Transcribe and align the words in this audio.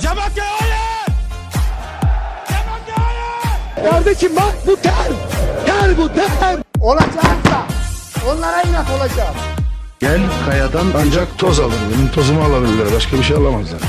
Cemakya 0.00 0.44
hayır! 0.60 1.06
Cemakya 2.48 2.96
hayır! 3.06 3.90
Kardeşim 3.90 4.36
bak 4.36 4.54
bu 4.66 4.76
ter. 4.76 5.08
Ter 5.66 5.98
bu 5.98 6.08
ter. 6.14 6.56
Olacaksa 6.80 7.66
onlara 8.30 8.62
inat 8.62 8.86
olacağım. 8.90 9.34
Gel 10.00 10.20
kayadan 10.46 10.86
ancak 10.96 11.38
toz 11.38 11.60
alır. 11.60 11.74
Benim 11.94 12.08
tozumu 12.10 12.42
alabilirler. 12.44 12.86
Başka 12.96 13.16
bir 13.16 13.22
şey 13.22 13.36
alamazlar. 13.36 13.80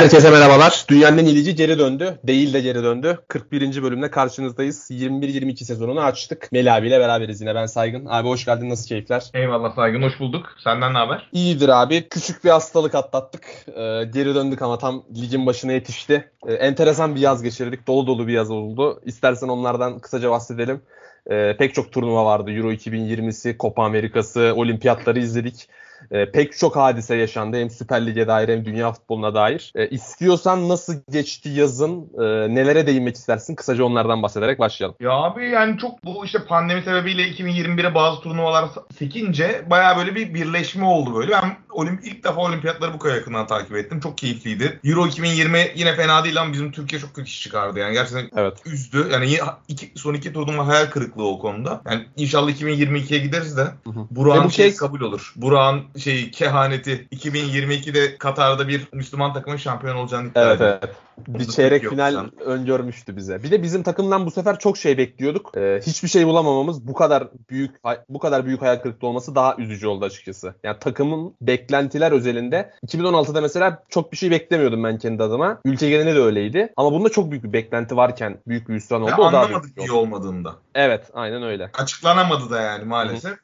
Herkese 0.00 0.30
merhabalar. 0.30 0.84
Dünyanın 0.88 1.18
en 1.18 1.24
iyilici 1.24 1.54
geri 1.54 1.78
döndü. 1.78 2.18
Değil 2.24 2.54
de 2.54 2.60
geri 2.60 2.82
döndü. 2.82 3.18
41. 3.28 3.82
bölümde 3.82 4.10
karşınızdayız. 4.10 4.90
21-22 4.90 5.64
sezonunu 5.64 6.00
açtık. 6.00 6.48
Melih 6.52 6.74
abiyle 6.74 7.00
beraberiz 7.00 7.40
yine. 7.40 7.54
Ben 7.54 7.66
Saygın. 7.66 8.06
Abi 8.06 8.28
hoş 8.28 8.44
geldin. 8.44 8.70
Nasıl 8.70 8.88
keyifler? 8.88 9.30
Eyvallah 9.34 9.74
Saygın 9.74 10.02
hoş 10.02 10.20
bulduk. 10.20 10.46
Senden 10.64 10.94
ne 10.94 10.98
haber? 10.98 11.28
İyidir 11.32 11.68
abi. 11.68 12.08
Küçük 12.08 12.44
bir 12.44 12.50
hastalık 12.50 12.94
atlattık. 12.94 13.44
Ee, 13.68 14.04
geri 14.14 14.34
döndük 14.34 14.62
ama 14.62 14.78
tam 14.78 15.04
ligin 15.16 15.46
başına 15.46 15.72
yetişti. 15.72 16.30
Ee, 16.46 16.52
enteresan 16.52 17.14
bir 17.14 17.20
yaz 17.20 17.42
geçirdik. 17.42 17.86
Dolu 17.86 18.06
dolu 18.06 18.26
bir 18.26 18.32
yaz 18.32 18.50
oldu. 18.50 19.00
İstersen 19.04 19.48
onlardan 19.48 19.98
kısaca 19.98 20.30
bahsedelim. 20.30 20.82
Ee, 21.30 21.56
pek 21.58 21.74
çok 21.74 21.92
turnuva 21.92 22.24
vardı. 22.24 22.50
Euro 22.50 22.72
2020'si, 22.72 23.58
Copa 23.58 23.84
Amerika'sı, 23.84 24.52
olimpiyatları 24.56 25.18
izledik. 25.18 25.68
E, 26.10 26.30
pek 26.30 26.58
çok 26.58 26.76
hadise 26.76 27.16
yaşandı 27.16 27.56
hem 27.56 27.70
Süper 27.70 28.06
Lig'e 28.06 28.26
dair 28.28 28.48
hem 28.48 28.64
dünya 28.64 28.92
futboluna 28.92 29.34
dair. 29.34 29.72
E, 29.74 29.88
istiyorsan 29.88 30.68
nasıl 30.68 30.94
geçti 31.10 31.48
yazın, 31.48 32.10
e, 32.18 32.54
nelere 32.54 32.86
değinmek 32.86 33.16
istersin? 33.16 33.54
Kısaca 33.54 33.84
onlardan 33.84 34.22
bahsederek 34.22 34.58
başlayalım. 34.58 34.96
Ya 35.00 35.10
abi 35.10 35.50
yani 35.50 35.78
çok 35.78 36.04
bu 36.04 36.24
işte 36.24 36.38
pandemi 36.44 36.82
sebebiyle 36.82 37.22
2021'e 37.22 37.94
bazı 37.94 38.20
turnuvalar 38.20 38.64
sekince 38.98 39.64
baya 39.70 39.96
böyle 39.96 40.14
bir 40.14 40.34
birleşme 40.34 40.84
oldu 40.84 41.14
böyle. 41.14 41.32
Ben 41.32 41.56
olimp 41.70 42.04
ilk 42.06 42.24
defa 42.24 42.40
olimpiyatları 42.40 42.94
bu 42.94 42.98
kadar 42.98 43.14
yakından 43.14 43.46
takip 43.46 43.76
ettim. 43.76 44.00
Çok 44.00 44.18
keyifliydi. 44.18 44.80
Euro 44.84 45.06
2020 45.06 45.58
yine 45.76 45.94
fena 45.94 46.24
değil 46.24 46.40
ama 46.40 46.52
bizim 46.52 46.72
Türkiye 46.72 47.00
çok 47.00 47.14
kötü 47.14 47.28
iş 47.28 47.42
çıkardı 47.42 47.78
yani. 47.78 47.92
Gerçekten 47.92 48.30
Evet. 48.36 48.58
üzdü. 48.66 49.08
Yani 49.12 49.38
iki, 49.68 49.92
son 49.96 50.14
iki 50.14 50.32
turnuva 50.32 50.66
hayal 50.66 50.86
kırıklığı 50.86 51.28
o 51.28 51.38
konuda. 51.38 51.82
Yani 51.90 52.06
inşallah 52.16 52.50
2022'ye 52.50 53.20
gideriz 53.20 53.56
de. 53.56 53.66
Burak'ın 54.10 54.48
şey- 54.48 54.76
kabul 54.76 55.00
olur. 55.00 55.32
Burak'ın 55.36 55.84
şey 55.98 56.30
kehaneti 56.30 57.08
2022'de 57.12 58.18
Katar'da 58.18 58.68
bir 58.68 58.88
Müslüman 58.92 59.32
takımın 59.32 59.56
şampiyon 59.56 59.96
olacağını 59.96 60.28
iddia 60.28 60.42
Evet 60.46 60.56
ediyor. 60.56 60.78
evet. 60.82 60.94
Bir 61.28 61.44
çeyrek 61.44 61.82
yok 61.82 61.92
final 61.92 62.14
sen. 62.14 62.40
öngörmüştü 62.40 63.16
bize. 63.16 63.42
Bir 63.42 63.50
de 63.50 63.62
bizim 63.62 63.82
takımdan 63.82 64.26
bu 64.26 64.30
sefer 64.30 64.58
çok 64.58 64.78
şey 64.78 64.98
bekliyorduk. 64.98 65.56
E, 65.56 65.80
hiçbir 65.86 66.08
şey 66.08 66.26
bulamamamız 66.26 66.86
bu 66.86 66.94
kadar 66.94 67.28
büyük 67.50 67.70
bu 68.08 68.18
kadar 68.18 68.46
büyük 68.46 68.62
hayal 68.62 68.76
kırıklığı 68.76 69.08
olması 69.08 69.34
daha 69.34 69.56
üzücü 69.58 69.86
oldu 69.86 70.04
açıkçası. 70.04 70.54
Yani 70.64 70.78
takımın 70.78 71.34
beklentiler 71.40 72.12
özelinde 72.12 72.70
2016'da 72.86 73.40
mesela 73.40 73.82
çok 73.88 74.12
bir 74.12 74.16
şey 74.16 74.30
beklemiyordum 74.30 74.84
ben 74.84 74.98
kendi 74.98 75.22
adıma. 75.22 75.60
Ülke 75.64 75.88
genelinde 75.90 76.14
de 76.14 76.20
öyleydi. 76.20 76.72
Ama 76.76 76.92
bunda 76.92 77.08
çok 77.08 77.30
büyük 77.30 77.44
bir 77.44 77.52
beklenti 77.52 77.96
varken 77.96 78.38
büyük 78.46 78.68
bir 78.68 78.74
hüsran 78.74 79.02
oldu. 79.02 79.10
Ve 79.10 79.14
O 79.22 79.24
anlamadık 79.24 79.78
iyi 79.78 79.92
olmadığında. 79.92 80.54
Evet, 80.74 81.10
aynen 81.14 81.42
öyle. 81.42 81.70
Açıklanamadı 81.78 82.50
da 82.50 82.60
yani 82.60 82.84
maalesef. 82.84 83.38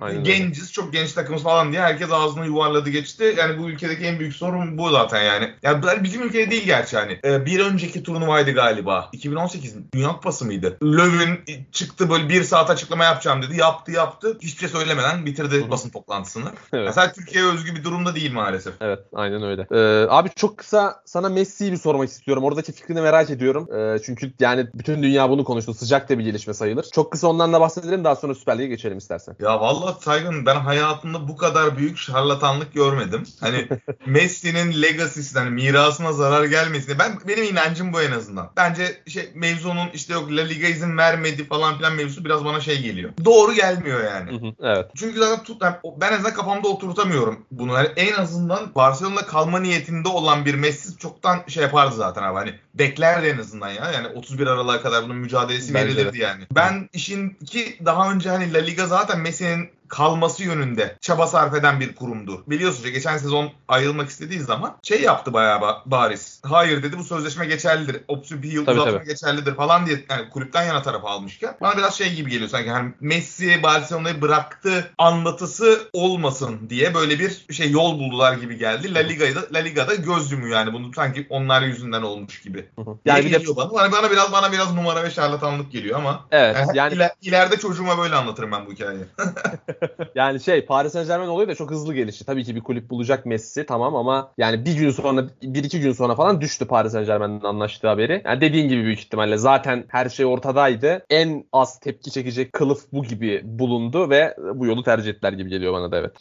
Aynen 0.00 0.20
öyle. 0.20 0.38
Genciz, 0.38 0.72
çok 0.72 0.92
genç 0.92 1.12
takımız 1.12 1.42
falan 1.42 1.72
diye 1.72 1.82
herkes 1.82 2.12
ağzını 2.12 2.46
yuvarladı 2.46 2.90
geçti. 2.90 3.34
Yani 3.38 3.58
bu 3.58 3.70
ülkedeki 3.70 4.04
en 4.04 4.18
büyük 4.18 4.34
sorun 4.34 4.78
bu 4.78 4.90
zaten 4.90 5.22
yani. 5.22 5.50
Yani 5.62 5.82
bizim 6.02 6.22
ülkede 6.22 6.50
değil 6.50 6.64
gerçi 6.64 6.96
hani. 6.96 7.20
Ee, 7.24 7.46
bir 7.46 7.60
önceki 7.60 8.02
turnuvaydı 8.02 8.52
galiba. 8.52 9.08
2018 9.12 9.76
Dünya 9.94 10.08
Kupası 10.08 10.44
mıydı? 10.44 10.78
Löw'ün 10.82 11.64
çıktı 11.72 12.10
böyle 12.10 12.28
bir 12.28 12.42
saat 12.42 12.70
açıklama 12.70 13.04
yapacağım 13.04 13.42
dedi. 13.42 13.56
Yaptı 13.60 13.92
yaptı. 13.92 14.38
Hiçbir 14.42 14.60
şey 14.60 14.68
söylemeden 14.68 15.26
bitirdi 15.26 15.60
Hı 15.60 15.64
hı. 15.64 15.70
basın 15.70 15.90
toplantısını. 15.90 16.50
Evet. 16.72 16.86
Mesela 16.86 17.12
Türkiye'ye 17.12 17.50
özgü 17.50 17.74
bir 17.74 17.84
durumda 17.84 18.14
değil 18.14 18.32
maalesef. 18.32 18.74
Evet, 18.80 19.00
aynen 19.14 19.42
öyle. 19.42 19.66
Ee, 19.72 20.06
abi 20.08 20.30
çok 20.36 20.58
kısa 20.58 21.02
sana 21.04 21.28
Messi'yi 21.28 21.72
bir 21.72 21.76
sormak 21.76 22.08
istiyorum. 22.08 22.44
Oradaki 22.44 22.72
fikrini 22.72 23.00
merak 23.00 23.30
ediyorum. 23.30 23.68
Ee, 23.76 23.98
çünkü 24.04 24.32
yani 24.40 24.66
bütün 24.74 25.02
dünya 25.02 25.30
bunu 25.30 25.44
konuştu. 25.44 25.74
Sıcak 25.74 26.08
da 26.08 26.18
bir 26.18 26.24
gelişme 26.24 26.54
sayılır. 26.54 26.86
Çok 26.92 27.12
kısa 27.12 27.28
ondan 27.28 27.52
da 27.52 27.60
bahsedelim. 27.60 28.04
Daha 28.04 28.16
sonra 28.16 28.34
Süper 28.34 28.58
Lig'e 28.58 28.66
geçelim 28.66 28.98
istersen. 28.98 29.36
Ya 29.40 29.60
vallahi 29.60 29.89
Saygın 30.00 30.46
ben 30.46 30.56
hayatımda 30.56 31.28
bu 31.28 31.36
kadar 31.36 31.78
büyük 31.78 31.98
şarlatanlık 31.98 32.74
görmedim. 32.74 33.26
Hani 33.40 33.68
Messi'nin 34.06 34.82
legacy'si 34.82 35.38
hani 35.38 35.50
mirasına 35.50 36.12
zarar 36.12 36.44
gelmesin. 36.44 36.98
Ben 36.98 37.18
benim 37.28 37.44
inancım 37.44 37.92
bu 37.92 38.02
en 38.02 38.12
azından. 38.12 38.50
Bence 38.56 39.02
şey 39.08 39.30
mevzunun 39.34 39.88
işte 39.94 40.12
yok 40.12 40.32
La 40.32 40.42
Liga 40.42 40.66
izin 40.66 40.98
vermedi 40.98 41.44
falan 41.44 41.76
filan 41.76 41.92
mevzusu 41.92 42.24
biraz 42.24 42.44
bana 42.44 42.60
şey 42.60 42.82
geliyor. 42.82 43.10
Doğru 43.24 43.52
gelmiyor 43.52 44.04
yani. 44.04 44.54
Evet. 44.62 44.86
Çünkü 44.96 45.18
zaten 45.18 45.44
tut, 45.44 45.62
yani 45.62 45.76
ben 46.00 46.08
en 46.08 46.14
azından 46.14 46.34
kafamda 46.34 46.68
oturtamıyorum 46.68 47.46
bunu. 47.50 47.74
Yani 47.74 47.88
en 47.96 48.12
azından 48.12 48.74
Barcelona'da 48.74 49.26
kalma 49.26 49.60
niyetinde 49.60 50.08
olan 50.08 50.44
bir 50.44 50.54
Messi 50.54 50.96
çoktan 50.96 51.42
şey 51.48 51.62
yapardı 51.62 51.96
zaten 51.96 52.22
abi. 52.22 52.38
Hani 52.38 52.54
beklerdi 52.74 53.26
en 53.26 53.38
azından 53.38 53.68
ya. 53.68 53.92
Yani 53.92 54.08
31 54.08 54.46
Aralık'a 54.46 54.82
kadar 54.82 55.04
bunun 55.04 55.16
mücadelesi 55.16 55.74
Bence 55.74 55.86
verilirdi 55.86 56.18
yani. 56.18 56.44
Ben 56.54 56.88
işin 56.92 57.30
ki 57.30 57.76
daha 57.84 58.12
önce 58.12 58.30
hani 58.30 58.52
La 58.54 58.58
Liga 58.58 58.86
zaten 58.86 59.20
Messi'nin 59.20 59.70
kalması 59.90 60.44
yönünde 60.44 60.96
çaba 61.00 61.26
sarf 61.26 61.54
eden 61.54 61.80
bir 61.80 61.94
kurumdu. 61.94 62.44
Biliyorsunuz 62.46 62.84
ya, 62.84 62.90
geçen 62.92 63.18
sezon 63.18 63.50
ayrılmak 63.68 64.08
istediği 64.08 64.40
zaman 64.40 64.76
şey 64.82 65.02
yaptı 65.02 65.32
bayağı 65.32 65.60
ba- 65.60 65.80
bariz. 65.86 66.40
Hayır 66.46 66.82
dedi 66.82 66.98
bu 66.98 67.04
sözleşme 67.04 67.46
geçerlidir. 67.46 68.02
Opsiyon 68.08 68.42
bir 68.42 68.52
yıl 68.52 68.66
Tabii, 68.66 68.80
uzatma 68.80 68.98
tabii. 68.98 69.08
geçerlidir 69.08 69.54
falan 69.54 69.86
diye 69.86 70.04
yani 70.10 70.30
kulüpten 70.30 70.62
yana 70.64 70.82
tarafa 70.82 71.08
almışken 71.08 71.56
bana 71.60 71.76
biraz 71.76 71.94
şey 71.94 72.14
gibi 72.14 72.30
geliyor 72.30 72.50
sanki 72.50 72.70
hani 72.70 72.92
Messi 73.00 73.62
Barcelona'yı 73.62 74.22
bıraktı 74.22 74.90
anlatısı 74.98 75.88
olmasın 75.92 76.70
diye 76.70 76.94
böyle 76.94 77.18
bir 77.18 77.46
şey 77.54 77.70
yol 77.70 77.98
buldular 77.98 78.32
gibi 78.32 78.58
geldi. 78.58 78.94
La 78.94 78.98
Liga'yı 78.98 79.34
da 79.34 79.40
La 79.54 79.58
Liga'da 79.58 79.94
göz 79.94 80.32
yumuyor 80.32 80.56
yani 80.56 80.72
bunu 80.72 80.94
sanki 80.94 81.26
onlar 81.30 81.62
yüzünden 81.62 82.02
olmuş 82.02 82.40
gibi. 82.40 82.68
Hı 82.76 82.82
hı. 82.82 82.98
Yani 83.04 83.24
bir 83.24 83.32
de 83.32 83.56
bana. 83.56 83.70
bana. 83.72 83.92
Bana 83.92 84.10
biraz 84.10 84.32
bana 84.32 84.52
biraz 84.52 84.74
numara 84.74 85.02
ve 85.02 85.10
şarlatanlık 85.10 85.72
geliyor 85.72 85.98
ama 85.98 86.26
evet 86.30 86.56
yani, 86.56 86.76
yani 86.78 86.94
iler- 86.94 87.14
ileride 87.22 87.56
çocuğuma 87.56 87.98
böyle 87.98 88.14
anlatırım 88.14 88.52
ben 88.52 88.66
bu 88.66 88.72
hikayeyi. 88.72 89.04
yani 90.14 90.40
şey 90.40 90.66
Paris 90.66 90.92
Saint-Germain 90.92 91.28
oluyor 91.28 91.48
da 91.48 91.54
çok 91.54 91.70
hızlı 91.70 91.94
gelişti. 91.94 92.26
Tabii 92.26 92.44
ki 92.44 92.56
bir 92.56 92.60
kulüp 92.60 92.90
bulacak 92.90 93.26
Messi 93.26 93.66
tamam 93.66 93.96
ama 93.96 94.32
yani 94.38 94.64
bir 94.64 94.74
gün 94.74 94.90
sonra 94.90 95.26
bir 95.42 95.64
iki 95.64 95.80
gün 95.80 95.92
sonra 95.92 96.14
falan 96.14 96.40
düştü 96.40 96.66
Paris 96.66 96.92
Saint-Germain'in 96.92 97.44
anlaştığı 97.44 97.88
haberi. 97.88 98.22
Yani 98.24 98.40
dediğin 98.40 98.68
gibi 98.68 98.84
büyük 98.84 99.00
ihtimalle 99.00 99.36
zaten 99.36 99.84
her 99.88 100.08
şey 100.08 100.26
ortadaydı. 100.26 101.04
En 101.10 101.44
az 101.52 101.80
tepki 101.80 102.10
çekecek 102.10 102.52
kılıf 102.52 102.82
bu 102.92 103.02
gibi 103.02 103.40
bulundu 103.44 104.10
ve 104.10 104.36
bu 104.54 104.66
yolu 104.66 104.82
tercih 104.82 105.10
ettiler 105.10 105.32
gibi 105.32 105.50
geliyor 105.50 105.72
bana 105.72 105.92
da 105.92 105.98
evet. 105.98 106.12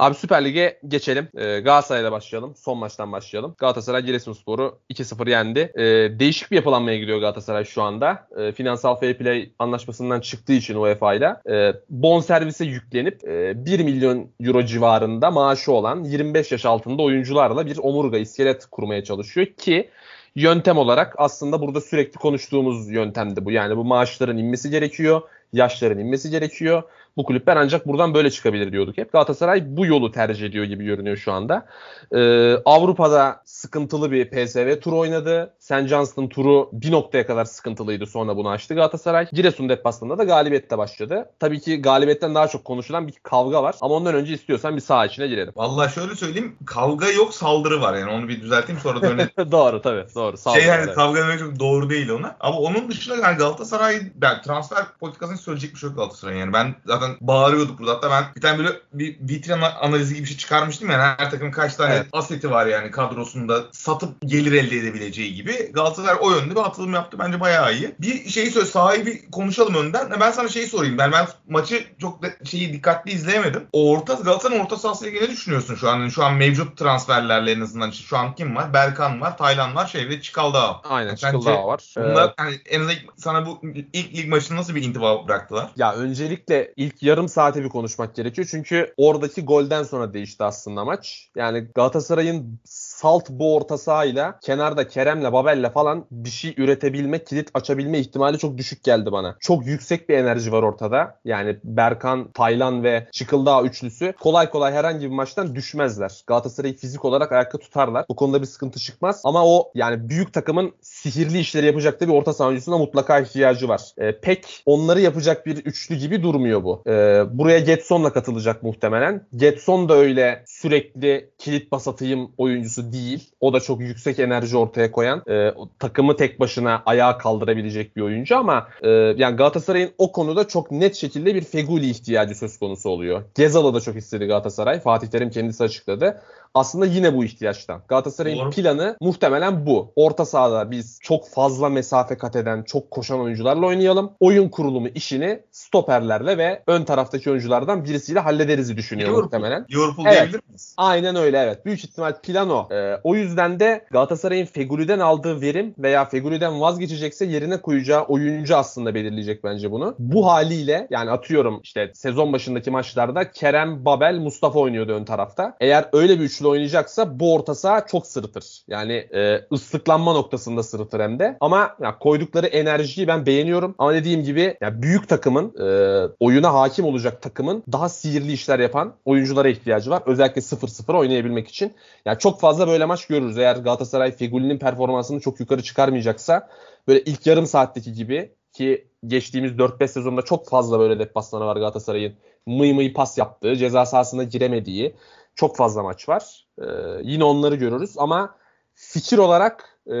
Abi 0.00 0.14
Süper 0.14 0.44
Lig'e 0.44 0.78
geçelim. 0.88 1.28
Ee, 1.34 1.60
Galatasaray'la 1.60 2.12
başlayalım. 2.12 2.54
Son 2.56 2.78
maçtan 2.78 3.12
başlayalım. 3.12 3.54
Galatasaray 3.58 4.02
Giresunspor'u 4.02 4.78
2-0 4.90 5.30
yendi. 5.30 5.72
Ee, 5.74 5.82
değişik 6.18 6.50
bir 6.50 6.56
yapılanmaya 6.56 6.98
gidiyor 6.98 7.18
Galatasaray 7.18 7.64
şu 7.64 7.82
anda. 7.82 8.28
Ee, 8.38 8.52
finansal 8.52 8.96
fair 8.96 9.18
play 9.18 9.52
anlaşmasından 9.58 10.20
çıktığı 10.20 10.52
için 10.52 10.74
UEFA 10.74 11.14
ile 11.14 11.36
e, 11.50 11.72
bon 11.90 12.20
servise 12.20 12.64
yüklenip 12.64 13.28
e, 13.28 13.66
1 13.66 13.80
milyon 13.80 14.28
euro 14.40 14.62
civarında 14.62 15.30
maaşı 15.30 15.72
olan 15.72 16.04
25 16.04 16.52
yaş 16.52 16.64
altında 16.64 17.02
oyuncularla 17.02 17.66
bir 17.66 17.78
omurga 17.78 18.18
iskelet 18.18 18.66
kurmaya 18.66 19.04
çalışıyor 19.04 19.46
ki 19.46 19.90
yöntem 20.34 20.78
olarak 20.78 21.14
aslında 21.18 21.60
burada 21.60 21.80
sürekli 21.80 22.18
konuştuğumuz 22.18 22.90
yöntemdi 22.90 23.44
bu. 23.44 23.50
Yani 23.50 23.76
bu 23.76 23.84
maaşların 23.84 24.38
inmesi 24.38 24.70
gerekiyor, 24.70 25.22
yaşların 25.52 25.98
inmesi 25.98 26.30
gerekiyor. 26.30 26.82
Bu 27.16 27.24
kulüpler 27.24 27.56
ancak 27.56 27.86
buradan 27.86 28.14
böyle 28.14 28.30
çıkabilir 28.30 28.72
diyorduk 28.72 28.98
hep. 28.98 29.12
Galatasaray 29.12 29.76
bu 29.76 29.86
yolu 29.86 30.12
tercih 30.12 30.46
ediyor 30.46 30.64
gibi 30.64 30.84
görünüyor 30.84 31.16
şu 31.16 31.32
anda. 31.32 31.66
Ee, 32.12 32.54
Avrupa'da 32.64 33.42
sıkıntılı 33.44 34.12
bir 34.12 34.30
PSV 34.30 34.80
turu 34.80 34.98
oynadı. 34.98 35.54
St. 35.58 35.86
Johnston 35.86 36.28
turu 36.28 36.70
bir 36.72 36.92
noktaya 36.92 37.26
kadar 37.26 37.44
sıkıntılıydı. 37.44 38.06
Sonra 38.06 38.36
bunu 38.36 38.48
açtı 38.48 38.74
Galatasaray. 38.74 39.28
Giresun 39.32 39.68
deplasmanında 39.68 40.18
da 40.18 40.24
galibiyette 40.24 40.78
başladı. 40.78 41.30
Tabii 41.40 41.60
ki 41.60 41.82
galibiyetten 41.82 42.34
daha 42.34 42.48
çok 42.48 42.64
konuşulan 42.64 43.08
bir 43.08 43.14
kavga 43.22 43.62
var. 43.62 43.74
Ama 43.80 43.94
ondan 43.94 44.14
önce 44.14 44.34
istiyorsan 44.34 44.76
bir 44.76 44.80
saha 44.80 45.06
içine 45.06 45.26
girelim. 45.26 45.52
Vallahi 45.56 45.94
şöyle 45.94 46.14
söyleyeyim 46.14 46.56
kavga 46.66 47.10
yok 47.10 47.34
saldırı 47.34 47.80
var 47.80 47.94
yani 47.94 48.10
onu 48.10 48.28
bir 48.28 48.42
düzelteyim 48.42 48.80
sonra 48.80 49.02
dönelim. 49.02 49.30
doğru 49.52 49.82
tabii 49.82 50.06
doğru. 50.14 50.36
Sağ 50.36 50.50
şey 50.50 50.64
yani 50.64 50.84
evet. 50.84 50.94
kavga 50.94 51.20
demek 51.20 51.38
çok 51.38 51.60
doğru 51.60 51.90
değil 51.90 52.08
ona. 52.08 52.36
Ama 52.40 52.58
onun 52.58 52.88
dışında 52.88 53.16
yani 53.16 53.38
Galatasaray 53.38 53.94
yani 54.22 54.42
transfer 54.44 54.84
politikasını 55.00 55.38
söyleyecek 55.38 55.74
bir 55.74 55.78
şey 55.78 55.88
yok 55.88 55.96
Galatasaray 55.96 56.36
yani. 56.36 56.52
Ben 56.52 56.74
zaten 57.00 57.16
bağırıyorduk 57.20 57.78
burada. 57.78 57.92
Hatta 57.92 58.10
ben 58.10 58.24
bir 58.36 58.40
tane 58.40 58.58
böyle 58.58 58.70
bir 58.92 59.16
vitrin 59.20 59.60
analizi 59.80 60.14
gibi 60.14 60.22
bir 60.24 60.28
şey 60.28 60.36
çıkarmıştım 60.36 60.90
yani. 60.90 61.02
Her 61.02 61.30
takım 61.30 61.50
kaç 61.50 61.74
tane 61.74 61.94
Evet. 61.94 62.06
aseti 62.12 62.50
var 62.50 62.66
yani 62.66 62.90
kadrosunda 62.90 63.64
satıp 63.72 64.14
gelir 64.26 64.52
elde 64.52 64.76
edebileceği 64.76 65.34
gibi. 65.34 65.72
Galatasaray 65.72 66.16
o 66.20 66.30
yönde 66.30 66.54
bir 66.54 66.60
atılım 66.60 66.94
yaptı. 66.94 67.18
Bence 67.18 67.40
bayağı 67.40 67.74
iyi. 67.74 67.94
Bir 67.98 68.28
şeyi 68.28 68.50
söyle 68.50 68.66
sahibi 68.66 69.30
konuşalım 69.30 69.74
önden. 69.74 70.20
Ben 70.20 70.30
sana 70.30 70.48
şeyi 70.48 70.66
sorayım. 70.66 70.98
Ben 70.98 71.12
ben 71.12 71.26
maçı 71.48 71.84
çok 72.00 72.22
da 72.22 72.28
şeyi 72.44 72.72
dikkatli 72.72 73.12
izleyemedim. 73.12 73.66
Orta 73.72 74.14
Galatasaray'ın 74.14 74.64
orta 74.64 74.76
sahasıyla 74.76 75.12
ilgili 75.12 75.28
ne 75.28 75.32
düşünüyorsun 75.32 75.74
şu 75.74 75.88
an? 75.88 75.98
Yani 75.98 76.10
şu 76.10 76.24
an 76.24 76.34
mevcut 76.34 76.76
transferlerle 76.76 77.52
en 77.52 77.60
azından 77.60 77.90
işte 77.90 78.04
şu 78.04 78.18
an 78.18 78.34
kim 78.34 78.56
var? 78.56 78.74
Berkan 78.74 79.20
var, 79.20 79.38
Taylan 79.38 79.74
var, 79.74 79.86
şey 79.86 80.08
ve 80.08 80.22
Çikaldağ. 80.22 80.80
Aynen 80.84 81.14
Çıkıldağ 81.14 81.66
var. 81.66 81.94
Ee, 81.98 82.04
Bunlar 82.04 82.34
hani 82.36 82.54
en 82.70 82.80
azından 82.80 82.96
sana 83.16 83.46
bu 83.46 83.60
ilk 83.92 84.16
lig 84.16 84.28
maçında 84.28 84.58
nasıl 84.58 84.74
bir 84.74 84.82
intiba 84.82 85.28
bıraktılar? 85.28 85.70
Ya 85.76 85.94
öncelikle 85.94 86.72
ilk 86.76 86.89
yarım 87.00 87.28
saate 87.28 87.64
bir 87.64 87.68
konuşmak 87.68 88.14
gerekiyor. 88.14 88.48
Çünkü 88.50 88.94
oradaki 88.96 89.44
golden 89.44 89.82
sonra 89.82 90.12
değişti 90.14 90.44
aslında 90.44 90.84
maç. 90.84 91.30
Yani 91.36 91.68
Galatasaray'ın 91.74 92.60
salt 93.00 93.30
bu 93.30 93.54
orta 93.54 93.78
sahayla 93.78 94.38
kenarda 94.40 94.88
Kerem'le 94.88 95.32
Babel'le 95.32 95.70
falan 95.70 96.06
bir 96.10 96.30
şey 96.30 96.54
üretebilme, 96.56 97.24
kilit 97.24 97.50
açabilme 97.54 97.98
ihtimali 97.98 98.38
çok 98.38 98.58
düşük 98.58 98.84
geldi 98.84 99.12
bana. 99.12 99.36
Çok 99.40 99.66
yüksek 99.66 100.08
bir 100.08 100.18
enerji 100.18 100.52
var 100.52 100.62
ortada. 100.62 101.18
Yani 101.24 101.56
Berkan, 101.64 102.30
Taylan 102.32 102.84
ve 102.84 103.08
Çıkıldağ 103.12 103.62
üçlüsü 103.62 104.12
kolay 104.20 104.50
kolay 104.50 104.72
herhangi 104.72 105.10
bir 105.10 105.14
maçtan 105.14 105.54
düşmezler. 105.54 106.22
Galatasaray'ı 106.26 106.76
fizik 106.76 107.04
olarak 107.04 107.32
ayakta 107.32 107.58
tutarlar. 107.58 108.04
Bu 108.08 108.16
konuda 108.16 108.40
bir 108.40 108.46
sıkıntı 108.46 108.80
çıkmaz. 108.80 109.22
Ama 109.24 109.46
o 109.46 109.70
yani 109.74 110.08
büyük 110.08 110.32
takımın 110.32 110.72
sihirli 110.80 111.38
işleri 111.38 111.66
yapacak 111.66 112.00
da 112.00 112.08
bir 112.08 112.12
orta 112.12 112.32
saha 112.32 112.48
oyuncusuna 112.48 112.78
mutlaka 112.78 113.20
ihtiyacı 113.20 113.68
var. 113.68 113.82
E, 113.98 114.20
pek 114.20 114.62
onları 114.66 115.00
yapacak 115.00 115.46
bir 115.46 115.56
üçlü 115.56 115.94
gibi 115.94 116.22
durmuyor 116.22 116.64
bu. 116.64 116.82
E, 116.86 117.24
buraya 117.38 117.58
Getson'la 117.58 118.12
katılacak 118.12 118.62
muhtemelen. 118.62 119.26
Getson 119.36 119.88
da 119.88 119.94
öyle 119.94 120.42
sürekli 120.46 121.30
kilit 121.38 121.70
pas 121.70 121.88
atayım 121.88 122.32
oyuncusu 122.38 122.89
değil. 122.92 123.30
O 123.40 123.52
da 123.52 123.60
çok 123.60 123.80
yüksek 123.80 124.18
enerji 124.18 124.56
ortaya 124.56 124.92
koyan, 124.92 125.22
e, 125.30 125.54
takımı 125.78 126.16
tek 126.16 126.40
başına 126.40 126.82
ayağa 126.86 127.18
kaldırabilecek 127.18 127.96
bir 127.96 128.02
oyuncu 128.02 128.36
ama 128.36 128.68
e, 128.82 128.88
yani 128.90 129.36
Galatasaray'ın 129.36 129.90
o 129.98 130.12
konuda 130.12 130.48
çok 130.48 130.70
net 130.70 130.94
şekilde 130.94 131.34
bir 131.34 131.42
Feguli 131.42 131.90
ihtiyacı 131.90 132.34
söz 132.34 132.58
konusu 132.58 132.90
oluyor. 132.90 133.22
Gezal'ı 133.34 133.74
da 133.74 133.80
çok 133.80 133.96
istedi 133.96 134.26
Galatasaray. 134.26 134.80
Fatih 134.80 135.08
Terim 135.08 135.30
kendisi 135.30 135.64
açıkladı 135.64 136.22
aslında 136.54 136.86
yine 136.86 137.16
bu 137.16 137.24
ihtiyaçtan. 137.24 137.82
Galatasaray'ın 137.88 138.38
Doğru. 138.38 138.50
planı 138.50 138.96
muhtemelen 139.00 139.66
bu. 139.66 139.92
Orta 139.96 140.24
sahada 140.24 140.70
biz 140.70 140.98
çok 141.02 141.28
fazla 141.28 141.68
mesafe 141.68 142.18
kat 142.18 142.36
eden, 142.36 142.62
çok 142.62 142.90
koşan 142.90 143.20
oyuncularla 143.20 143.66
oynayalım. 143.66 144.12
Oyun 144.20 144.48
kurulumu 144.48 144.88
işini 144.88 145.40
stoperlerle 145.50 146.38
ve 146.38 146.62
ön 146.66 146.84
taraftaki 146.84 147.30
oyunculardan 147.30 147.84
birisiyle 147.84 148.20
hallederiz 148.20 148.76
düşünüyor 148.76 149.08
Liverpool. 149.08 149.24
muhtemelen. 149.24 149.66
Liverpool 149.70 150.06
evet. 150.06 150.16
diyebilir 150.16 150.40
miyiz? 150.48 150.74
Aynen 150.76 151.16
öyle 151.16 151.38
evet. 151.38 151.66
Büyük 151.66 151.84
ihtimal 151.84 152.20
plan 152.22 152.50
o. 152.50 152.68
Ee, 152.70 153.00
o 153.04 153.14
yüzden 153.14 153.60
de 153.60 153.86
Galatasaray'ın 153.90 154.46
Fegüli'den 154.46 154.98
aldığı 154.98 155.40
verim 155.40 155.74
veya 155.78 156.04
Fegüli'den 156.04 156.60
vazgeçecekse 156.60 157.24
yerine 157.24 157.56
koyacağı 157.56 158.02
oyuncu 158.02 158.56
aslında 158.56 158.94
belirleyecek 158.94 159.44
bence 159.44 159.70
bunu. 159.70 159.94
Bu 159.98 160.26
haliyle 160.26 160.86
yani 160.90 161.10
atıyorum 161.10 161.60
işte 161.62 161.90
sezon 161.94 162.32
başındaki 162.32 162.70
maçlarda 162.70 163.30
Kerem, 163.30 163.84
Babel, 163.84 164.18
Mustafa 164.18 164.58
oynuyordu 164.58 164.92
ön 164.92 165.04
tarafta. 165.04 165.56
Eğer 165.60 165.88
öyle 165.92 166.20
bir 166.20 166.28
üçlü 166.40 166.48
oynayacaksa 166.48 167.20
bu 167.20 167.34
orta 167.34 167.54
saha 167.54 167.86
çok 167.86 168.06
sırıtır. 168.06 168.62
Yani 168.68 168.92
e, 168.92 169.46
ıslıklanma 169.52 170.12
noktasında 170.12 170.62
sırıtır 170.62 171.00
hem 171.00 171.18
de. 171.18 171.36
Ama 171.40 171.76
ya, 171.82 171.98
koydukları 171.98 172.46
enerjiyi 172.46 173.08
ben 173.08 173.26
beğeniyorum. 173.26 173.74
Ama 173.78 173.94
dediğim 173.94 174.22
gibi 174.22 174.56
ya, 174.60 174.82
büyük 174.82 175.08
takımın 175.08 175.54
e, 175.58 176.08
oyuna 176.20 176.54
hakim 176.54 176.84
olacak 176.84 177.22
takımın 177.22 177.62
daha 177.72 177.88
sihirli 177.88 178.32
işler 178.32 178.58
yapan 178.58 178.94
oyunculara 179.04 179.48
ihtiyacı 179.48 179.90
var. 179.90 180.02
Özellikle 180.06 180.40
0-0 180.40 180.96
oynayabilmek 180.96 181.48
için. 181.48 181.72
Yani 182.04 182.18
çok 182.18 182.40
fazla 182.40 182.68
böyle 182.68 182.84
maç 182.84 183.06
görürüz. 183.06 183.38
Eğer 183.38 183.56
Galatasaray 183.56 184.12
Figuli'nin 184.12 184.58
performansını 184.58 185.20
çok 185.20 185.40
yukarı 185.40 185.62
çıkarmayacaksa 185.62 186.48
böyle 186.88 187.00
ilk 187.00 187.26
yarım 187.26 187.46
saatteki 187.46 187.92
gibi 187.92 188.32
ki 188.52 188.88
geçtiğimiz 189.06 189.52
4-5 189.52 189.88
sezonda 189.88 190.22
çok 190.22 190.48
fazla 190.48 190.78
böyle 190.78 190.98
deplasmanı 190.98 191.44
var 191.44 191.56
Galatasaray'ın 191.56 192.14
mıy 192.46 192.72
mıy 192.72 192.92
pas 192.92 193.18
yaptığı, 193.18 193.56
ceza 193.56 193.86
sahasına 193.86 194.22
giremediği 194.22 194.94
çok 195.40 195.56
fazla 195.56 195.82
maç 195.82 196.08
var. 196.08 196.46
Ee, 196.58 196.64
yine 197.02 197.24
onları 197.24 197.54
görürüz 197.54 197.94
ama 197.98 198.34
fikir 198.74 199.18
olarak 199.18 199.78
e, 199.86 199.96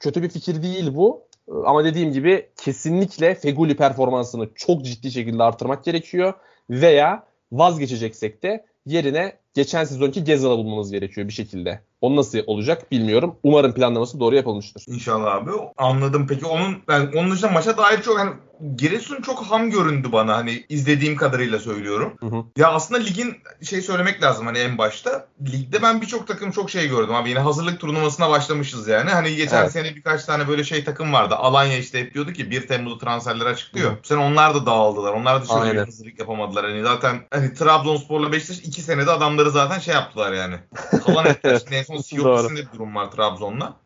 kötü 0.00 0.22
bir 0.22 0.28
fikir 0.28 0.62
değil 0.62 0.94
bu. 0.94 1.22
Ee, 1.48 1.52
ama 1.64 1.84
dediğim 1.84 2.12
gibi 2.12 2.50
kesinlikle 2.56 3.34
Feguli 3.34 3.76
performansını 3.76 4.48
çok 4.54 4.84
ciddi 4.84 5.10
şekilde 5.10 5.42
artırmak 5.42 5.84
gerekiyor 5.84 6.34
veya 6.70 7.26
vazgeçeceksek 7.52 8.42
de 8.42 8.66
yerine 8.86 9.38
geçen 9.54 9.84
sezonki 9.84 10.24
Gezal'ı 10.24 10.58
bulmamız 10.58 10.90
gerekiyor 10.90 11.28
bir 11.28 11.32
şekilde. 11.32 11.80
Onu 12.00 12.16
nasıl 12.16 12.38
olacak 12.46 12.90
bilmiyorum. 12.90 13.36
Umarım 13.42 13.74
planlaması 13.74 14.20
doğru 14.20 14.34
yapılmıştır. 14.34 14.84
İnşallah 14.86 15.34
abi. 15.34 15.50
Anladım. 15.76 16.26
Peki 16.26 16.46
onun 16.46 16.76
yani 16.88 17.18
onun 17.18 17.30
dışında 17.30 17.50
maça 17.50 17.76
dair 17.76 18.02
çok 18.02 18.18
hani 18.18 18.30
Giresun 18.76 19.22
çok 19.22 19.42
ham 19.42 19.70
göründü 19.70 20.12
bana 20.12 20.36
hani 20.36 20.64
izlediğim 20.68 21.16
kadarıyla 21.16 21.58
söylüyorum. 21.58 22.14
Hı 22.20 22.26
hı. 22.26 22.44
Ya 22.56 22.72
aslında 22.72 23.00
ligin 23.00 23.36
şey 23.62 23.82
söylemek 23.82 24.22
lazım 24.22 24.46
hani 24.46 24.58
en 24.58 24.78
başta. 24.78 25.26
Ligde 25.52 25.82
ben 25.82 26.00
birçok 26.00 26.26
takım 26.26 26.50
çok 26.50 26.70
şey 26.70 26.88
gördüm 26.88 27.14
abi. 27.14 27.28
Yine 27.28 27.38
hazırlık 27.38 27.80
turnuvasına 27.80 28.30
başlamışız 28.30 28.88
yani. 28.88 29.10
Hani 29.10 29.36
geçen 29.36 29.62
evet. 29.62 29.72
sene 29.72 29.94
birkaç 29.94 30.24
tane 30.24 30.48
böyle 30.48 30.64
şey 30.64 30.84
takım 30.84 31.12
vardı. 31.12 31.34
Alanya 31.34 31.78
işte 31.78 32.00
hep 32.00 32.14
diyordu 32.14 32.32
ki 32.32 32.50
1 32.50 32.66
Temmuz'da 32.66 32.98
transferleri 32.98 33.48
açıklıyor. 33.48 33.90
Hı. 33.92 33.96
Bu 34.02 34.06
sene 34.06 34.18
onlar 34.18 34.54
da 34.54 34.66
dağıldılar. 34.66 35.12
Onlar 35.12 35.42
da 35.42 35.46
şöyle 35.46 35.72
bir 35.72 35.84
hazırlık 35.84 36.18
yapamadılar. 36.18 36.64
Hani 36.64 36.82
zaten 36.82 37.16
hani 37.30 37.54
Trabzonspor'la 37.54 38.32
Beşiktaş 38.32 38.58
2 38.58 38.82
senede 38.82 39.10
adamları 39.10 39.50
zaten 39.50 39.78
şey 39.78 39.94
yaptılar 39.94 40.32
yani. 40.32 40.54
Kalan 41.06 41.26
ettiler. 41.26 41.62
Son 41.88 42.00
Siyopis'inde 42.00 42.60
bir 42.60 42.72
durum 42.72 42.94
var 42.94 43.10
Trabzon'la. 43.10 43.76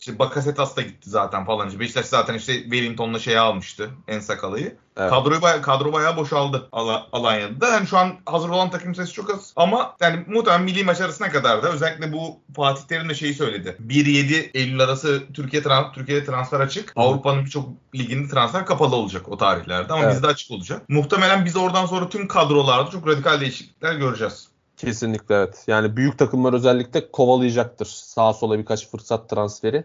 İşte 0.00 0.18
Bakasetas 0.18 0.76
da 0.76 0.82
gitti 0.82 1.10
zaten 1.10 1.44
falan. 1.44 1.80
Beşiktaş 1.80 2.06
zaten 2.06 2.34
işte 2.34 2.62
Wellington'la 2.62 3.18
şey 3.18 3.38
almıştı 3.38 3.90
en 4.08 4.20
sakalıyı. 4.20 4.76
Evet. 4.96 5.10
Kadroyu 5.10 5.42
baya, 5.42 5.62
kadro 5.62 5.92
bayağı 5.92 6.16
boşaldı 6.16 6.68
Al- 6.72 7.02
Alanya'da. 7.12 7.68
Yani 7.68 7.86
şu 7.86 7.98
an 7.98 8.12
hazır 8.26 8.48
olan 8.48 8.70
takım 8.70 8.94
sayısı 8.94 9.14
çok 9.14 9.30
az. 9.30 9.52
Ama 9.56 9.96
yani 10.00 10.24
muhtemelen 10.26 10.62
milli 10.62 10.84
maç 10.84 11.00
arasına 11.00 11.30
kadar 11.30 11.62
da 11.62 11.72
özellikle 11.72 12.12
bu 12.12 12.38
Fatih 12.56 12.82
Terim 12.82 13.08
de 13.08 13.14
şeyi 13.14 13.34
söyledi. 13.34 13.76
1-7 13.86 14.50
Eylül 14.54 14.80
arası 14.80 15.22
Türkiye 15.34 15.62
trans 15.62 15.92
Türkiye'de 15.94 16.24
transfer 16.24 16.60
açık. 16.60 16.92
Avrupa'nın 16.96 17.44
birçok 17.44 17.68
liginde 17.94 18.28
transfer 18.28 18.66
kapalı 18.66 18.96
olacak 18.96 19.28
o 19.28 19.36
tarihlerde 19.36 19.92
ama 19.92 20.02
evet. 20.02 20.14
bizde 20.14 20.26
açık 20.26 20.50
olacak. 20.50 20.82
Muhtemelen 20.88 21.44
biz 21.44 21.56
oradan 21.56 21.86
sonra 21.86 22.08
tüm 22.08 22.28
kadrolarda 22.28 22.90
çok 22.90 23.08
radikal 23.08 23.40
değişiklikler 23.40 23.94
göreceğiz. 23.94 24.49
Kesinlikle 24.80 25.34
evet. 25.34 25.64
Yani 25.66 25.96
büyük 25.96 26.18
takımlar 26.18 26.52
özellikle 26.52 27.10
kovalayacaktır. 27.10 27.86
Sağa 27.86 28.32
sola 28.32 28.58
birkaç 28.58 28.88
fırsat 28.88 29.30
transferi. 29.30 29.84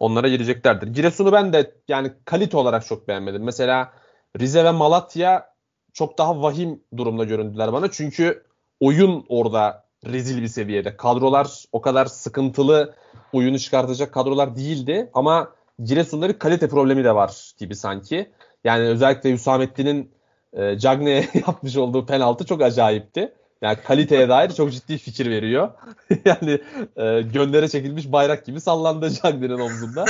Onlara 0.00 0.28
gireceklerdir. 0.28 0.86
Giresun'u 0.86 1.32
ben 1.32 1.52
de 1.52 1.74
yani 1.88 2.12
kalite 2.24 2.56
olarak 2.56 2.86
çok 2.86 3.08
beğenmedim. 3.08 3.42
Mesela 3.42 3.92
Rize 4.40 4.64
ve 4.64 4.70
Malatya 4.70 5.52
çok 5.92 6.18
daha 6.18 6.42
vahim 6.42 6.80
durumda 6.96 7.24
göründüler 7.24 7.72
bana. 7.72 7.90
Çünkü 7.90 8.44
oyun 8.80 9.24
orada 9.28 9.84
rezil 10.06 10.42
bir 10.42 10.48
seviyede. 10.48 10.96
Kadrolar 10.96 11.64
o 11.72 11.80
kadar 11.80 12.06
sıkıntılı 12.06 12.94
oyunu 13.32 13.58
çıkartacak 13.58 14.12
kadrolar 14.14 14.56
değildi. 14.56 15.10
Ama 15.14 15.52
Giresun'da 15.84 16.38
kalite 16.38 16.68
problemi 16.68 17.04
de 17.04 17.14
var 17.14 17.52
gibi 17.58 17.76
sanki. 17.76 18.32
Yani 18.64 18.82
özellikle 18.82 19.32
Hüsamettin'in 19.32 20.12
e, 20.52 20.78
Cagne'ye 20.78 21.28
yapmış 21.46 21.76
olduğu 21.76 22.06
penaltı 22.06 22.46
çok 22.46 22.62
acayipti. 22.62 23.32
Yani 23.62 23.78
kaliteye 23.84 24.28
dair 24.28 24.50
çok 24.50 24.72
ciddi 24.72 24.98
fikir 24.98 25.30
veriyor. 25.30 25.70
yani 26.24 26.60
e, 26.96 27.22
göndere 27.22 27.68
çekilmiş 27.68 28.12
bayrak 28.12 28.46
gibi 28.46 28.60
sallandı 28.60 29.10
Cagney'in 29.10 29.58
omzunda. 29.58 30.04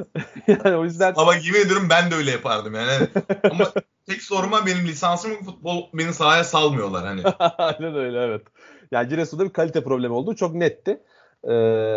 yani 0.46 0.76
o 0.76 0.84
yüzden... 0.84 1.14
Ama 1.16 1.34
yemin 1.34 1.60
ediyorum 1.60 1.86
ben 1.90 2.10
de 2.10 2.14
öyle 2.14 2.30
yapardım 2.30 2.74
yani. 2.74 3.08
Ama 3.50 3.72
tek 4.08 4.22
soruma 4.22 4.66
benim 4.66 4.86
lisansım 4.86 5.44
futbol 5.44 5.82
beni 5.94 6.14
sahaya 6.14 6.44
salmıyorlar 6.44 7.06
hani. 7.06 7.22
Aynen 7.58 7.94
öyle 7.94 8.18
evet. 8.20 8.42
Yani 8.92 9.08
Giresun'da 9.08 9.44
bir 9.44 9.52
kalite 9.52 9.84
problemi 9.84 10.14
olduğu 10.14 10.36
çok 10.36 10.54
netti. 10.54 11.00
Ee, 11.44 11.52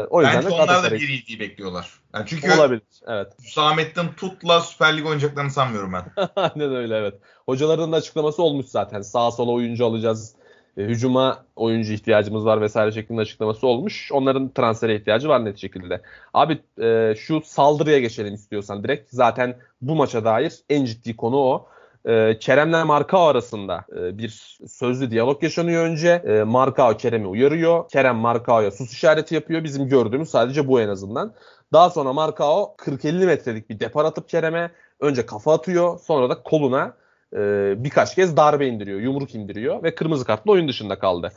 o 0.09 0.21
yüzden 0.21 0.38
Bence 0.38 0.50
de 0.50 0.53
onlar 0.53 0.83
da 0.83 0.91
bir 0.91 1.07
iyiliği 1.07 1.39
bekliyorlar. 1.39 1.89
Yani 2.13 2.25
çünkü 2.27 2.51
Olabilir. 2.53 2.81
Evet. 3.07 3.27
Hüsamettin 3.43 4.07
Tut'la 4.17 4.62
Süper 4.62 4.97
Lig 4.97 5.05
oynayacaklarını 5.05 5.51
sanmıyorum 5.51 5.93
ben. 5.93 6.27
Aynen 6.35 6.75
öyle 6.75 6.97
evet. 6.97 7.15
Hocaların 7.45 7.91
da 7.91 7.95
açıklaması 7.95 8.43
olmuş 8.43 8.65
zaten. 8.65 9.01
Sağa 9.01 9.31
sola 9.31 9.51
oyuncu 9.51 9.85
alacağız 9.85 10.35
e, 10.77 10.84
hücuma 10.84 11.46
oyuncu 11.55 11.94
ihtiyacımız 11.94 12.46
var 12.46 12.62
vesaire 12.62 12.91
şeklinde 12.91 13.22
açıklaması 13.22 13.67
olmuş. 13.67 14.12
Onların 14.12 14.50
transfere 14.50 14.96
ihtiyacı 14.96 15.29
var 15.29 15.46
net 15.46 15.58
şekilde. 15.58 16.01
Abi 16.34 16.60
e, 16.82 17.15
şu 17.17 17.41
saldırıya 17.46 18.00
geçelim 18.00 18.34
istiyorsan 18.34 18.84
direkt. 18.84 19.10
Zaten 19.12 19.55
bu 19.82 19.96
maça 19.96 20.25
dair 20.25 20.53
en 20.70 20.86
ciddi 20.86 21.15
konu 21.15 21.38
o. 21.38 21.67
E, 22.05 22.39
Kerem'le 22.39 22.86
Markao 22.86 23.25
arasında 23.25 23.86
e, 23.98 24.17
bir 24.17 24.58
sözlü 24.67 25.12
diyalog 25.12 25.44
yaşanıyor 25.44 25.86
önce. 25.86 26.10
E, 26.10 26.44
Markao 26.44 26.98
Kerem'i 26.98 27.27
uyarıyor. 27.27 27.89
Kerem 27.89 28.15
Markao'ya 28.15 28.72
sus 28.72 28.94
işareti 28.94 29.36
yapıyor. 29.36 29.63
Bizim 29.63 29.88
gördüğümüz 29.88 30.29
sadece 30.29 30.67
bu 30.67 30.82
en 30.82 30.89
azından. 30.89 31.34
Daha 31.74 31.89
sonra 31.89 32.13
Markao 32.13 32.75
40-50 32.77 33.25
metrelik 33.25 33.70
bir 33.70 33.79
depar 33.79 34.05
atıp 34.05 34.29
Kerem'e 34.29 34.72
önce 35.00 35.25
kafa 35.25 35.53
atıyor. 35.53 36.00
Sonra 36.00 36.29
da 36.29 36.44
koluna 36.44 36.94
e, 37.35 37.73
birkaç 37.83 38.15
kez 38.15 38.37
darbe 38.37 38.67
indiriyor, 38.67 38.99
yumruk 38.99 39.35
indiriyor 39.35 39.83
ve 39.83 39.95
kırmızı 39.95 40.25
kartla 40.25 40.51
oyun 40.51 40.67
dışında 40.67 40.99
kaldı. 40.99 41.31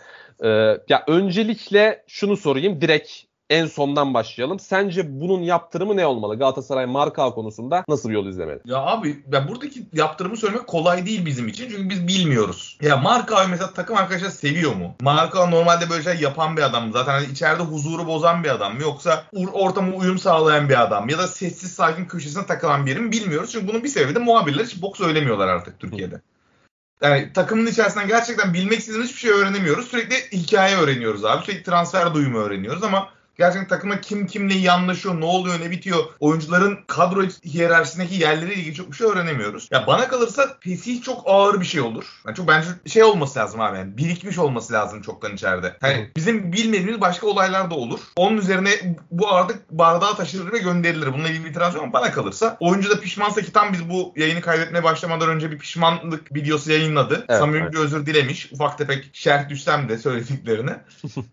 E, 0.45 0.49
ya 0.89 1.05
öncelikle 1.07 2.05
şunu 2.07 2.37
sorayım, 2.37 2.81
direkt 2.81 3.28
en 3.51 3.67
sondan 3.67 4.15
başlayalım. 4.15 4.59
Sence 4.59 5.21
bunun 5.21 5.43
yaptırımı 5.43 5.97
ne 5.97 6.07
olmalı? 6.07 6.39
Galatasaray 6.39 6.87
marka 6.87 7.31
konusunda 7.31 7.85
nasıl 7.89 8.09
bir 8.09 8.15
yol 8.15 8.27
izlemeli? 8.27 8.61
Ya 8.65 8.77
abi 8.77 9.23
ya 9.33 9.49
buradaki 9.49 9.87
yaptırımı 9.93 10.37
söylemek 10.37 10.67
kolay 10.67 11.07
değil 11.07 11.27
bizim 11.27 11.49
için. 11.49 11.71
Çünkü 11.71 11.91
biz 11.91 12.09
bilmiyoruz. 12.09 12.79
Ya 12.83 12.97
marka 12.97 13.47
mesela 13.51 13.73
takım 13.73 13.97
arkadaşlar 13.97 14.31
seviyor 14.31 14.75
mu? 14.75 14.95
Marka 15.01 15.47
normalde 15.47 15.91
böyle 15.91 16.03
şey 16.03 16.17
yapan 16.21 16.57
bir 16.57 16.63
adam 16.63 16.87
mı? 16.87 16.93
Zaten 16.93 17.13
hani 17.13 17.27
içeride 17.27 17.63
huzuru 17.63 18.07
bozan 18.07 18.45
bir 18.45 18.49
adam 18.49 18.75
mı? 18.75 18.83
Yoksa 18.83 19.25
ortama 19.53 19.97
uyum 19.97 20.19
sağlayan 20.19 20.69
bir 20.69 20.83
adam 20.83 21.05
mı? 21.05 21.13
Ya 21.13 21.19
da 21.19 21.29
sessiz 21.29 21.73
sakin 21.73 22.05
köşesine 22.05 22.47
takılan 22.47 22.87
biri 22.87 23.01
mi? 23.01 23.13
Bilmiyoruz. 23.13 23.53
Çünkü 23.53 23.69
bunun 23.69 23.85
bir 23.85 23.89
sebebi 23.89 24.15
de 24.15 24.19
muhabirler 24.19 24.65
hiç 24.65 24.83
boks 24.83 24.99
söylemiyorlar 24.99 25.49
artık 25.49 25.81
Türkiye'de. 25.81 26.21
Yani 27.03 27.33
takımın 27.33 27.67
içerisinden 27.67 28.09
gerçekten 28.09 28.55
bilmek 28.55 28.79
istediğimiz 28.79 29.09
hiçbir 29.09 29.21
şey 29.21 29.31
öğrenemiyoruz. 29.31 29.89
Sürekli 29.89 30.39
hikaye 30.39 30.77
öğreniyoruz 30.77 31.25
abi. 31.25 31.45
Sürekli 31.45 31.63
transfer 31.63 32.15
duyumu 32.15 32.39
öğreniyoruz 32.39 32.83
ama 32.83 33.09
gerçekten 33.39 33.69
takıma 33.69 34.01
kim 34.01 34.27
kimle 34.27 34.55
iyi 34.55 34.73
anlaşıyor, 34.73 35.21
ne 35.21 35.25
oluyor, 35.25 35.61
ne 35.61 35.71
bitiyor. 35.71 36.05
Oyuncuların 36.21 36.79
kadro 36.87 37.23
hiyerarşisindeki 37.45 38.15
yerleriyle 38.15 38.55
ilgili 38.55 38.75
çok 38.75 38.91
bir 38.91 38.97
şey 38.97 39.07
öğrenemiyoruz. 39.07 39.69
Ya 39.71 39.87
bana 39.87 40.09
kalırsa 40.09 40.57
Fesih 40.61 41.03
çok 41.03 41.23
ağır 41.27 41.61
bir 41.61 41.67
şey 41.67 41.81
olur. 41.81 42.05
Yani 42.27 42.37
çok 42.37 42.49
bence 42.49 42.69
şey 42.87 43.05
olması 43.05 43.39
lazım 43.39 43.61
abi 43.61 43.79
yani 43.79 43.97
birikmiş 43.97 44.39
olması 44.39 44.73
lazım 44.73 45.03
çoktan 45.03 45.35
içeride. 45.35 45.77
Hani 45.81 46.11
bizim 46.17 46.53
bilmediğimiz 46.53 47.01
başka 47.01 47.27
olaylar 47.27 47.71
da 47.71 47.75
olur. 47.75 48.01
Onun 48.17 48.37
üzerine 48.37 48.71
bu 49.11 49.35
artık 49.35 49.71
bardağı 49.71 50.17
taşınır 50.17 50.53
ve 50.53 50.59
gönderilir. 50.59 51.13
Bununla 51.13 51.29
ilgili 51.29 51.45
bir 51.45 51.51
itiraz 51.51 51.75
yok 51.75 51.83
ama 51.83 51.93
bana 51.93 52.13
kalırsa 52.13 52.57
oyuncu 52.61 52.91
da 52.91 53.01
pişmansa 53.01 53.43
ki 53.43 53.53
tam 53.53 53.73
biz 53.73 53.91
bu 53.91 54.13
yayını 54.17 54.41
kaydetmeye 54.41 54.85
başlamadan 54.85 55.29
önce 55.29 55.51
bir 55.51 55.59
pişmanlık 55.59 56.35
videosu 56.35 56.73
yayınladı. 56.73 57.25
Evet, 57.29 57.41
Samimi 57.41 57.63
evet. 57.63 57.73
bir 57.73 57.79
özür 57.79 58.07
dilemiş. 58.07 58.53
Ufak 58.53 58.79
tefek 58.79 59.11
şerh 59.13 59.49
düşsem 59.49 59.89
de 59.89 59.99
söylediklerine. 59.99 60.77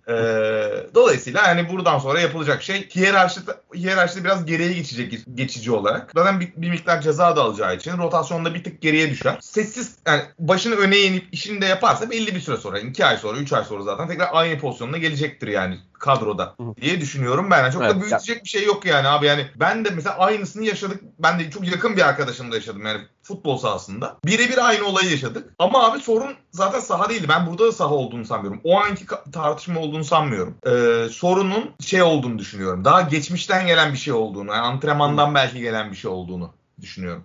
Ee, 0.07 0.87
dolayısıyla 0.95 1.47
hani 1.47 1.69
buradan 1.69 1.94
sonra 1.99 2.19
yapılacak 2.19 2.63
şey 2.63 2.89
hiyerarşide, 2.89 3.51
hiyerarşide 3.75 4.23
biraz 4.23 4.45
geriye 4.45 4.73
geçecek 4.73 5.13
geçici 5.33 5.71
olarak. 5.71 6.11
Zaten 6.15 6.39
bir, 6.39 6.53
bir 6.57 6.69
miktar 6.69 7.01
ceza 7.01 7.35
da 7.35 7.41
alacağı 7.41 7.75
için 7.75 7.97
rotasyonda 7.97 8.53
bir 8.53 8.63
tık 8.63 8.81
geriye 8.81 9.09
düşer. 9.09 9.37
Sessiz 9.41 9.95
yani 10.07 10.21
başını 10.39 10.75
öne 10.75 10.97
yenip 10.97 11.27
işini 11.31 11.61
de 11.61 11.65
yaparsa 11.65 12.09
belli 12.09 12.35
bir 12.35 12.39
süre 12.39 12.57
sonra 12.57 12.79
2 12.79 13.05
ay 13.05 13.17
sonra 13.17 13.37
3 13.37 13.53
ay 13.53 13.63
sonra 13.63 13.83
zaten 13.83 14.07
tekrar 14.07 14.29
aynı 14.31 14.59
pozisyonuna 14.59 14.97
gelecektir 14.97 15.47
yani 15.47 15.79
kadroda 15.93 16.55
diye 16.81 17.01
düşünüyorum 17.01 17.51
ben. 17.51 17.57
Yani 17.63 17.73
çok 17.73 17.83
Evet, 17.83 17.95
da 17.95 18.01
büyütecek 18.01 18.43
bir 18.43 18.49
şey 18.49 18.65
yok 18.65 18.85
yani 18.85 19.07
abi 19.07 19.25
yani 19.25 19.47
ben 19.55 19.85
de 19.85 19.89
mesela 19.89 20.17
aynısını 20.17 20.65
yaşadık. 20.65 21.01
Ben 21.19 21.39
de 21.39 21.49
çok 21.49 21.67
yakın 21.67 21.97
bir 21.97 22.07
arkadaşımla 22.07 22.55
yaşadım 22.55 22.85
yani 22.85 23.01
futbol 23.25 23.57
sahasında. 23.57 24.17
Birebir 24.25 24.67
aynı 24.67 24.85
olayı 24.85 25.11
yaşadık. 25.11 25.53
Ama 25.59 25.85
abi 25.85 25.99
sorun 25.99 26.35
zaten 26.51 26.79
saha 26.79 27.09
değildi. 27.09 27.27
Ben 27.29 27.47
burada 27.47 27.65
da 27.65 27.71
saha 27.71 27.93
olduğunu 27.93 28.25
sanmıyorum. 28.25 28.61
O 28.63 28.77
anki 28.77 29.05
tartışma 29.31 29.79
olduğunu 29.79 30.03
sanmıyorum. 30.03 30.55
Ee, 30.65 31.09
sorunun 31.09 31.71
şey 31.79 32.01
olduğunu 32.03 32.39
düşünüyorum. 32.39 32.85
Daha 32.85 33.01
geçmişten 33.01 33.67
gelen 33.67 33.93
bir 33.93 33.97
şey 33.97 34.13
olduğunu, 34.13 34.51
yani 34.51 34.61
antrenmandan 34.61 35.35
belki 35.35 35.59
gelen 35.59 35.91
bir 35.91 35.95
şey 35.95 36.11
olduğunu 36.11 36.49
düşünüyorum. 36.81 37.23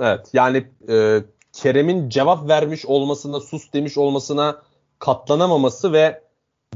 Evet 0.00 0.26
yani 0.32 0.66
e, 0.88 1.24
Kerem'in 1.52 2.08
cevap 2.08 2.48
vermiş 2.48 2.86
olmasına, 2.86 3.40
sus 3.40 3.72
demiş 3.72 3.98
olmasına 3.98 4.62
katlanamaması 4.98 5.92
ve 5.92 6.22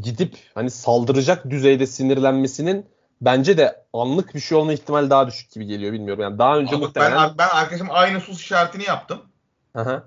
gidip 0.03 0.37
hani 0.55 0.71
saldıracak 0.71 1.51
düzeyde 1.51 1.87
sinirlenmesinin 1.87 2.87
bence 3.21 3.59
de 3.59 3.85
anlık 3.93 4.35
bir 4.35 4.41
şey 4.41 4.59
olma 4.59 4.73
ihtimali 4.73 5.11
daha 5.11 5.27
düşük 5.27 5.51
gibi 5.51 5.67
geliyor 5.67 5.93
bilmiyorum. 5.93 6.23
Yani 6.23 6.39
daha 6.39 6.59
önce 6.59 6.77
Ama 6.77 6.87
muhtemelen... 6.87 7.29
ben, 7.29 7.39
ben 7.39 7.49
arkadaşım 7.49 7.89
aynı 7.91 8.21
sus 8.21 8.41
işaretini 8.41 8.85
yaptım. 8.85 9.23
Aha. 9.75 10.05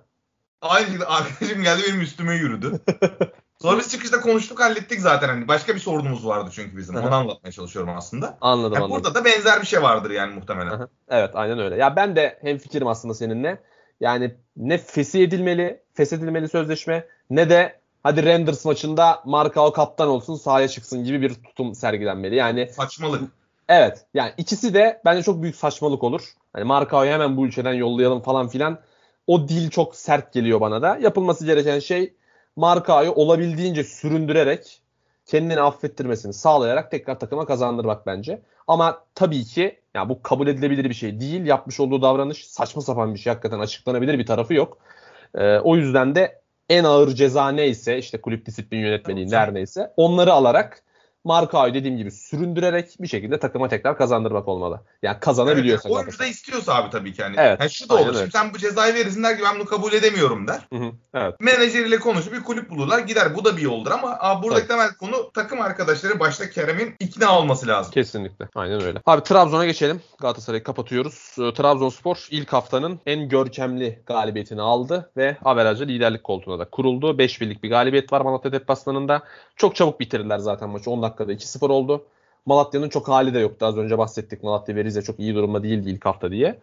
Aynı 0.62 0.86
şekilde 0.86 1.06
arkadaşım 1.06 1.63
geldi 1.63 1.82
benim 1.88 2.01
üstüme 2.01 2.36
yürüdü. 2.36 2.80
Sonra 3.62 3.80
biz 3.80 3.91
çıkışta 3.91 4.22
konuştuk 4.22 4.60
hallettik 4.60 5.00
zaten. 5.00 5.27
Hani 5.27 5.48
başka 5.48 5.75
bir 5.75 5.80
sorunumuz 5.80 6.27
vardı 6.27 6.50
çünkü 6.53 6.77
bizim. 6.77 6.96
Onu 6.96 7.15
anlatmaya 7.15 7.51
çalışıyorum 7.51 7.98
aslında. 7.98 8.38
Anladım 8.41 8.74
Yani 8.74 8.84
anladım. 8.84 9.03
burada 9.03 9.15
da 9.15 9.25
benzer 9.25 9.62
bir 9.62 9.68
şey 9.68 9.82
vardır 9.82 10.12
yani 10.12 10.34
muhtemelen. 10.34 10.72
Aha. 10.72 10.88
Evet 11.10 11.32
aynen 11.34 11.60
öyle. 11.60 11.75
Ya 11.75 11.96
ben 11.96 12.15
de 12.15 12.39
hem 12.41 12.58
fikrim 12.58 12.88
aslında 12.88 13.13
seninle. 13.13 13.63
Yani 14.00 14.36
ne 14.56 14.77
fesih 14.77 15.24
edilmeli, 15.24 15.84
feshedilmeli 15.94 16.50
sözleşme 16.50 17.08
ne 17.30 17.50
de 17.50 17.81
hadi 18.03 18.24
Renders 18.24 18.65
maçında 18.65 19.22
Markao 19.25 19.74
kaptan 19.74 20.08
olsun 20.08 20.36
sahaya 20.36 20.67
çıksın 20.67 21.03
gibi 21.03 21.22
bir 21.22 21.34
tutum 21.34 21.75
sergilenmeli. 21.75 22.36
Yani 22.36 22.70
Saçmalık. 22.72 23.31
evet 23.70 24.05
yani 24.13 24.31
ikisi 24.38 24.74
de 24.74 25.01
bence 25.05 25.24
çok 25.24 25.41
büyük 25.41 25.55
saçmalık 25.55 26.03
olur. 26.03 26.22
Hani 26.53 26.63
Markao'yu 26.63 27.12
hemen 27.12 27.38
bu 27.38 27.46
ülkeden 27.46 27.74
yollayalım 27.74 28.22
falan 28.22 28.48
filan. 28.48 28.79
O 29.27 29.48
dil 29.48 29.70
çok 29.70 29.96
sert 29.96 30.34
geliyor 30.34 30.62
bana 30.62 30.81
da. 30.81 30.98
Yapılması 31.01 31.46
gereken 31.46 31.79
şey 31.79 32.13
Markao'yu 32.55 33.12
olabildiğince 33.12 33.84
süründürerek 33.84 34.81
kendini 35.25 35.62
affettirmesini 35.62 36.34
sağlayarak 36.34 36.91
tekrar 36.91 37.20
takıma 37.20 37.46
kazandırmak 37.46 38.05
bence. 38.05 38.41
Ama 38.67 39.03
tabii 39.15 39.43
ki 39.43 39.79
ya 39.96 40.10
bu 40.10 40.22
kabul 40.22 40.48
edilebilir 40.48 40.89
bir 40.89 40.93
şey 40.93 41.20
değil. 41.20 41.46
Yapmış 41.46 41.79
olduğu 41.79 42.01
davranış 42.01 42.48
saçma 42.48 42.81
sapan 42.81 43.13
bir 43.13 43.20
şey. 43.20 43.34
Hakikaten 43.34 43.60
açıklanabilir 43.60 44.20
bir 44.20 44.25
tarafı 44.25 44.53
yok. 44.53 44.77
Ee, 45.36 45.60
o 45.60 45.75
yüzden 45.75 46.15
de 46.15 46.41
en 46.72 46.84
ağır 46.84 47.16
ceza 47.16 47.50
neyse 47.50 47.98
işte 47.98 48.22
kulüp 48.22 48.46
disiplin 48.46 48.80
yönetmeliğinde 48.80 49.32
Tamam. 49.32 49.48
her 49.48 49.54
neyse 49.54 49.92
onları 49.98 50.34
alarak 50.34 50.84
Markao'yu 51.24 51.74
dediğim 51.74 51.98
gibi 51.98 52.12
süründürerek 52.12 52.96
bir 53.00 53.08
şekilde 53.08 53.40
takıma 53.40 53.68
tekrar 53.68 53.98
kazandırmak 53.98 54.48
olmalı. 54.48 54.82
Yani 55.04 55.20
kazanabiliyorsa. 55.20 55.90
Evet, 55.90 55.98
oyuncu 55.98 56.20
da 56.20 56.25
istiyorsa 56.25 56.75
abi 56.75 56.90
tabii 56.90 57.13
ki 57.13 57.24
hani. 57.24 57.36
Evet, 57.40 57.60
Yani 57.60 57.70
şu 57.70 57.90
da 57.90 57.96
olur. 57.96 58.16
Şimdi 58.16 58.32
sen 58.32 58.54
bu 58.54 58.58
cezayı 58.58 58.94
verirsin 58.94 59.24
der 59.24 59.38
ki 59.38 59.44
ben 59.46 59.56
bunu 59.56 59.66
kabul 59.66 59.94
edemiyorum 59.94 60.48
der. 60.48 60.68
Hı 60.74 60.80
hı, 60.80 60.92
evet. 61.13 61.36
Menajeriyle 61.40 62.00
konuşup 62.00 62.34
bir 62.34 62.44
kulüp 62.44 62.70
bulurlar 62.70 63.00
gider. 63.00 63.36
Bu 63.36 63.46
da 63.46 63.58
bir 63.58 63.62
yoldur 63.62 63.92
ama 63.92 64.18
abi 64.20 64.44
buradaki 64.44 64.68
temel 64.68 64.90
konu 64.94 65.32
takım 65.34 65.62
arkadaşları 65.62 66.20
başta 66.20 66.50
Kerem'in 66.50 66.96
ikna 67.00 67.40
olması 67.40 67.68
lazım. 67.68 67.92
Kesinlikle. 67.92 68.48
Aynen 68.56 68.84
öyle. 68.84 69.01
Abi 69.06 69.24
Trabzon'a 69.24 69.66
geçelim. 69.66 70.01
Galatasaray'ı 70.20 70.63
kapatıyoruz. 70.63 71.36
Ee, 71.40 71.54
Trabzonspor 71.54 72.28
ilk 72.32 72.54
haftanın 72.54 73.00
en 73.06 73.30
görkemli 73.30 74.00
galibiyetini 74.06 74.62
aldı 74.62 75.12
ve 75.18 75.38
averajı 75.46 75.88
liderlik 75.88 76.24
koltuğuna 76.24 76.60
da 76.60 76.66
kuruldu. 76.70 77.18
5 77.18 77.42
birlik 77.42 77.63
bir 77.63 77.70
galibiyet 77.70 78.13
var 78.13 78.22
Malatya 78.22 78.51
deplasmanında. 78.51 79.24
Çok 79.56 79.75
çabuk 79.75 80.00
bitirdiler 80.00 80.38
zaten 80.38 80.70
maçı. 80.70 80.92
10 80.92 81.01
dakikada 81.12 81.34
2-0 81.34 81.72
oldu. 81.72 82.06
Malatya'nın 82.46 82.89
çok 82.89 83.08
hali 83.08 83.34
de 83.34 83.39
yoktu. 83.39 83.65
Az 83.65 83.77
önce 83.77 83.98
bahsettik. 83.98 84.44
Malatya 84.44 84.75
ve 84.75 84.84
Rize 84.84 85.01
çok 85.01 85.20
iyi 85.20 85.36
durumda 85.36 85.63
değildi 85.63 85.89
ilk 85.89 86.06
hafta 86.06 86.32
diye. 86.32 86.60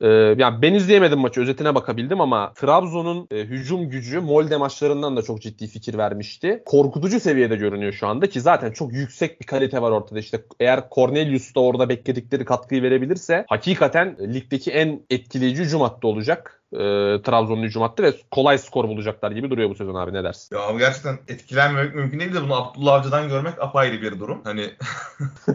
Ee, 0.00 0.08
yani 0.08 0.62
ben 0.62 0.74
izleyemedim 0.74 1.18
maçı. 1.18 1.40
Özetine 1.40 1.74
bakabildim 1.74 2.20
ama 2.20 2.52
Trabzon'un 2.54 3.28
e, 3.30 3.36
hücum 3.36 3.90
gücü 3.90 4.20
Molde 4.20 4.56
maçlarından 4.56 5.16
da 5.16 5.22
çok 5.22 5.42
ciddi 5.42 5.66
fikir 5.66 5.98
vermişti. 5.98 6.62
Korkutucu 6.66 7.20
seviyede 7.20 7.56
görünüyor 7.56 7.92
şu 7.92 8.06
anda 8.06 8.28
ki 8.28 8.40
zaten 8.40 8.70
çok 8.70 8.92
yüksek 8.92 9.40
bir 9.40 9.46
kalite 9.46 9.82
var 9.82 9.90
ortada. 9.90 10.18
İşte 10.18 10.44
eğer 10.60 10.84
Cornelius 10.94 11.54
da 11.54 11.60
orada 11.60 11.88
bekledikleri 11.88 12.44
katkıyı 12.44 12.82
verebilirse 12.82 13.44
hakikaten 13.48 14.16
ligdeki 14.34 14.70
en 14.70 15.00
etkileyici 15.10 15.62
hücum 15.62 15.80
hattı 15.80 16.08
olacak. 16.08 16.59
Ee, 16.72 17.22
Trabzon'un 17.22 17.62
hücum 17.62 17.82
hattı 17.82 18.02
ve 18.02 18.14
kolay 18.30 18.58
skor 18.58 18.88
bulacaklar 18.88 19.30
gibi 19.30 19.50
duruyor 19.50 19.70
bu 19.70 19.74
sezon 19.74 19.94
abi 19.94 20.12
ne 20.12 20.24
dersin? 20.24 20.56
Ya 20.56 20.62
abi 20.62 20.78
gerçekten 20.78 21.18
etkilenmemek 21.28 21.94
mümkün 21.94 22.20
değil 22.20 22.34
de 22.34 22.42
bunu 22.42 22.54
Abdullah 22.54 22.94
Avcı'dan 22.94 23.28
görmek 23.28 23.62
apayrı 23.62 24.02
bir 24.02 24.20
durum. 24.20 24.40
Hani 24.44 24.60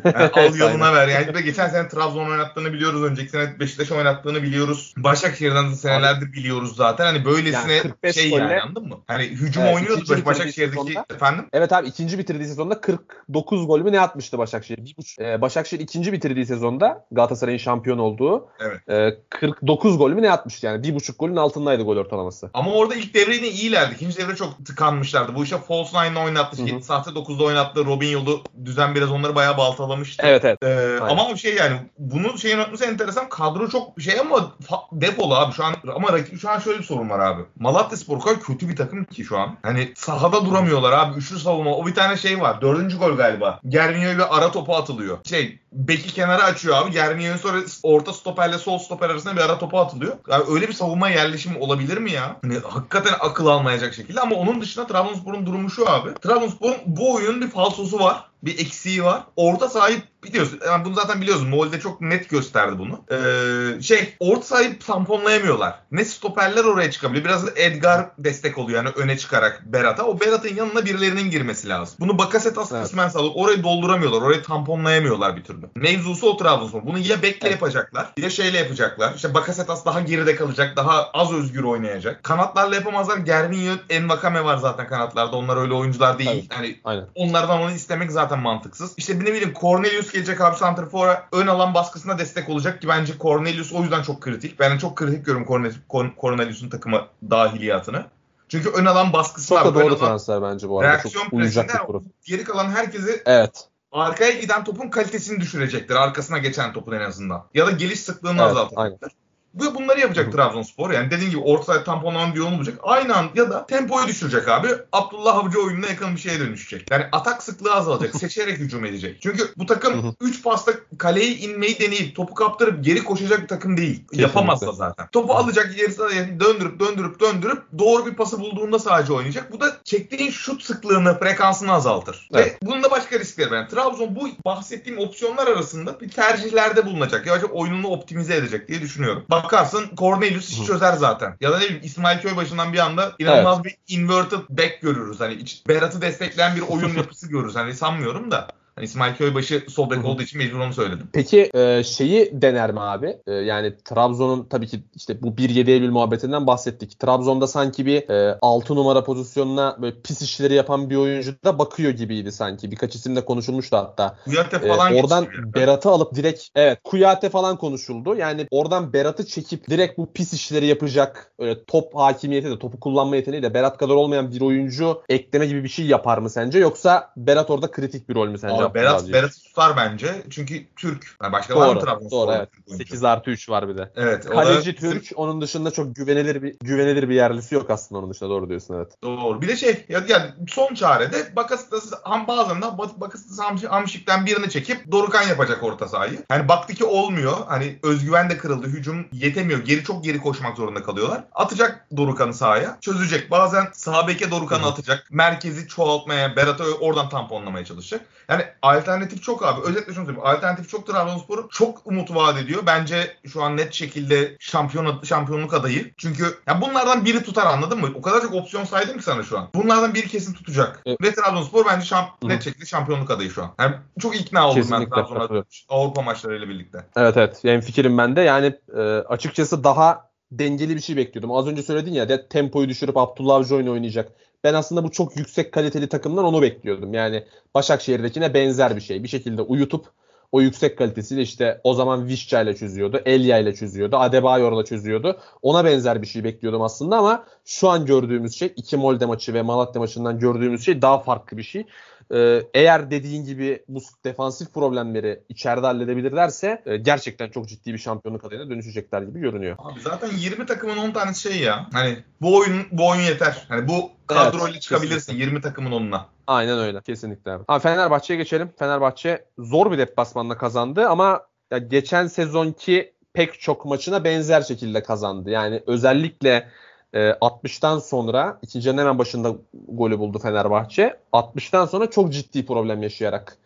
yani 0.06 0.30
al 0.34 0.56
yoluna 0.56 0.94
ver. 0.94 1.08
Yani 1.08 1.34
de 1.36 1.42
geçen 1.42 1.68
sene 1.68 1.88
Trabzon 1.88 2.30
oynattığını 2.30 2.74
biliyoruz. 2.74 3.04
Önceki 3.04 3.30
sene 3.30 3.60
Beşiktaş 3.60 3.92
oynattığını 3.92 4.44
biliyoruz. 4.44 4.94
Başakşehir'den 4.98 5.72
de 5.72 5.76
senelerdir 5.76 6.34
biliyoruz 6.34 6.76
zaten. 6.76 7.06
Hani 7.06 7.26
böylesine 7.26 7.74
Yani 7.74 7.82
45 7.82 8.16
şey 8.16 8.30
golle- 8.30 8.42
yani 8.42 8.62
anladın 8.62 8.88
mı? 8.88 8.96
Hani 9.08 9.24
hücum 9.24 9.64
Evet, 9.64 9.76
oynuyordu 9.76 10.26
Başakşehir'deki 10.26 10.78
sezonda- 10.94 11.06
efendim. 11.14 11.46
Evet 11.54 11.74
abi 11.74 11.88
ikinci 11.88 12.18
bitirdiği 12.20 12.48
sezonda 12.48 12.82
49 12.82 13.68
gol 13.68 13.80
mü 13.82 13.92
ne 13.92 14.00
atmıştı 14.00 14.38
Başakşehir? 14.38 14.96
Ee, 15.20 15.42
Başakşehir 15.42 15.82
ikinci 15.82 16.14
bitirdiği 16.14 16.46
sezonda 16.46 17.06
Galatasaray'ın 17.12 17.58
şampiyon 17.58 17.98
olduğu 17.98 18.48
Evet. 18.60 18.90
e, 18.90 19.18
49 19.30 19.98
gol 19.98 20.12
mü 20.12 20.22
ne 20.22 20.32
atmıştı 20.32 20.66
yani? 20.66 20.84
Bir 20.84 20.96
buçuk 20.96 21.05
golün 21.14 21.36
altındaydı 21.36 21.84
gol 21.84 21.98
ortalaması. 21.98 22.50
Ama 22.54 22.72
orada 22.72 22.96
ilk 22.96 23.14
devre 23.14 23.36
yine 23.36 23.48
iyilerdi. 23.48 23.96
İkinci 23.96 24.18
devre 24.18 24.36
çok 24.36 24.66
tıkanmışlardı. 24.66 25.36
Bu 25.36 25.44
işe 25.44 25.58
false 25.58 26.04
nine'la 26.04 26.26
oynattı. 26.26 26.58
Hı 26.58 26.62
hı. 26.62 26.68
7 26.68 26.84
sahte 26.84 27.12
9'da 27.12 27.44
oynattı. 27.44 27.86
Robin 27.86 28.08
yolu 28.08 28.44
düzen 28.66 28.96
biraz 28.96 29.12
onları 29.12 29.36
bayağı 29.36 29.58
baltalamıştı. 29.58 30.24
Evet 30.28 30.46
evet. 30.46 30.64
Ee, 30.64 31.00
ama 31.04 31.30
bir 31.34 31.40
şey 31.40 31.56
yani 31.56 31.78
bunu 31.98 32.38
şeyin 32.38 32.60
atması 32.60 32.86
enteresan. 32.86 33.30
Kadro 33.30 33.70
çok 33.70 34.02
şey 34.02 34.20
ama 34.20 34.52
depolu 34.92 35.36
abi 35.36 35.54
şu 35.54 35.66
an 35.66 35.74
ama 35.96 36.14
rakip 36.14 36.40
şu 36.40 36.50
an 36.50 36.60
şöyle 36.60 36.80
bir 36.80 36.84
sorun 36.84 37.10
var 37.10 37.20
abi. 37.20 37.42
Malatya 37.60 37.98
Spor 37.98 38.20
kadar 38.20 38.40
kötü 38.40 38.70
bir 38.70 38.76
takım 38.76 39.04
ki 39.04 39.24
şu 39.24 39.38
an. 39.38 39.58
Hani 39.62 39.94
sahada 39.96 40.46
duramıyorlar 40.46 40.92
abi. 40.92 41.20
Üçlü 41.20 41.40
savunma. 41.40 41.76
O 41.76 41.88
bir 41.88 41.96
tane 41.96 42.18
şey 42.18 42.42
var. 42.42 42.62
Dördüncü 42.62 42.98
gol 42.98 43.12
galiba. 43.12 43.60
Gervinho'ya 43.68 44.18
bir 44.18 44.38
ara 44.38 44.52
topu 44.52 44.76
atılıyor. 44.76 45.18
Şey 45.24 45.60
beki 45.72 46.14
kenara 46.14 46.44
açıyor 46.44 46.76
abi. 46.76 46.92
Gervinho'nun 46.92 47.38
sonra 47.38 47.58
orta 47.84 48.14
stoperle 48.14 48.58
sol 48.58 48.78
stoper 48.78 49.10
arasında 49.10 49.36
bir 49.36 49.42
ara 49.42 49.60
topu 49.60 49.80
atılıyor. 49.80 50.18
Yani 50.32 50.44
öyle 50.50 50.68
bir 50.68 50.74
savunma 50.74 50.95
yerleşimi 51.04 51.58
olabilir 51.58 51.98
mi 51.98 52.12
ya? 52.12 52.38
Hani 52.42 52.60
hakikaten 52.60 53.14
akıl 53.20 53.46
almayacak 53.46 53.94
şekilde 53.94 54.22
ama 54.22 54.36
onun 54.36 54.62
dışında 54.62 54.88
Trabzonspor'un 54.88 55.46
durumu 55.46 55.70
şu 55.70 55.90
abi. 55.90 56.14
Trabzonspor'un 56.14 56.78
bu 56.86 57.14
oyunun 57.14 57.42
bir 57.42 57.50
falsosu 57.50 58.00
var. 58.00 58.24
Bir 58.44 58.60
eksiği 58.60 59.04
var. 59.04 59.24
Orta 59.36 59.70
sahip 59.70 60.04
biliyorsun. 60.28 60.60
Yani 60.66 60.86
bunu 60.86 60.94
zaten 60.94 61.22
biliyorsun. 61.22 61.50
Molde 61.50 61.80
çok 61.80 62.02
net 62.02 62.30
gösterdi 62.30 62.76
bunu. 62.80 63.04
Ee, 63.12 63.82
şey 63.82 64.16
orta 64.20 64.42
sahip 64.42 64.86
tamponlayamıyorlar. 64.86 65.80
Ne 65.92 66.06
stoperler 66.06 66.64
oraya 66.64 66.92
çıkabiliyor. 66.92 67.26
Biraz 67.26 67.48
da 67.48 67.52
Edgar 67.56 68.10
destek 68.18 68.58
oluyor 68.58 68.86
yani 68.86 68.94
öne 68.96 69.18
çıkarak 69.18 69.62
Berat'a. 69.66 70.04
O 70.04 70.20
Berat'ın 70.20 70.56
yanına 70.56 70.86
birilerinin 70.86 71.30
girmesi 71.32 71.70
lazım. 71.70 71.96
Bunu 72.00 72.18
Bakasetas 72.18 72.72
Evet. 72.72 72.84
kısmen 72.84 73.08
sağlıyor. 73.10 73.34
Orayı 73.36 73.64
dolduramıyorlar. 73.64 74.22
Orayı 74.22 74.44
tamponlayamıyorlar 74.44 75.38
bir 75.38 75.44
türlü. 75.44 75.70
Mevzusu 75.76 76.30
o 76.30 76.38
Trabzonspor. 76.38 76.86
Bunu 76.86 77.00
ya 77.00 77.22
bekle 77.22 77.48
Evet. 77.48 77.52
yapacaklar 77.52 78.08
ya 78.18 78.30
şeyle 78.30 78.58
yapacaklar. 78.58 79.14
İşte 79.16 79.34
Bakasetas 79.34 79.86
daha 79.86 80.02
geride 80.02 80.36
kalacak. 80.36 80.78
Daha 80.78 81.10
az 81.14 81.34
özgür 81.34 81.64
oynayacak. 81.64 82.24
Kanatlarla 82.24 82.76
yapamazlar. 82.76 83.18
Gervinho, 83.18 83.74
Envakame 83.90 84.44
var 84.44 84.58
zaten 84.58 84.88
kanatlarda. 84.88 85.36
Onlar 85.38 85.58
öyle 85.58 85.74
oyuncular 85.74 86.20
değil. 86.20 86.50
Yani 86.52 86.80
Aynen. 86.84 87.06
Onlardan 87.16 87.62
onu 87.62 87.72
istemek 87.72 88.12
zaten 88.12 88.40
mantıksız. 88.40 88.94
İşte 88.98 89.20
bir 89.20 89.26
ne 89.26 89.30
bileyim 89.34 89.54
Cornelius 89.62 90.12
gelecek 90.16 90.42
abi 90.42 90.58
Santrfor'a 90.58 91.28
ön 91.32 91.48
alan 91.48 91.74
baskısına 91.74 92.18
destek 92.20 92.50
olacak 92.50 92.82
ki 92.82 92.88
bence 92.88 93.14
Cornelius 93.22 93.74
o 93.74 93.82
yüzden 93.82 94.04
çok 94.04 94.22
kritik. 94.22 94.60
Ben 94.60 94.78
çok 94.78 94.96
kritik 94.98 95.26
görüyorum 95.26 95.48
Cornelius, 95.48 95.78
Corn- 95.90 96.22
Cornelius'un 96.22 96.70
takıma 96.70 97.08
dahiliyatını. 97.32 98.06
Çünkü 98.50 98.70
ön 98.70 98.86
alan 98.86 99.14
baskısı 99.14 99.50
Çok 99.50 99.58
var. 99.58 99.76
da 99.76 99.80
Ön 99.80 99.86
doğru 99.86 99.98
transfer 100.00 100.42
bence 100.42 100.70
bu 100.70 100.80
arada. 100.80 100.92
reaksiyon 100.92 101.24
Çok 101.24 101.34
uyacak 101.34 101.70
bir 101.70 101.88
profil. 101.88 102.10
geri 102.26 102.44
kalan 102.44 102.70
herkesi 102.70 103.22
Evet. 103.26 103.68
arkaya 103.92 104.32
giden 104.32 104.64
topun 104.64 104.90
kalitesini 104.90 105.40
düşürecektir. 105.42 105.96
Arkasına 105.96 106.38
geçen 106.38 106.74
topun 106.74 106.92
en 106.92 107.02
azından. 107.02 107.44
Ya 107.54 107.68
da 107.68 107.72
geliş 107.72 108.00
sıklığını 108.00 108.42
Evet, 108.42 108.52
azaltacaktır. 108.52 109.12
Bu 109.56 109.76
bunları 109.76 110.00
yapacak 110.00 110.32
Trabzonspor. 110.32 110.92
Yani 110.92 111.12
dediğin 111.12 111.30
gibi 111.30 111.42
orta 111.42 111.64
sahada 111.64 111.84
tamponlanan 111.84 112.36
bir 112.36 112.40
bulacak. 112.40 112.78
Aynı 112.84 113.16
anda 113.16 113.32
ya 113.36 113.50
da 113.50 113.66
tempoyu 113.66 114.08
düşürecek 114.08 114.50
abi. 114.50 114.68
Abdullah 114.92 115.36
Avcı 115.36 115.62
oyununa 115.62 115.88
yakın 115.88 116.16
bir 116.16 116.22
şeye 116.22 116.40
dönüşecek. 116.40 116.92
Yani 116.92 117.06
atak 117.12 117.44
sıklığı 117.44 117.74
azalacak. 117.74 118.16
seçerek 118.20 118.58
hücum 118.58 118.86
edecek. 118.86 119.18
Çünkü 119.22 119.54
bu 119.58 119.66
takım 119.66 120.04
hı. 120.04 120.14
3 120.22 120.44
pasta 120.44 120.72
kaleyi 120.98 121.38
inmeyi 121.38 121.80
deneyip 121.80 122.16
topu 122.16 122.34
kaptırıp 122.34 122.84
geri 122.84 123.04
koşacak 123.04 123.44
bir 123.44 123.48
takım 123.48 123.78
değil. 123.78 123.96
Kesinlikle. 123.96 124.22
Yapamaz 124.22 124.62
da 124.62 124.72
zaten. 124.72 125.08
Topu 125.12 125.34
alacak 125.34 125.76
gerisine 125.78 126.40
döndürüp 126.40 126.80
döndürüp 126.80 127.20
döndürüp 127.20 127.64
doğru 127.80 128.06
bir 128.06 128.14
pası 128.14 128.40
bulduğunda 128.40 128.80
sadece 128.80 129.14
oynayacak. 129.14 129.52
Bu 129.52 129.60
da 129.60 129.78
çektiğin 129.84 130.32
şut 130.32 130.64
sıklığını, 130.64 131.20
frekansını 131.20 131.72
azaltır. 131.72 132.30
Evet. 132.34 132.46
Ve 132.48 132.58
bunun 132.62 132.84
da 132.84 132.92
başka 132.92 133.20
riskleri 133.20 133.52
var. 133.52 133.56
Yani 133.56 133.68
Trabzon 133.68 134.16
bu 134.16 134.30
bahsettiğim 134.46 135.00
opsiyonlar 135.00 135.48
arasında 135.48 136.00
bir 136.00 136.10
tercihlerde 136.10 136.86
bulunacak. 136.86 137.28
Yavaş 137.28 137.44
oyununu 137.44 137.88
optimize 137.88 138.36
edecek 138.36 138.68
diye 138.68 138.82
düşünüyorum. 138.82 139.26
Bakarsın 139.46 139.90
Cornelius 139.98 140.50
işi 140.50 140.66
çözer 140.66 140.94
zaten. 140.94 141.38
Ya 141.42 141.52
da 141.52 141.58
ne 141.58 141.66
bileyim 141.66 141.82
İsmail 141.84 142.20
Köybaşı'ndan 142.20 142.74
bir 142.74 142.80
anda 142.80 143.14
inanılmaz 143.20 143.64
bir 143.64 143.78
inverted 143.88 144.40
back 144.50 144.82
görürüz. 144.82 145.20
Hani 145.20 145.46
Berat'ı 145.68 146.02
destekleyen 146.02 146.56
bir 146.56 146.62
oyun 146.62 146.98
yapısı 146.98 147.28
görürüz. 147.28 147.56
Hani 147.56 147.74
sanmıyorum 147.74 148.32
da. 148.32 148.48
Hani 148.76 148.86
İsmail 148.86 149.16
Köybaşı 149.16 149.64
sol 149.70 149.90
bek 149.90 150.06
olduğu 150.06 150.22
için 150.22 150.38
mecbur 150.38 150.60
onu 150.60 150.74
söyledim. 150.74 151.08
Peki 151.14 151.50
e, 151.54 151.84
şeyi 151.84 152.42
dener 152.42 152.72
mi 152.72 152.80
abi? 152.80 153.18
E, 153.28 153.34
yani 153.34 153.74
Trabzon'un 153.86 154.48
tabii 154.50 154.68
ki 154.68 154.84
işte 154.96 155.22
bu 155.22 155.28
1-7 155.28 155.72
Eylül 155.72 155.90
muhabbetinden 155.92 156.48
bahsettik. 156.48 157.00
Trabzon'da 157.00 157.48
sanki 157.48 157.86
bir 157.86 158.10
e, 158.10 158.38
6 158.42 158.76
numara 158.76 159.04
pozisyonuna 159.04 159.78
böyle 159.82 160.02
pis 160.02 160.22
işleri 160.22 160.54
yapan 160.54 160.90
bir 160.90 160.96
oyuncu 160.96 161.36
da 161.46 161.60
bakıyor 161.60 161.92
gibiydi 161.92 162.32
sanki. 162.32 162.72
Birkaç 162.72 162.96
isim 162.96 163.16
de 163.16 163.26
konuşulmuştu 163.26 163.78
hatta. 163.78 164.18
Kuyate 164.26 164.58
E, 164.58 164.68
falan 164.68 164.96
oradan 164.96 165.24
geçti. 165.24 165.42
Berat'ı 165.56 165.90
alıp 165.90 166.16
direkt 166.16 166.44
evet 166.56 166.80
Kuyate 166.84 167.30
falan 167.30 167.58
konuşuldu. 167.58 168.16
Yani 168.16 168.48
oradan 168.52 168.94
Berat'ı 168.94 169.26
çekip 169.26 169.70
direkt 169.70 169.98
bu 169.98 170.14
pis 170.14 170.34
işleri 170.34 170.66
yapacak 170.66 171.32
öyle 171.40 171.66
top 171.66 171.96
hakimiyeti 171.96 172.50
de 172.50 172.60
topu 172.60 172.80
kullanma 172.80 173.16
yeteneği 173.16 173.44
de 173.44 173.54
Berat 173.54 173.78
kadar 173.78 173.96
olmayan 173.96 174.32
bir 174.32 174.42
oyuncu 174.42 175.02
ekleme 175.10 175.46
gibi 175.46 175.64
bir 175.64 175.70
şey 175.70 175.86
yapar 175.86 176.18
mı 176.18 176.30
sence? 176.30 176.60
Yoksa 176.60 177.12
Berat 177.18 177.50
orada 177.50 177.72
kritik 177.72 178.10
bir 178.10 178.16
rol 178.16 178.28
mü 178.28 178.38
sence? 178.38 178.54
Ama 178.54 178.65
Abdullah 178.66 178.84
Berat, 178.84 179.02
Avcı? 179.02 179.14
Berat'ı 179.14 179.40
tutar 179.44 179.78
bence. 179.78 180.24
Çünkü 180.30 180.66
Türk. 180.76 181.18
Yani 181.24 181.32
başka 181.34 181.56
var 181.56 181.68
mı 181.68 181.76
Doğru, 181.76 181.86
Trabzonspor'da 181.86 182.28
doğru 182.32 182.36
evet. 182.38 182.52
Türk 182.52 182.68
oyuncu? 182.70 182.86
8 182.86 183.04
artı 183.04 183.32
3 183.32 183.50
var 183.50 183.70
bir 183.70 183.78
de. 183.78 183.92
Evet. 183.96 184.26
da 184.26 184.30
Kaleci 184.30 184.76
bizim- 184.78 184.92
Türk. 184.92 185.12
Onun 185.16 185.42
dışında 185.42 185.72
çok 185.72 185.96
güvenilir 185.96 186.44
bir 186.44 186.56
güvenilir 186.64 187.10
bir 187.10 187.16
yerlisi 187.16 187.56
yok 187.56 187.70
aslında 187.70 188.00
onun 188.00 188.10
dışında. 188.10 188.30
Doğru 188.30 188.50
diyorsun 188.50 188.74
evet. 188.76 188.92
Doğru. 189.04 189.42
Bir 189.42 189.48
de 189.48 189.56
şey 189.56 189.86
ya, 189.90 190.04
ya 190.08 190.36
son 190.48 190.74
çarede 190.74 191.36
Bakasitas 191.36 191.92
ham 192.04 192.28
bazen 192.28 192.62
de 192.62 192.66
Bak- 192.78 193.00
Bakasitas 193.02 193.40
Hamşik- 193.40 193.68
Hamşik'ten 193.70 194.26
birini 194.26 194.50
çekip 194.50 194.92
Dorukan 194.92 195.28
yapacak 195.28 195.64
orta 195.64 195.88
sahayı. 195.88 196.24
Hani 196.30 196.48
baktı 196.48 196.74
ki 196.74 196.86
olmuyor. 196.86 197.38
Hani 197.48 197.80
özgüven 197.84 198.30
de 198.30 198.38
kırıldı. 198.38 198.68
Hücum 198.68 199.06
yetemiyor. 199.12 199.60
Geri 199.60 199.84
çok 199.84 200.04
geri 200.04 200.18
koşmak 200.20 200.58
zorunda 200.58 200.84
kalıyorlar. 200.84 201.24
Atacak 201.34 201.86
Dorukan'ı 201.98 202.34
sahaya. 202.34 202.78
Çözecek. 202.82 203.32
Bazen 203.32 203.68
sağ 203.74 204.08
beke 204.08 204.32
Dorukan'ı 204.32 204.66
atacak. 204.66 205.08
Merkezi 205.12 205.68
çoğaltmaya, 205.68 206.36
Berat'ı 206.36 206.64
oradan 206.80 207.10
tamponlamaya 207.10 207.66
çalışacak. 207.66 208.02
Yani 208.30 208.46
alternatif 208.66 209.24
çok 209.24 209.46
abi. 209.46 209.62
Özetle 209.62 209.94
şunu 209.94 210.06
söyleyeyim. 210.06 210.28
Alternatif 210.28 210.70
çok 210.70 210.88
Trabzonspor'u 210.88 211.50
çok 211.52 211.82
umut 211.86 212.16
vaat 212.16 212.38
ediyor. 212.38 212.64
Bence 212.66 213.18
şu 213.28 213.44
an 213.44 213.58
net 213.58 213.74
şekilde 213.74 214.38
şampiyon 214.40 215.04
şampiyonluk 215.04 215.54
adayı. 215.54 215.94
Çünkü 215.98 216.24
ya 216.48 216.62
bunlardan 216.62 217.06
biri 217.06 217.24
tutar 217.24 217.46
anladın 217.46 217.80
mı? 217.80 217.90
O 217.96 218.02
kadar 218.02 218.22
çok 218.22 218.34
opsiyon 218.34 218.64
saydım 218.64 218.98
ki 218.98 219.04
sana 219.04 219.24
şu 219.24 219.38
an. 219.38 219.50
Bunlardan 219.56 219.94
biri 219.94 220.08
kesin 220.08 220.34
tutacak. 220.34 220.82
Evet. 220.86 221.02
Ve 221.02 221.14
Trabzonspor 221.14 221.66
bence 221.66 221.86
şamp 221.86 222.10
Hı 222.24 222.30
net 222.30 222.44
şekilde 222.44 222.66
şampiyonluk 222.66 223.12
adayı 223.12 223.30
şu 223.30 223.44
an. 223.44 223.52
Yani 223.60 223.76
çok 224.00 224.16
ikna 224.16 224.48
oldum 224.48 224.56
ben 224.58 224.62
Kesinlikle 224.62 224.96
Trabzon'a 224.96 225.20
katılıyorum. 225.20 225.48
Avrupa 225.70 226.02
maçlarıyla 226.02 226.50
birlikte. 226.50 226.86
Evet 226.96 227.18
evet. 227.18 227.40
Yani 227.44 227.62
fikrim 227.62 227.98
ben 227.98 228.16
de. 228.16 228.22
Yani 228.22 228.54
e, 228.78 228.82
açıkçası 228.82 229.64
daha 229.64 230.10
dengeli 230.32 230.76
bir 230.76 230.82
şey 230.82 230.98
bekliyordum. 230.98 231.32
Az 231.32 231.48
önce 231.48 231.64
söyledin 231.64 231.94
ya 231.94 232.10
de 232.10 232.28
tempoyu 232.28 232.70
düşürüp 232.70 232.98
Abdullah 232.98 233.36
Avcı 233.36 233.56
oyunu 233.56 233.72
oynayacak. 233.72 234.12
Ben 234.46 234.54
aslında 234.54 234.84
bu 234.84 234.92
çok 234.92 235.18
yüksek 235.18 235.52
kaliteli 235.52 235.90
takımdan 235.90 236.26
onu 236.26 236.42
bekliyordum. 236.42 236.94
Yani 236.94 237.24
Başakşehir'dekine 237.56 238.34
benzer 238.34 238.76
bir 238.76 238.82
şey. 238.82 239.04
Bir 239.04 239.08
şekilde 239.08 239.42
uyutup 239.42 239.86
o 240.32 240.42
yüksek 240.42 240.78
kalitesiyle 240.78 241.22
işte 241.22 241.62
o 241.64 241.74
zaman 241.74 242.08
Vişça 242.08 242.42
ile 242.42 242.56
çözüyordu. 242.56 243.02
Elia 243.06 243.38
ile 243.38 243.56
çözüyordu. 243.56 243.98
Adebayor'la 243.98 244.66
çözüyordu. 244.66 245.20
Ona 245.42 245.66
benzer 245.66 246.02
bir 246.02 246.08
şey 246.08 246.24
bekliyordum 246.24 246.62
aslında 246.62 246.98
ama 246.98 247.26
şu 247.46 247.70
an 247.70 247.86
gördüğümüz 247.86 248.36
şey 248.36 248.54
iki 248.56 248.78
Molde 248.78 249.06
maçı 249.06 249.34
ve 249.34 249.42
Malatya 249.42 249.80
maçından 249.80 250.20
gördüğümüz 250.20 250.66
şey 250.66 250.82
daha 250.82 251.00
farklı 251.00 251.38
bir 251.38 251.44
şey. 251.44 251.66
Ee, 252.14 252.42
eğer 252.54 252.92
dediğin 252.92 253.26
gibi 253.26 253.64
bu 253.68 253.80
defansif 254.04 254.54
problemleri 254.54 255.24
içeride 255.30 255.66
halledebilirlerse 255.66 256.62
e, 256.66 256.78
gerçekten 256.78 257.30
çok 257.30 257.48
ciddi 257.48 257.74
bir 257.74 257.78
şampiyonluk 257.78 258.26
adayına 258.26 258.50
dönüşecekler 258.50 259.02
gibi 259.02 259.20
görünüyor. 259.20 259.56
Abi 259.60 259.80
zaten 259.80 260.10
20 260.18 260.46
takımın 260.46 260.78
10 260.78 260.92
tanesi 260.92 261.22
şey 261.22 261.42
ya. 261.42 261.68
Hani 261.74 261.98
bu 262.22 262.38
oyun 262.38 262.64
bu 262.72 262.88
oyun 262.90 263.02
yeter. 263.02 263.46
Hani 263.50 263.68
bu 263.68 263.92
kadroyla 264.08 264.50
Evet, 264.50 264.62
çıkabilirsin 264.62 264.98
kesinlikle. 264.98 265.26
20 265.26 265.42
takımın 265.42 265.72
onunla. 265.72 266.10
Aynen 266.28 266.60
öyle. 266.60 266.82
Kesinlikle 266.82 267.32
abi. 267.32 267.44
Ha, 267.48 267.60
Fenerbahçe'ye 267.60 268.18
geçelim. 268.18 268.50
Fenerbahçe 268.60 269.26
zor 269.38 269.72
bir 269.72 269.78
deplasmanla 269.78 270.38
kazandı 270.38 270.88
ama 270.88 271.22
ya 271.52 271.58
geçen 271.58 272.08
sezonki 272.08 272.94
pek 273.14 273.42
çok 273.42 273.66
maçına 273.66 274.04
benzer 274.04 274.42
şekilde 274.42 274.84
kazandı. 274.84 275.30
Yani 275.30 275.64
özellikle 275.68 276.50
e, 276.96 277.00
60'tan 277.00 277.80
sonra 277.80 278.40
ikinci 278.42 278.68
yarının 278.68 278.82
hemen 278.82 279.00
başında 279.00 279.36
golü 279.68 280.00
buldu 280.00 280.20
Fenerbahçe. 280.20 280.98
60'tan 281.14 281.68
sonra 281.68 281.90
çok 281.90 282.14
ciddi 282.14 282.46
problem 282.46 282.84
yaşayarak 282.84 283.38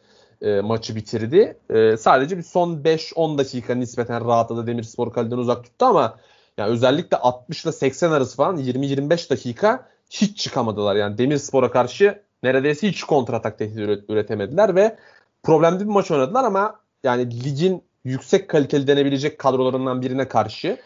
e, 0.42 0.62
maçı 0.62 0.96
bitirdi. 0.96 1.58
E, 1.70 1.98
sadece 1.98 2.38
bir 2.38 2.44
son 2.44 2.84
5-10 2.84 3.38
dakika 3.38 3.76
nispeten 3.76 4.28
rahatladı. 4.28 4.68
Demirspor 4.68 5.14
kaleden 5.14 5.38
uzak 5.38 5.64
tuttu 5.64 5.86
ama 5.86 6.18
yani 6.58 6.72
özellikle 6.72 7.18
60 7.18 7.64
ile 7.64 7.72
80 7.72 8.12
arası 8.12 8.38
falan 8.38 8.58
20-25 8.58 9.30
dakika 9.30 9.90
hiç 10.10 10.38
çıkamadılar. 10.38 10.96
Yani 10.96 11.18
Demirspor'a 11.18 11.72
karşı 11.72 12.22
neredeyse 12.44 12.88
hiç 12.88 13.04
kontratak 13.04 13.58
tehdidi 13.60 13.82
üret- 13.82 14.06
üretemediler 14.10 14.76
ve 14.76 14.98
problemli 15.44 15.80
bir 15.80 15.86
maç 15.86 16.12
oynadılar 16.12 16.44
ama 16.44 16.80
yani 17.04 17.44
ligin 17.44 17.84
yüksek 18.04 18.50
kaliteli 18.50 18.88
denebilecek 18.88 19.40
kadrolarından 19.40 20.02
birine 20.02 20.28
karşı 20.28 20.78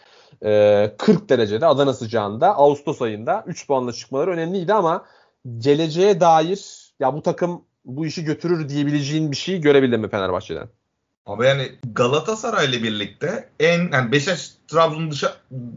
e, 0.44 0.94
40 0.98 1.28
derecede 1.28 1.66
Adana 1.66 1.92
sıcağında 1.94 2.56
Ağustos 2.56 3.02
ayında 3.02 3.44
3 3.46 3.66
puanla 3.66 3.92
çıkmaları 3.92 4.30
önemliydi 4.30 4.74
ama 4.74 5.06
geleceğe 5.58 6.20
dair 6.20 6.92
ya 7.00 7.14
bu 7.14 7.22
takım 7.22 7.64
bu 7.84 8.06
işi 8.06 8.24
götürür 8.24 8.68
diyebileceğin 8.68 9.30
bir 9.30 9.36
şey 9.36 9.60
görebildin 9.60 10.00
mi 10.00 10.08
Fenerbahçe'den? 10.08 10.68
Ama 11.26 11.46
yani 11.46 11.72
Galatasaray'la 11.94 12.82
birlikte 12.82 13.48
en 13.60 13.90
yani 13.92 14.12
Beşiktaş 14.12 14.50
Trabzon 14.68 15.10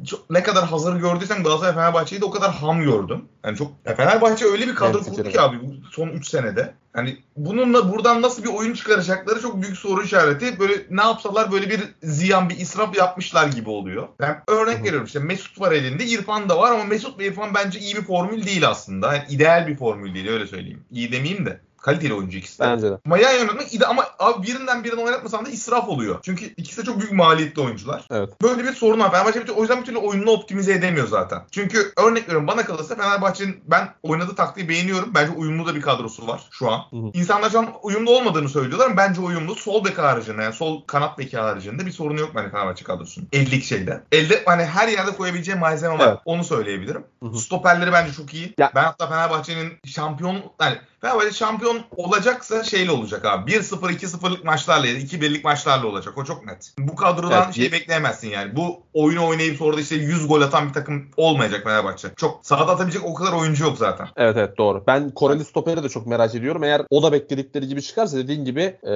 çok- 0.07 0.29
ne 0.29 0.43
kadar 0.43 0.65
hazır 0.65 0.95
gördüysem 0.95 1.43
Galatasaray 1.43 1.73
Fenerbahçe'yi 1.73 2.21
de 2.21 2.25
o 2.25 2.31
kadar 2.31 2.51
ham 2.53 2.81
gördüm. 2.83 3.25
Yani 3.45 3.57
çok 3.57 3.71
ya 3.85 3.95
Fenerbahçe 3.95 4.45
öyle 4.45 4.67
bir 4.67 4.75
kadro 4.75 4.99
Ben 4.99 5.03
kurdu 5.03 5.29
ki 5.29 5.41
abi 5.41 5.57
son 5.91 6.09
3 6.09 6.27
senede. 6.29 6.73
Hani 6.93 7.17
bununla 7.35 7.93
buradan 7.93 8.21
nasıl 8.21 8.43
bir 8.43 8.49
oyun 8.49 8.73
çıkaracakları 8.73 9.41
çok 9.41 9.61
büyük 9.61 9.77
soru 9.77 10.03
işareti. 10.03 10.59
Böyle 10.59 10.73
ne 10.89 11.01
yapsalar 11.01 11.51
böyle 11.51 11.69
bir 11.69 11.81
ziyan 12.03 12.49
bir 12.49 12.57
israf 12.57 12.97
yapmışlar 12.97 13.47
gibi 13.47 13.69
oluyor. 13.69 14.07
Ben 14.19 14.43
örnek 14.47 14.75
Hı 14.75 14.79
hı. 14.79 14.83
veriyorum 14.83 15.05
işte 15.05 15.19
Mesut 15.19 15.61
var 15.61 15.71
elinde, 15.71 16.05
İrfan 16.05 16.49
da 16.49 16.57
var 16.57 16.71
ama 16.71 16.83
Mesut 16.83 17.19
ve 17.19 17.25
İrfan 17.25 17.53
bence 17.53 17.79
iyi 17.79 17.95
bir 17.95 18.01
formül 18.01 18.45
değil 18.45 18.69
aslında. 18.69 19.13
Yani 19.15 19.25
ideal 19.29 19.67
bir 19.67 19.77
formül 19.77 20.13
değil 20.13 20.29
öyle 20.29 20.47
söyleyeyim. 20.47 20.83
İyi 20.91 21.11
demeyeyim 21.11 21.45
de. 21.45 21.59
Kaliteli 21.87 22.13
oyuncu 22.13 22.37
ikisi 22.37 22.59
de. 22.59 22.63
Bence 22.63 22.91
de. 22.91 22.97
Ama 23.05 23.17
yan 23.17 23.31
yana 23.31 23.41
oynatmak 23.41 23.73
ide 23.73 23.85
ama 23.85 24.05
abi 24.19 24.47
birinden 24.47 24.83
birini 24.83 25.01
oynatmasan 25.01 25.45
da 25.45 25.49
israf 25.49 25.89
oluyor. 25.89 26.19
Çünkü 26.23 26.45
ikisi 26.45 26.81
de 26.81 26.85
çok 26.85 26.99
büyük 26.99 27.11
maliyetli 27.11 27.61
oyuncular. 27.61 28.05
Evet. 28.11 28.29
Böyle 28.41 28.63
bir 28.63 28.73
sorun 28.73 28.99
var. 28.99 29.11
Fenerbahçe 29.11 29.43
bir 29.47 29.49
o 29.51 29.61
yüzden 29.61 29.79
bir 29.79 29.85
türlü 29.85 29.97
oyununu 29.97 30.29
optimize 30.31 30.73
edemiyor 30.73 31.07
zaten. 31.07 31.41
Çünkü 31.51 31.93
örnek 31.97 32.23
veriyorum 32.23 32.47
bana 32.47 32.65
kalırsa 32.65 32.95
Fenerbahçe'nin 32.95 33.59
ben 33.67 33.89
oynadığı 34.03 34.35
taktiği 34.35 34.69
beğeniyorum. 34.69 35.11
Bence 35.15 35.31
uyumlu 35.31 35.65
da 35.67 35.75
bir 35.75 35.81
kadrosu 35.81 36.27
var 36.27 36.41
şu 36.51 36.71
an. 36.71 36.79
Hı 36.91 36.95
hı. 36.95 37.11
İnsanlar 37.13 37.49
şu 37.49 37.59
an 37.59 37.67
uyumlu 37.83 38.11
olmadığını 38.17 38.49
söylüyorlar 38.49 38.85
ama 38.85 38.97
bence 38.97 39.21
uyumlu. 39.21 39.55
Sol 39.55 39.85
bek 39.85 39.97
haricinde 39.97 40.43
yani 40.43 40.53
sol 40.53 40.81
kanat 40.87 41.17
beki 41.17 41.37
haricinde 41.37 41.85
bir 41.85 41.91
sorunu 41.91 42.19
yok 42.19 42.31
bence 42.35 42.49
Fenerbahçe 42.49 42.83
kadrosunun. 42.83 43.27
50'lik 43.33 43.63
şeyde. 43.63 44.03
Elde 44.11 44.43
hani 44.45 44.65
her 44.65 44.87
yerde 44.87 45.11
koyabileceği 45.11 45.57
malzeme 45.57 45.99
var. 45.99 46.07
Evet. 46.07 46.19
Onu 46.25 46.43
söyleyebilirim. 46.43 47.03
Hı 47.23 47.29
hı. 47.29 47.37
Stoperleri 47.37 47.91
bence 47.93 48.13
çok 48.13 48.33
iyi. 48.33 48.53
Ya- 48.57 48.71
Ben 48.75 48.83
hatta 48.83 49.07
Fenerbahçe'nin 49.07 49.73
şampiyon 49.85 50.43
yani 50.61 50.77
Fenerbahçe 51.01 51.31
şampiyon 51.31 51.79
olacaksa 51.97 52.63
şeyle 52.63 52.91
olacak 52.91 53.25
abi. 53.25 53.51
1-0 53.51 53.91
2-0'lık 53.91 54.43
maçlarla 54.45 54.87
ya 54.87 54.95
da 54.95 54.99
2-1'lik 54.99 55.43
maçlarla 55.45 55.87
olacak. 55.87 56.17
O 56.17 56.23
çok 56.23 56.45
net. 56.45 56.73
Bu 56.79 56.95
kadrodan 56.95 57.43
Evet, 57.43 57.55
şey 57.55 57.63
ye- 57.65 57.71
bekleyemezsin 57.71 58.29
yani. 58.29 58.55
Bu 58.55 58.79
oyunu 58.93 59.27
oynayıp 59.27 59.57
sonra 59.57 59.79
işte 59.81 59.95
100 59.95 60.27
gol 60.27 60.41
atan 60.41 60.67
bir 60.67 60.73
takım 60.73 61.05
olmayacak 61.17 61.63
Fenerbahçe. 61.63 62.07
Çok 62.17 62.39
sahada 62.45 62.71
atabilecek 62.71 63.05
o 63.05 63.13
kadar 63.13 63.31
oyuncu 63.33 63.63
yok 63.63 63.77
zaten. 63.77 64.07
Evet 64.15 64.37
evet 64.37 64.57
doğru. 64.57 64.83
Ben 64.87 65.11
Koreli 65.11 65.45
stoperi 65.45 65.83
de 65.83 65.89
çok 65.89 66.07
merak 66.07 66.35
ediyorum. 66.35 66.63
Eğer 66.63 66.81
o 66.89 67.03
da 67.03 67.11
bekledikleri 67.11 67.67
gibi 67.67 67.81
çıkarsa 67.81 68.17
dediğin 68.17 68.45
gibi 68.45 68.61
e, 68.61 68.93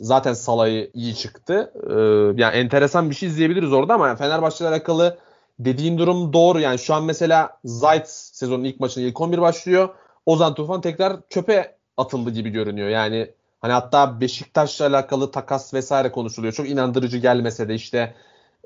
zaten 0.00 0.32
Salah'ı 0.32 0.90
iyi 0.94 1.16
çıktı. 1.16 1.72
E, 1.90 1.94
yani 2.42 2.56
enteresan 2.56 3.10
bir 3.10 3.14
şey 3.14 3.28
izleyebiliriz 3.28 3.72
orada 3.72 3.94
ama 3.94 4.08
yani 4.08 4.18
Fenerbahçe 4.18 4.64
ile 4.64 4.68
alakalı 4.68 5.18
dediğin 5.58 5.98
durum 5.98 6.32
doğru. 6.32 6.60
Yani 6.60 6.78
şu 6.78 6.94
an 6.94 7.04
mesela 7.04 7.58
Zayt 7.64 8.08
sezonun 8.08 8.64
ilk 8.64 8.80
maçında 8.80 9.04
ilk 9.04 9.20
11 9.20 9.38
başlıyor. 9.40 9.88
Ozan 10.28 10.54
Tufan 10.54 10.80
tekrar 10.80 11.16
çöpe 11.30 11.76
atıldı 11.96 12.30
gibi 12.30 12.50
görünüyor. 12.50 12.88
Yani 12.88 13.28
Hani 13.60 13.72
hatta 13.72 14.20
Beşiktaş'la 14.20 14.86
alakalı 14.86 15.30
takas 15.30 15.74
vesaire 15.74 16.12
konuşuluyor. 16.12 16.52
Çok 16.52 16.68
inandırıcı 16.68 17.18
gelmese 17.18 17.68
de 17.68 17.74
işte 17.74 18.14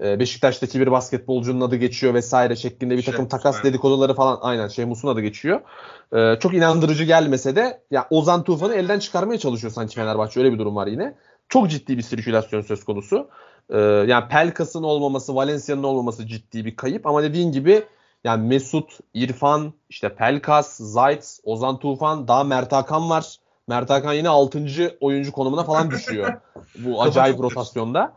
e, 0.03 0.19
Beşiktaş'taki 0.21 0.81
bir 0.81 0.91
basketbolcunun 0.91 1.61
adı 1.61 1.77
geçiyor 1.77 2.15
vesaire 2.15 2.57
şeklinde 2.57 2.97
bir 2.97 3.03
Şey, 3.03 3.13
takım 3.13 3.29
takas 3.29 3.55
evet. 3.55 3.65
dedikoduları 3.65 4.15
falan 4.15 4.39
aynen 4.43 4.69
şey 4.69 4.85
Musun 4.85 5.09
adı 5.09 5.21
geçiyor. 5.21 5.61
E, 6.13 6.39
çok 6.41 6.55
inandırıcı 6.55 7.05
gelmese 7.05 7.57
de 7.57 7.81
ya 7.91 8.07
Ozan 8.11 8.45
Tufan'ı 8.45 8.75
elden 8.75 8.99
çıkarmaya 8.99 9.39
çalışıyor 9.39 9.73
sanki 9.73 9.95
Fenerbahçe 9.95 10.41
öyle 10.41 10.53
bir 10.53 10.59
durum 10.59 10.77
var 10.77 10.87
yine. 10.87 11.15
Çok 11.49 11.71
ciddi 11.71 11.99
bir 11.99 12.03
sirkülasyon 12.03 12.63
söz 12.63 12.85
konusu. 12.85 13.29
E, 13.71 13.79
yani 13.79 14.29
Pelkas'ın 14.29 14.83
olmaması, 14.83 15.35
Valencia'nın 15.35 15.83
olmaması 15.83 16.27
ciddi 16.27 16.65
bir 16.65 16.77
kayıp 16.77 17.07
ama 17.07 17.23
dediğin 17.23 17.53
gibi 17.53 17.83
yani 18.25 18.49
Mesut, 18.49 18.99
İrfan, 19.15 19.73
işte 19.89 20.15
Pelkas, 20.15 20.77
Zayt, 20.77 21.39
Ozan 21.45 21.79
Tufan, 21.79 22.29
daha 22.29 22.45
Mert 22.45 22.73
Hakan 22.73 23.11
var. 23.11 23.37
Mert 23.69 23.91
Hakan 23.91 24.13
yine 24.13 24.29
6. 24.29 24.67
oyuncu 25.01 25.33
konumuna 25.33 25.65
falan 25.65 25.91
düşüyor 25.91 26.41
bu 26.79 27.03
acayip 27.03 27.41
rotasyonda. 27.41 28.13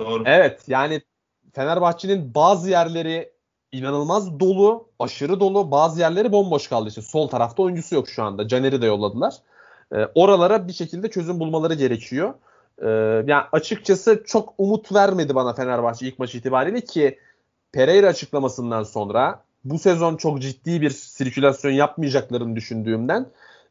Doğru. 0.00 0.22
Evet 0.26 0.62
yani 0.68 1.02
Fenerbahçe'nin 1.52 2.34
bazı 2.34 2.70
yerleri 2.70 3.32
inanılmaz 3.72 4.40
dolu, 4.40 4.88
aşırı 4.98 5.40
dolu. 5.40 5.70
Bazı 5.70 6.00
yerleri 6.00 6.32
bomboş 6.32 6.68
kaldı. 6.68 6.88
İşte 6.88 7.02
sol 7.02 7.28
tarafta 7.28 7.62
oyuncusu 7.62 7.94
yok 7.94 8.08
şu 8.08 8.22
anda. 8.22 8.48
Caner'i 8.48 8.82
de 8.82 8.86
yolladılar. 8.86 9.34
Ee, 9.92 10.06
oralara 10.14 10.68
bir 10.68 10.72
şekilde 10.72 11.10
çözüm 11.10 11.40
bulmaları 11.40 11.74
gerekiyor. 11.74 12.34
Ee, 12.82 12.88
yani 13.26 13.44
açıkçası 13.52 14.22
çok 14.26 14.54
umut 14.58 14.94
vermedi 14.94 15.34
bana 15.34 15.54
Fenerbahçe 15.54 16.06
ilk 16.06 16.18
maç 16.18 16.34
itibariyle 16.34 16.80
ki 16.80 17.18
Pereira 17.72 18.06
açıklamasından 18.06 18.82
sonra 18.82 19.44
bu 19.64 19.78
sezon 19.78 20.16
çok 20.16 20.42
ciddi 20.42 20.80
bir 20.80 20.90
sirkülasyon 20.90 21.72
yapmayacaklarını 21.72 22.56
düşündüğümden 22.56 23.26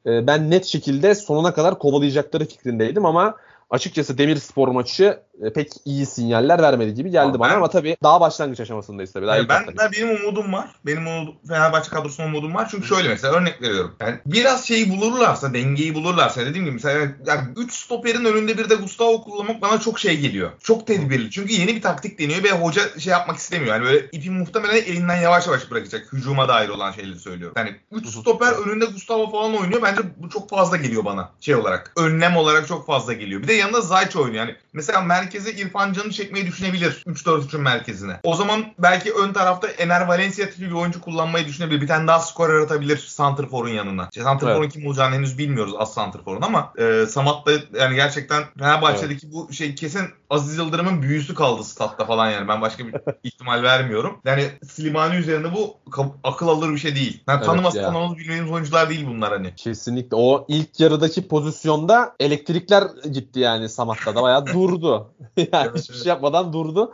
e, 0.06 0.28
ben 0.28 0.52
net 0.52 0.66
şekilde 0.66 1.16
sonuna 1.16 1.54
kadar 1.54 1.80
kovalayacakları 1.80 2.46
fikrindeydim 2.46 3.06
ama 3.06 3.36
açıkçası 3.70 4.18
Demirspor 4.18 4.68
maçı 4.68 5.20
pek 5.56 5.72
iyi 5.86 6.06
sinyaller 6.06 6.62
vermedi 6.62 6.94
gibi 6.94 7.12
geldi 7.12 7.32
Abi 7.32 7.40
bana 7.40 7.52
ben- 7.52 7.58
ama 7.58 7.70
tabii 7.70 7.98
daha 8.04 8.22
başlangıç 8.22 8.60
aşamasındayız 8.60 9.14
tabii. 9.14 9.28
Daha 9.28 9.36
Yani 9.36 9.50
ben, 9.50 9.66
ben 9.78 9.92
benim 9.92 10.10
umudum 10.10 10.54
var. 10.54 10.70
Benim 10.86 11.08
umudum, 11.08 11.36
Fenerbahçe 11.48 11.90
kadrosuna 11.90 12.26
umudum 12.26 12.56
var. 12.56 12.68
Çünkü 12.72 12.88
şöyle 12.88 13.10
mesela 13.10 13.34
örnek 13.34 13.62
veriyorum. 13.62 13.96
Yani 14.00 14.18
biraz 14.26 14.68
şeyi 14.68 14.90
bulurlarsa, 14.90 15.54
dengeyi 15.54 15.96
bulurlarsa 15.96 16.42
dediğim 16.42 16.66
gibi 16.66 16.74
mesela 16.74 17.08
yani 17.26 17.42
3 17.56 17.74
stoperin 17.74 18.26
önünde 18.26 18.58
bir 18.58 18.70
de 18.70 18.76
Gustavo 18.76 19.24
kullanmak 19.24 19.62
bana 19.62 19.80
çok 19.80 20.00
şey 20.00 20.20
geliyor. 20.20 20.52
Çok 20.64 20.88
tedbirli. 20.88 21.32
Çünkü 21.32 21.54
yeni 21.54 21.76
bir 21.76 21.82
taktik 21.82 22.20
deniyor 22.20 22.44
ve 22.44 22.52
hoca 22.52 23.00
şey 23.00 23.12
yapmak 23.12 23.38
istemiyor. 23.38 23.76
Yani 23.76 23.86
böyle 23.86 24.06
ipi 24.12 24.32
muhtemelen 24.32 24.76
elinden 24.76 25.16
yavaş 25.16 25.48
yavaş 25.48 25.72
bırakacak. 25.72 26.14
Hücuma 26.14 26.48
dair 26.48 26.70
olan 26.70 26.92
şeyleri 26.92 27.20
söylüyor. 27.20 27.52
Yani 27.56 27.76
3 27.92 28.08
stoper 28.08 28.54
önünde 28.54 28.86
Gustavo 28.86 29.32
falan 29.32 29.56
oynuyor. 29.56 29.82
Bence 29.82 30.02
bu 30.18 30.30
çok 30.30 30.50
fazla 30.50 30.78
geliyor 30.78 31.06
bana 31.06 31.30
şey 31.40 31.56
olarak. 31.56 31.94
Önlem 31.98 32.38
olarak 32.38 32.68
çok 32.68 32.88
fazla 32.88 33.14
geliyor. 33.14 33.42
Bir 33.42 33.48
de 33.48 33.54
yanında 33.54 33.82
Zayç 33.82 34.16
oynuyor. 34.16 34.48
Yani 34.48 34.56
mesela 34.74 35.02
merkeze 35.28 35.52
İrfan 35.52 35.94
Can'ı 35.94 36.12
çekmeyi 36.12 36.48
düşünebilir 36.48 37.04
3-4-3'ün 37.08 37.62
merkezine. 37.62 38.20
O 38.24 38.36
zaman 38.36 38.66
belki 38.80 39.14
ön 39.14 39.34
tarafta 39.34 39.68
Ener 39.68 40.08
Valencia 40.08 40.50
tipi 40.50 40.66
bir 40.66 40.72
oyuncu 40.72 41.02
kullanmayı 41.02 41.46
düşünebilir. 41.46 41.82
Bir 41.82 41.88
tane 41.88 42.08
daha 42.08 42.20
skorer 42.20 42.60
atabilir 42.60 42.98
Santrfor'un 42.98 43.70
yanına. 43.70 44.08
İşte 44.12 44.24
Santrfor'un 44.24 44.62
Evet. 44.62 44.74
kim 44.74 44.88
olacağını 44.88 45.16
henüz 45.16 45.38
bilmiyoruz 45.38 45.74
az 45.78 45.94
Santrfor'un 45.94 46.42
ama 46.42 46.74
e, 46.78 47.06
Samat 47.06 47.46
da 47.46 47.52
yani 47.80 47.96
gerçekten 47.96 48.44
Fenerbahçe'deki 48.60 49.32
bu 49.32 49.54
şey 49.54 49.76
kesin 49.76 50.08
Aziz 50.30 50.58
Yıldırım'ın 50.58 51.02
büyüsü 51.02 51.36
kaldı 51.36 51.64
statta 51.64 52.06
falan 52.06 52.30
yani. 52.32 52.48
Ben 52.48 52.62
başka 52.62 52.88
bir 52.88 52.96
ihtimal 53.24 53.64
vermiyorum. 53.64 54.22
Yani 54.26 54.44
Slimani 54.70 55.16
üzerinde 55.16 55.54
bu 55.54 55.78
akıl 56.24 56.48
alır 56.48 56.72
bir 56.72 56.78
şey 56.78 56.96
değil. 56.96 57.24
Yani 57.28 57.38
Evet 57.38 57.46
tanıması 57.46 57.78
ya. 57.78 57.84
tanımamız 57.84 58.18
bilmediğimiz 58.18 58.52
oyuncular 58.52 58.90
değil 58.90 59.08
bunlar 59.08 59.32
hani. 59.32 59.56
Kesinlikle. 59.56 60.18
O 60.18 60.46
ilk 60.48 60.80
yarıdaki 60.80 61.28
pozisyonda 61.28 62.16
elektrikler 62.20 62.84
gitti 63.12 63.40
yani 63.40 63.70
Samat'ta 63.70 64.16
da 64.16 64.22
bayağı 64.22 64.46
durdu. 64.46 65.14
yani 65.38 65.50
Evet, 65.54 65.76
hiçbir 65.76 65.94
evet. 65.94 66.04
şey 66.04 66.10
yapmadan 66.10 66.54
durdu. 66.54 66.94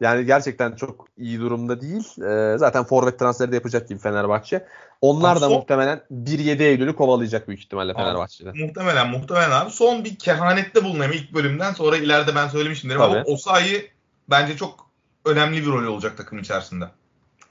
Yani 0.00 0.26
gerçekten 0.26 0.72
çok 0.72 1.06
iyi 1.16 1.40
durumda 1.40 1.80
değil. 1.80 2.22
Ee, 2.22 2.58
zaten 2.58 2.84
forvet 2.84 3.18
transferi 3.18 3.50
de 3.50 3.54
yapacak 3.54 3.88
gibi 3.88 3.98
Fenerbahçe. 3.98 4.66
Onlar 5.00 5.36
da 5.36 5.40
Son- 5.48 5.52
muhtemelen 5.52 6.02
1-7 6.10 6.62
Eylül'ü 6.62 6.96
kovalayacak 6.96 7.48
büyük 7.48 7.60
ihtimalle 7.60 7.92
Abi, 7.92 7.98
Fenerbahçe'de. 7.98 8.52
Muhtemelen 8.52 9.10
muhtemelen 9.10 9.50
abi. 9.50 9.70
Son 9.70 10.04
bir 10.04 10.16
kehanette 10.16 10.84
bulunayım 10.84 11.12
ilk 11.12 11.34
bölümden 11.34 11.72
sonra 11.72 11.96
ileride 11.96 12.34
ben 12.34 12.48
söylemişimdir 12.48 12.96
ama 12.96 13.14
Tabii. 13.14 13.22
Osayi 13.30 13.90
bence 14.30 14.56
çok 14.56 14.86
önemli 15.24 15.62
bir 15.62 15.66
rol 15.66 15.84
olacak 15.86 16.16
takım 16.16 16.38
içerisinde. 16.38 16.84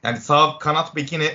Yani 0.04 0.18
sağ 0.18 0.58
kanat 0.60 0.96
bekini 0.96 1.30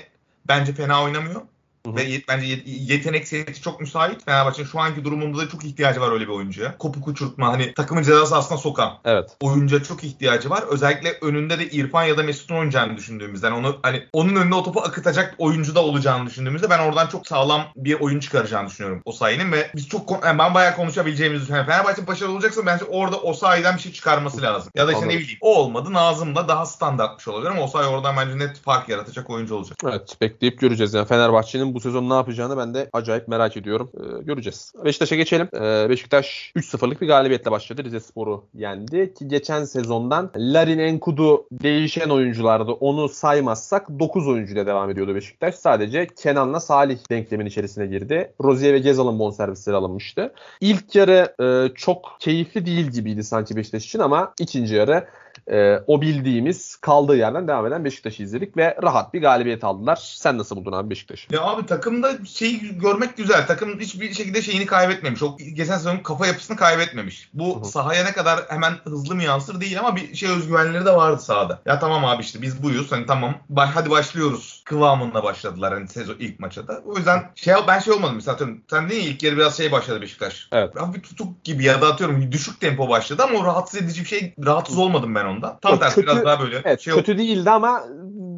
bence 0.49 0.73
fena 0.73 1.03
oynamıyor. 1.05 1.43
Hı 1.89 1.93
hı. 1.93 1.97
Ve 1.97 2.03
yet- 2.03 2.29
bence 2.29 2.47
yet- 2.47 2.63
yetenek 2.67 3.29
seviyesi 3.29 3.63
çok 3.63 3.81
müsait. 3.81 4.25
Fenerbahçe'nin 4.25 4.67
şu 4.67 4.81
anki 4.81 5.05
durumunda 5.05 5.39
da 5.39 5.49
çok 5.49 5.65
ihtiyacı 5.65 6.01
var 6.01 6.13
öyle 6.13 6.25
bir 6.25 6.33
oyuncuya. 6.33 6.79
Kopuk 6.79 7.09
uçurtma 7.09 7.49
hani 7.49 7.75
takımın 7.75 8.03
ceza 8.03 8.27
sahasına 8.27 8.59
sokan 8.59 8.93
Evet. 9.05 9.37
oyuncuya 9.41 9.83
çok 9.83 10.05
ihtiyacı 10.05 10.51
var. 10.51 10.63
Özellikle 10.71 11.13
önünde 11.23 11.59
de 11.59 11.71
İrfan 11.71 12.05
ya 12.05 12.17
da 12.19 12.23
Mesut'un 12.23 12.55
oynayacağını 12.55 12.97
düşündüğümüzden 12.97 13.53
onu 13.53 13.79
hani 13.83 14.03
onun 14.13 14.37
önünde 14.37 14.55
o 14.55 14.63
topu 14.63 14.81
akıtacak 14.81 15.35
oyuncu 15.39 15.75
da 15.75 15.85
olacağını 15.85 16.27
düşündüğümüzde 16.27 16.71
ben 16.71 16.79
oradan 16.79 17.07
çok 17.07 17.27
sağlam 17.27 17.63
bir 17.77 18.01
oyun 18.01 18.21
çıkaracağını 18.21 18.69
düşünüyorum 18.69 19.03
Osayi'nin 19.05 19.53
ve 19.53 19.71
biz 19.77 19.89
çok 19.89 20.25
yani 20.25 20.39
ben 20.39 20.55
bayağı 20.55 20.77
konuşabileceğimizi 20.77 21.43
düşünüyorum. 21.43 21.71
Fenerbahçe 21.71 22.07
başarılı 22.07 22.35
olacaksa 22.35 22.67
bence 22.67 22.85
orada 22.85 23.17
Osayi'den 23.17 23.77
bir 23.77 23.81
şey 23.83 23.93
çıkarması 23.93 24.43
lazım. 24.43 24.73
Ya 24.75 24.87
da 24.87 24.93
işte 24.93 25.01
ne 25.01 25.05
Anladım. 25.05 25.21
bileyim 25.21 25.39
o 25.41 25.55
olmadı 25.57 25.93
Nazım'la 25.93 26.49
daha 26.49 26.67
standart 26.67 27.19
bir 27.19 27.23
şey 27.23 27.35
olabilir 27.35 27.51
ama 27.51 27.63
Osayi 27.63 27.87
oradan 27.89 28.17
bence 28.17 28.39
net 28.39 28.61
fark 28.61 28.89
yaratacak 28.89 29.31
oyuncu 29.31 29.55
olacak. 29.55 29.79
Evet 29.85 30.17
bekleyip 30.21 30.61
göreceğiz. 30.61 30.95
Yani 30.95 31.09
Fenerbahçe'nin 31.09 31.75
bu 31.75 31.78
sezon 31.81 32.11
ne 32.11 32.15
yapacağını 32.15 32.57
ben 32.57 32.75
de 32.75 32.91
acayip 32.93 33.29
merak 33.29 33.57
ediyorum. 33.57 33.91
Ee, 33.95 34.23
göreceğiz. 34.23 34.73
Beşiktaş'a 34.85 35.17
geçelim. 35.17 35.49
Ee, 35.55 35.87
Beşiktaş 35.89 36.53
3-0'lık 36.57 37.01
bir 37.01 37.07
galibiyetle 37.07 37.51
başladı. 37.51 37.85
Rize 37.85 38.01
Spor'u 38.01 38.45
yendi. 38.55 39.15
Ki 39.15 39.29
geçen 39.29 39.65
sezondan 39.65 40.31
Larin 40.37 40.79
Enkudu 40.79 41.47
değişen 41.53 42.09
oyunculardı. 42.09 42.73
Onu 42.73 43.09
saymazsak 43.09 43.89
9 43.99 44.29
oyuncuyla 44.29 44.67
devam 44.67 44.91
ediyordu 44.91 45.15
Beşiktaş. 45.15 45.55
Sadece 45.55 46.07
Kenan'la 46.07 46.61
Salih 46.61 46.99
denklemin 47.11 47.47
içerisine 47.47 47.87
girdi. 47.87 48.33
Rozier 48.45 48.75
ve 48.75 48.79
Gezal'ın 48.79 49.19
bonservisleri 49.19 49.77
alınmıştı. 49.77 50.33
İlk 50.61 50.95
yarı 50.95 51.35
e, 51.43 51.75
çok 51.75 52.17
keyifli 52.21 52.67
değil 52.67 52.87
gibiydi 52.87 53.25
sanki 53.25 53.57
Beşiktaş 53.57 53.87
için 53.87 53.99
ama 53.99 54.33
ikinci 54.41 54.75
yarı 54.75 55.09
e, 55.51 55.83
o 55.87 56.01
bildiğimiz 56.01 56.77
kaldığı 56.77 57.17
yerden 57.17 57.49
devam 57.49 57.67
eden 57.67 57.85
Beşiktaş'ı 57.85 58.23
izledik 58.23 58.57
ve 58.57 58.77
rahat 58.83 59.15
bir 59.15 59.21
galibiyet 59.21 59.65
aldılar. 59.65 59.97
Sen 60.17 60.39
nasıl 60.39 60.57
buldun 60.57 60.73
abi 60.73 60.91
Beşiktaş'ı? 60.91 61.35
Ya 61.35 61.43
abi 61.43 61.67
takımda 61.67 62.25
şeyi 62.25 62.79
görmek 62.79 63.17
güzel. 63.17 63.47
Takım 63.47 63.81
hiçbir 63.81 64.15
şekilde 64.15 64.43
şeyini 64.43 64.67
kaybetmemiş. 64.67 65.23
O 65.23 65.37
geçen 65.37 65.77
sezonun 65.77 65.99
kafa 65.99 66.27
yapısını 66.27 66.57
kaybetmemiş. 66.57 67.31
Bu 67.35 67.57
Hı 67.57 67.61
hı. 67.61 67.65
sahaya 67.65 68.05
ne 68.05 68.13
kadar 68.13 68.41
hemen 68.49 68.73
hızlı 68.85 69.15
mı 69.15 69.23
yansır 69.23 69.61
değil 69.61 69.81
ama 69.81 69.97
bir 69.97 70.15
şey 70.15 70.31
özgüvenleri 70.31 70.87
de 70.87 70.97
vardı 70.97 71.23
sahada. 71.23 71.61
Ya 71.67 71.79
tamam 71.79 72.05
abi 72.05 72.23
işte 72.23 72.43
biz 72.43 72.63
buyuz. 72.63 72.93
Hani 72.93 73.07
tamam 73.07 73.35
hadi 73.57 73.91
başlıyoruz 73.91 74.63
kıvamında 74.65 75.23
başladılar 75.23 75.75
hani 75.75 75.89
sezon 75.89 76.17
ilk 76.19 76.41
maça 76.41 76.69
da. 76.69 76.83
O 76.87 76.97
yüzden 76.97 77.31
şey 77.35 77.55
ben 77.69 77.79
şey 77.79 77.95
olmadım 77.95 78.15
mesela 78.15 78.35
atıyorum. 78.35 78.61
Sen 78.71 78.89
değil 78.89 79.15
ilk 79.15 79.23
yarı 79.23 79.37
biraz 79.37 79.57
şey 79.57 79.73
başladı 79.73 80.01
Beşiktaş. 80.01 80.49
Evet. 80.53 80.75
Bir 80.95 81.03
tutuk 81.03 81.45
gibi 81.45 81.65
ya 81.65 81.83
da 81.83 81.87
atıyorum 81.87 82.33
düşük 82.33 82.61
tempo 82.61 82.89
başladı 82.89 83.23
ama 83.23 83.39
o 83.39 83.45
rahatsız 83.45 83.83
edici 83.83 84.01
bir 84.01 84.09
şey 84.09 84.35
rahatsız 84.45 84.79
olmadım 84.79 85.15
ben 85.15 85.25
ondan. 85.39 85.59
Tam 85.63 85.73
Yok, 85.73 85.81
tersi 85.81 85.95
kötü- 85.95 86.07
biraz 86.07 86.25
daha 86.25 86.41
böyle 86.41 86.63
Evet 86.65 86.81
şey 86.81 86.93
oldu. 86.93 87.01
kötü 87.01 87.19
değildi 87.19 87.51
ama 87.51 87.85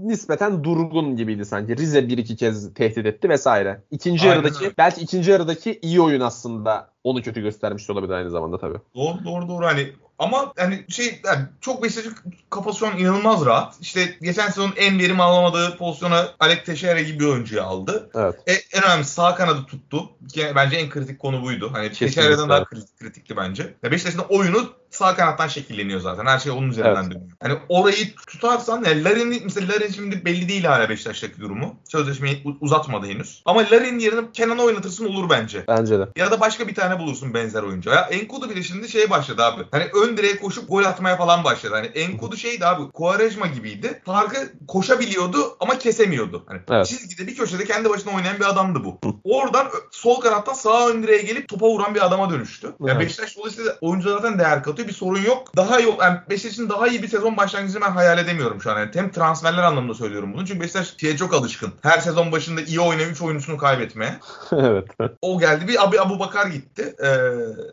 nispeten 0.04 0.64
durgun 0.64 1.16
gibiydi 1.16 1.44
sanki. 1.44 1.76
Rize 1.76 2.08
bir 2.08 2.18
iki 2.18 2.36
kez 2.36 2.74
tehdit 2.74 3.06
etti 3.06 3.28
vesaire. 3.28 3.82
İkinci 3.90 4.22
Aynen 4.22 4.34
yarıdaki 4.42 4.64
öyle. 4.64 4.74
belki 4.78 5.00
ikinci 5.00 5.30
yarıdaki 5.30 5.78
iyi 5.82 6.00
oyun 6.00 6.20
aslında 6.20 6.90
onu 7.04 7.22
kötü 7.22 7.40
göstermiş 7.40 7.90
olabilir 7.90 8.12
aynı 8.12 8.30
zamanda 8.30 8.58
tabii. 8.58 8.78
Doğru 8.94 9.24
doğru 9.24 9.48
doğru 9.48 9.66
hani 9.66 9.92
ama 10.18 10.52
hani 10.56 10.84
şey 10.88 11.20
yani 11.24 11.40
çok 11.60 11.82
Beşiktaş'ın 11.82 12.14
kafası 12.50 12.78
şu 12.78 12.86
an 12.86 12.98
inanılmaz 12.98 13.46
rahat. 13.46 13.74
İşte 13.80 14.16
geçen 14.22 14.46
sezonun 14.46 14.72
en 14.76 14.98
verim 14.98 15.20
alamadığı 15.20 15.76
pozisyona 15.76 16.28
Alek 16.40 16.66
Teixeira 16.66 17.00
gibi 17.00 17.20
bir 17.20 17.26
oyuncuyu 17.26 17.62
aldı. 17.62 18.10
Evet. 18.14 18.34
E, 18.46 18.52
en 18.52 18.84
önemlisi 18.84 19.12
sağ 19.12 19.34
kanadı 19.34 19.66
tuttu. 19.66 20.10
Bence 20.56 20.76
en 20.76 20.90
kritik 20.90 21.18
konu 21.18 21.42
buydu. 21.42 21.70
Hani. 21.72 21.92
Teixeira'dan 21.92 22.48
daha 22.48 22.64
kritik, 22.64 22.98
kritikti 22.98 23.36
bence. 23.36 23.74
Ya 23.82 23.90
Beşiktaş'ın 23.90 24.22
oyunu 24.28 24.79
sağ 25.00 25.14
kanattan 25.16 25.48
şekilleniyor 25.48 26.00
zaten. 26.00 26.26
Her 26.26 26.38
şey 26.38 26.52
onun 26.52 26.68
üzerinden 26.68 27.02
Evet. 27.02 27.12
dönüyor. 27.12 27.30
Hani 27.42 27.58
orayı 27.68 28.14
tutarsan 28.14 28.84
yani 28.84 29.04
Larin'in 29.04 29.40
mesela 29.44 29.72
Larin 29.72 29.92
şimdi 29.92 30.24
belli 30.24 30.48
değil 30.48 30.64
hala 30.64 30.88
Beşiktaş'taki 30.88 31.40
durumu. 31.40 31.74
Sözleşmeyi 31.88 32.42
uzatmadı 32.60 33.06
henüz. 33.06 33.42
Ama 33.44 33.60
Larin'in 33.60 33.98
yerine 33.98 34.20
Kenan'ı 34.32 34.62
oynatırsın 34.62 35.04
olur 35.06 35.30
bence. 35.30 35.64
Bence 35.68 35.98
de. 35.98 36.08
Ya 36.16 36.30
da 36.30 36.40
başka 36.40 36.68
bir 36.68 36.74
tane 36.74 36.98
bulursun 36.98 37.34
benzer 37.34 37.62
oyuncu. 37.62 37.90
Ya 37.90 38.00
Enkudu 38.00 38.50
bile 38.50 38.62
şimdi 38.62 38.88
şeye 38.88 39.10
başladı 39.10 39.42
abi. 39.44 39.62
Hani 39.70 39.84
ön 40.04 40.16
direğe 40.16 40.36
koşup 40.36 40.68
gol 40.68 40.84
atmaya 40.84 41.16
falan 41.16 41.44
başladı. 41.44 41.74
Hani 41.74 41.86
Enkudu 41.86 42.36
şeydi 42.36 42.66
abi. 42.66 42.90
Quaresma 42.92 43.46
gibiydi. 43.46 44.02
Farkı 44.06 44.52
koşabiliyordu 44.68 45.56
ama 45.60 45.78
kesemiyordu. 45.78 46.44
Hani 46.46 46.60
Evet. 46.70 46.86
çizgide 46.86 47.26
bir 47.26 47.36
köşede 47.36 47.64
kendi 47.64 47.90
başına 47.90 48.12
oynayan 48.16 48.36
bir 48.36 48.50
adamdı 48.50 48.84
bu. 48.84 48.98
Oradan 49.24 49.66
sol 49.90 50.20
kanattan 50.20 50.52
sağ 50.52 50.88
ön 50.88 51.02
direğe 51.02 51.22
gelip 51.22 51.48
topa 51.48 51.66
vuran 51.66 51.94
bir 51.94 52.06
adama 52.06 52.30
dönüştü. 52.30 52.66
Yani 52.66 52.90
Evet. 52.90 53.00
Beşiktaş 53.00 53.36
dolayısıyla 53.36 53.76
oyuncu 53.80 54.10
zaten 54.10 54.38
değer 54.38 54.62
katıyor. 54.62 54.88
Bir 54.90 54.94
sorun 54.94 55.22
yok. 55.22 55.56
Daha 55.56 55.80
iyi 55.80 55.96
yani 56.00 56.18
Beşiktaş'ın 56.30 56.68
daha 56.70 56.88
iyi 56.88 57.02
bir 57.02 57.08
sezon 57.08 57.36
başlangıcını 57.36 57.80
ben 57.80 57.90
hayal 57.90 58.18
edemiyorum 58.18 58.62
şu 58.62 58.70
an. 58.70 58.78
Yani 58.78 58.90
hem 58.94 59.10
transferler 59.10 59.62
anlamında 59.62 59.94
söylüyorum 59.94 60.32
bunu. 60.34 60.46
Çünkü 60.46 60.60
Beşiktaş 60.60 60.96
şeye 61.00 61.16
çok 61.16 61.34
alışkın. 61.34 61.72
Her 61.82 61.98
sezon 61.98 62.32
başında 62.32 62.60
iyi 62.60 62.80
oynayıp 62.80 63.10
3 63.10 63.22
oyuncusunu 63.22 63.56
kaybetmeye. 63.56 64.16
evet. 64.52 64.86
O 65.22 65.40
geldi. 65.40 65.68
Bir 65.68 65.84
Abi 65.84 66.00
Abu 66.00 66.18
Bakar 66.18 66.46
gitti. 66.46 66.94
Ee, 67.04 67.08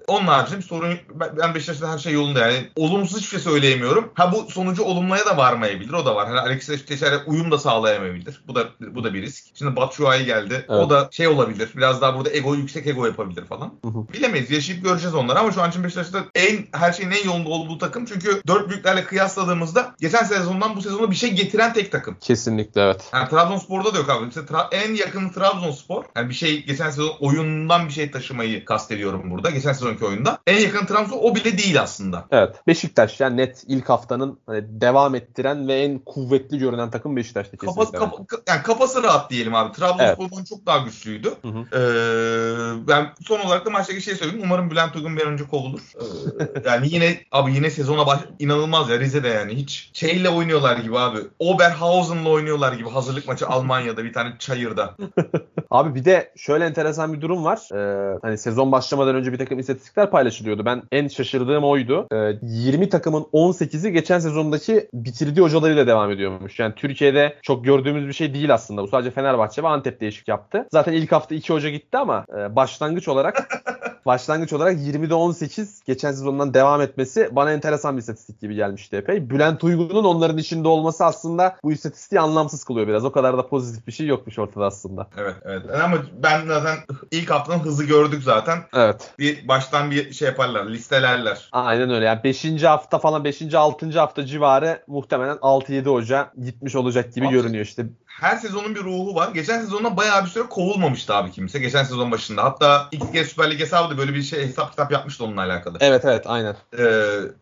onun 0.07 0.27
haricinde 0.27 0.57
bir 0.57 0.63
sorun 0.63 0.91
yok. 0.91 0.99
Ben 1.37 1.55
Beşiktaş'ta 1.55 1.93
her 1.93 1.97
şey 1.97 2.13
yolunda 2.13 2.39
yani. 2.39 2.69
Olumsuz 2.75 3.17
hiçbir 3.17 3.29
şey 3.29 3.39
söyleyemiyorum. 3.39 4.11
Ha 4.13 4.31
bu 4.31 4.51
sonucu 4.51 4.83
olumluya 4.83 5.25
da 5.25 5.37
varmayabilir. 5.37 5.93
O 5.93 6.05
da 6.05 6.15
var. 6.15 6.27
Hani 6.27 6.39
Alexis 6.39 6.85
Teixeira 6.85 7.21
uyum 7.25 7.51
da 7.51 7.57
sağlayamayabilir. 7.57 8.41
Bu 8.47 8.55
da 8.55 8.63
bu 8.79 9.03
da 9.03 9.13
bir 9.13 9.21
risk. 9.21 9.45
Şimdi 9.53 9.75
Batshuayi 9.75 10.25
geldi. 10.25 10.65
O 10.67 10.77
Evet. 10.77 10.89
da 10.89 11.09
şey 11.11 11.27
olabilir. 11.27 11.69
Biraz 11.75 12.01
daha 12.01 12.15
burada 12.15 12.29
ego 12.31 12.55
yüksek 12.55 12.87
ego 12.87 13.05
yapabilir 13.05 13.45
falan. 13.45 13.73
Hı 13.83 13.87
hı. 13.87 14.13
Bilemeyiz. 14.13 14.51
Yaşayıp 14.51 14.83
göreceğiz 14.83 15.15
onları 15.15 15.39
ama 15.39 15.51
şu 15.51 15.61
an 15.61 15.69
için 15.69 15.83
Beşiktaş'ta 15.83 16.23
en 16.35 16.57
her 16.71 16.93
şeyin 16.97 17.11
en 17.11 17.25
yolunda 17.25 17.49
olduğu 17.49 17.77
takım. 17.77 18.05
Çünkü 18.05 18.41
dört 18.47 18.69
büyüklerle 18.69 19.03
kıyasladığımızda 19.03 19.95
geçen 19.99 20.23
sezondan 20.23 20.75
bu 20.75 20.81
sezona 20.81 21.11
bir 21.11 21.15
şey 21.15 21.33
getiren 21.33 21.73
tek 21.73 21.91
takım. 21.91 22.17
Kesinlikle 22.21 22.81
evet. 22.81 23.09
Yani 23.13 23.29
Trabzonspor'da 23.29 23.93
da 23.93 23.97
yok 23.97 24.09
abi. 24.09 24.25
Mesela 24.25 24.45
Tra- 24.47 24.75
en 24.75 24.93
yakın 24.95 25.29
Trabzonspor. 25.29 26.03
Yani 26.15 26.29
bir 26.29 26.33
şey 26.33 26.65
geçen 26.65 26.89
sezon 26.89 27.11
oyundan 27.19 27.87
bir 27.87 27.93
şey 27.93 28.11
taşımayı 28.11 28.65
kastediyorum 28.65 29.31
burada. 29.31 29.49
Geçen 29.49 29.73
sezonki 29.73 30.05
oyunda. 30.05 30.37
En 30.47 30.59
yakın 30.59 30.85
Trabzonspor 30.85 31.31
o 31.31 31.35
bile 31.35 31.57
değil 31.57 31.81
aslında. 31.81 32.25
Evet. 32.31 32.55
Beşiktaş 32.67 33.19
yani 33.19 33.37
net 33.37 33.63
ilk 33.67 33.89
haftanın 33.89 34.39
hani 34.45 34.81
devam 34.81 35.15
ettiren 35.15 35.67
ve 35.67 35.75
en 35.75 35.99
kuvvetli 35.99 36.57
görünen 36.57 36.91
takım 36.91 37.15
Beşiktaş'ta 37.15 37.57
kesinlikle. 37.57 37.75
Kafası, 37.75 37.91
kafa- 37.91 38.23
ka- 38.23 38.41
yani 38.47 38.63
kafası 38.63 39.03
rahat 39.03 39.31
diyelim 39.31 39.55
abi. 39.55 39.73
Trabzonspor'dan 39.73 40.43
çok 40.43 40.65
daha 40.65 40.77
güçlüydü. 40.77 41.33
Hı 41.41 41.47
hı. 41.47 41.77
Ee, 41.77 42.87
ben 42.87 43.13
son 43.27 43.39
olarak 43.39 43.65
da 43.65 43.69
maçtaki 43.69 44.01
şey 44.01 44.15
söyleyeyim. 44.15 44.41
Umarım 44.45 44.71
Bülent 44.71 44.95
Uygun 44.95 45.17
bir 45.17 45.21
an 45.21 45.33
önce 45.33 45.47
kovulur. 45.47 45.79
Ee, 45.79 46.69
yani 46.69 46.86
yine 46.87 47.17
abi 47.31 47.53
yine 47.53 47.69
sezona 47.69 48.07
baş, 48.07 48.19
inanılmaz 48.39 48.89
ya 48.89 48.99
Rize'de 48.99 49.27
yani 49.27 49.55
hiç 49.55 49.89
şeyle 49.93 50.29
oynuyorlar 50.29 50.77
gibi 50.77 50.99
abi. 50.99 51.19
Oberhausen'la 51.39 52.29
oynuyorlar 52.29 52.73
gibi 52.73 52.89
hazırlık 52.89 53.27
maçı 53.27 53.47
Almanya'da 53.47 54.03
bir 54.03 54.13
tane 54.13 54.33
çayırda. 54.39 54.95
Abi 55.71 55.95
bir 55.95 56.05
de 56.05 56.33
şöyle 56.37 56.65
enteresan 56.65 57.13
bir 57.13 57.21
durum 57.21 57.45
var. 57.45 57.59
Ee, 57.73 58.19
hani 58.21 58.37
sezon 58.37 58.71
başlamadan 58.71 59.15
önce 59.15 59.33
bir 59.33 59.37
takım 59.37 59.59
istatistikler 59.59 60.11
paylaşılıyordu. 60.11 60.65
Ben 60.65 60.83
en 60.91 61.07
şaşırdığım 61.07 61.63
oydu. 61.63 62.07
Ee, 62.11 62.33
20 62.41 62.89
takımın 62.89 63.21
18'i 63.21 63.91
geçen 63.91 64.19
sezondaki 64.19 64.89
bitirdiği 64.93 65.41
hocalarıyla 65.41 65.87
devam 65.87 66.11
ediyormuş. 66.11 66.59
Yani 66.59 66.75
Türkiye'de 66.75 67.35
çok 67.41 67.65
gördüğümüz 67.65 68.07
bir 68.07 68.13
şey 68.13 68.33
değil 68.33 68.53
aslında. 68.53 68.83
Bu 68.83 68.87
sadece 68.87 69.11
Fenerbahçe 69.11 69.63
ve 69.63 69.67
Antep 69.67 70.01
değişik 70.01 70.27
yaptı. 70.27 70.67
Zaten 70.71 70.93
ilk 70.93 71.11
hafta 71.11 71.35
2 71.35 71.53
hoca 71.53 71.69
gitti 71.69 71.97
ama 71.97 72.25
e, 72.37 72.55
başlangıç 72.55 73.07
olarak 73.07 73.47
başlangıç 74.07 74.53
olarak 74.53 74.73
20'de 74.77 75.13
18 75.13 75.83
geçen 75.85 76.11
sezondan 76.11 76.53
devam 76.53 76.81
etmesi 76.81 77.29
bana 77.31 77.51
enteresan 77.51 77.95
bir 77.95 78.01
istatistik 78.01 78.41
gibi 78.41 78.55
gelmişti 78.55 78.95
epey. 78.95 79.29
Bülent 79.29 79.63
Uygun'un 79.63 80.03
onların 80.03 80.37
içinde 80.37 80.67
olması 80.67 81.05
aslında 81.05 81.55
bu 81.63 81.71
istatistiği 81.71 82.21
anlamsız 82.21 82.63
kılıyor 82.63 82.87
biraz. 82.87 83.05
O 83.05 83.11
kadar 83.11 83.37
da 83.37 83.47
pozitif 83.47 83.87
bir 83.87 83.91
şey 83.91 84.07
yokmuş 84.07 84.39
ortada 84.39 84.65
aslında. 84.65 85.07
Evet 85.17 85.35
evet. 85.45 85.61
Ama 85.83 85.97
ben 86.23 86.47
zaten 86.47 86.77
ilk 87.11 87.29
haftanın 87.29 87.59
hızı 87.59 87.83
gördük 87.83 88.23
zaten. 88.23 88.59
Evet. 88.73 89.13
Bir 89.19 89.47
baştan 89.47 89.91
bir 89.91 90.13
şey 90.13 90.27
yaparlar, 90.27 90.65
listelerler. 90.65 91.49
Aynen 91.51 91.89
öyle. 91.89 92.05
Yani 92.05 92.23
5. 92.23 92.63
hafta 92.63 92.99
falan 92.99 93.23
5. 93.23 93.53
6. 93.53 93.99
hafta 93.99 94.25
civarı 94.25 94.83
muhtemelen 94.87 95.37
6-7 95.37 95.89
hoca 95.89 96.31
gitmiş 96.43 96.75
olacak 96.75 97.13
gibi 97.13 97.27
Abi- 97.27 97.33
görünüyor 97.33 97.65
işte. 97.65 97.85
Her 98.21 98.37
sezonun 98.37 98.75
bir 98.75 98.83
ruhu 98.83 99.15
var. 99.15 99.29
Geçen 99.33 99.59
sezonda 99.59 99.97
bayağı 99.97 100.25
bir 100.25 100.29
süre 100.29 100.43
kovulmamıştı 100.43 101.13
abi 101.15 101.31
kimse. 101.31 101.59
Geçen 101.59 101.83
sezon 101.83 102.11
başında. 102.11 102.43
Hatta 102.43 102.87
iki 102.91 103.11
kez 103.11 103.27
Süper 103.27 103.51
Lig 103.51 103.59
hesabı 103.59 103.93
da 103.93 103.97
böyle 103.97 104.13
bir 104.13 104.21
şey 104.21 104.47
hesap 104.47 104.71
kitap 104.71 104.91
yapmıştı 104.91 105.25
onunla 105.25 105.41
alakalı. 105.41 105.77
Evet 105.81 106.05
evet 106.05 106.23
aynen. 106.27 106.55
Ee, 106.79 106.83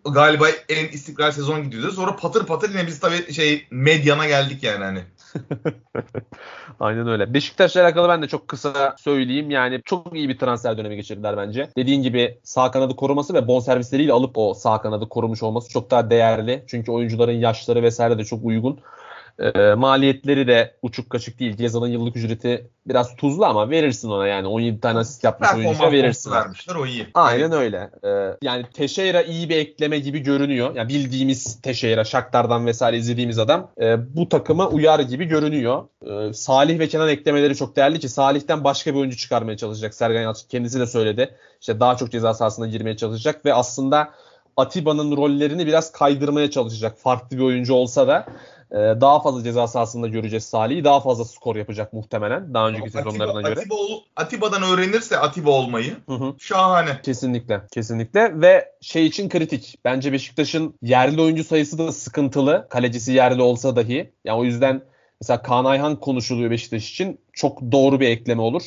galiba 0.05 0.45
en 0.69 0.88
istikrar 0.88 1.31
sezon 1.31 1.63
gidiyordu. 1.63 1.91
Sonra 1.91 2.15
patır 2.15 2.45
patır 2.45 2.69
yine 2.69 2.88
biz 2.88 2.99
tabii 2.99 3.33
şey 3.33 3.67
medyana 3.71 4.27
geldik 4.27 4.63
yani 4.63 4.83
hani. 4.83 4.99
Aynen 6.79 7.07
öyle. 7.07 7.33
Beşiktaş'la 7.33 7.83
alakalı 7.83 8.09
ben 8.09 8.21
de 8.21 8.27
çok 8.27 8.47
kısa 8.47 8.95
söyleyeyim. 8.99 9.49
Yani 9.51 9.81
çok 9.85 10.15
iyi 10.15 10.29
bir 10.29 10.38
transfer 10.38 10.77
dönemi 10.77 10.95
geçirdiler 10.95 11.38
bence. 11.38 11.69
Dediğin 11.77 12.03
gibi 12.03 12.39
sağ 12.43 12.71
kanadı 12.71 12.95
koruması 12.95 13.33
ve 13.33 13.47
bonservisleriyle 13.47 14.13
alıp 14.13 14.38
o 14.38 14.53
sağ 14.53 14.81
kanadı 14.81 15.09
korumuş 15.09 15.43
olması 15.43 15.69
çok 15.69 15.91
daha 15.91 16.09
değerli. 16.09 16.63
Çünkü 16.67 16.91
oyuncuların 16.91 17.31
yaşları 17.31 17.83
vesaire 17.83 18.17
de 18.17 18.23
çok 18.23 18.45
uygun. 18.45 18.79
Ee, 19.39 19.74
maliyetleri 19.74 20.48
de 20.48 20.76
uçuk 20.82 21.10
kaçık 21.10 21.39
değil. 21.39 21.58
Gezal'ın 21.58 21.88
yıllık 21.88 22.15
ücreti 22.15 22.67
biraz 22.88 23.15
tuzlu 23.15 23.45
ama 23.45 23.69
verirsin 23.69 24.10
ona 24.10 24.28
yani. 24.28 24.48
17 24.48 24.80
tane 24.80 25.00
asist 25.00 25.24
yapmış 25.24 25.50
oyuncuya 25.56 25.91
verirsin. 25.91 26.32
vermişler 26.32 26.76
o 26.76 26.86
iyi. 26.86 27.08
Aynen 27.13 27.52
öyle. 27.52 27.89
Ee, 28.04 28.38
yani 28.41 28.65
Teixeira 28.74 29.21
iyi 29.21 29.50
bir 29.50 29.58
ekleme 29.58 30.00
gibi 30.00 30.19
görünüyor. 30.19 30.76
Yani 30.76 30.89
bildiğimiz 30.89 31.62
Teixeira, 31.62 32.04
Shakhtar'dan 32.04 32.65
vesaire 32.65 32.98
izlediğimiz 32.98 33.39
adam 33.39 33.71
e, 33.82 34.15
bu 34.15 34.30
takıma 34.30 34.67
uyar 34.67 35.00
gibi 35.00 35.26
görünüyor. 35.26 35.84
Ee, 36.06 36.34
Salih 36.34 36.80
ve 36.80 36.88
Kenan 36.88 37.10
eklemeleri 37.10 37.56
çok 37.56 37.76
değerli 37.76 38.00
ki 38.00 38.10
Salih'ten 38.10 38.63
başka 38.63 38.93
bir 38.93 39.00
oyuncu 39.00 39.17
çıkarmaya 39.17 39.58
çalışacak. 39.58 39.93
Sergen 39.93 40.21
Yalçın 40.21 40.48
kendisi 40.48 40.80
de 40.80 40.88
söyledi. 40.88 41.36
İşte 41.62 41.80
daha 41.80 41.98
çok 41.98 42.12
ceza 42.12 42.34
sahasına 42.34 42.67
girmeye 42.67 42.98
çalışacak 42.98 43.45
ve 43.45 43.54
aslında 43.54 44.10
Atiba'nın 44.58 45.17
rollerini 45.17 45.67
biraz 45.67 45.91
kaydırmaya 45.91 46.52
çalışacak. 46.52 46.98
Farklı 46.98 47.38
bir 47.38 47.41
oyuncu 47.41 47.74
olsa 47.74 48.08
da 48.08 48.26
e, 48.71 48.75
daha 48.75 49.21
fazla 49.21 49.43
ceza 49.43 49.67
sahasında 49.67 50.08
göreceğiz 50.08 50.43
Salih'i. 50.43 50.84
Daha 50.84 50.99
fazla 50.99 51.25
skor 51.25 51.56
yapacak 51.56 51.93
muhtemelen 51.93 52.54
daha 52.54 52.67
önceki 52.67 52.89
sezonlarına 52.89 53.39
Atiba, 53.39 53.49
göre. 53.49 53.60
Atiba 53.60 53.75
Atiba'dan 54.15 54.63
öğrenirse 54.63 55.17
Atiba 55.17 55.49
olmayı 55.49 55.95
Hı 56.10 56.15
hı. 56.15 56.36
şahane. 56.39 57.01
Kesinlikle. 57.04 57.62
Kesinlikle 57.71 58.41
ve 58.41 58.71
şey 58.82 59.06
için 59.06 59.30
kritik. 59.30 59.80
Bence 59.86 60.13
Beşiktaş'ın 60.13 60.73
yerli 60.82 61.21
oyuncu 61.21 61.43
sayısı 61.43 61.78
da 61.78 61.91
sıkıntılı. 61.91 62.67
Kalecisi 62.69 63.12
yerli 63.12 63.41
olsa 63.41 63.75
dahi. 63.75 64.12
Yani 64.25 64.39
o 64.39 64.43
yüzden 64.43 64.82
mesela 65.21 65.41
Kaan 65.41 65.65
Ayhan 65.65 65.99
konuşuluyor 65.99 66.51
Beşiktaş 66.51 66.91
için. 66.91 67.19
Çok 67.34 67.62
doğru 67.62 67.99
bir 67.99 68.08
ekleme 68.08 68.41
olur. 68.41 68.63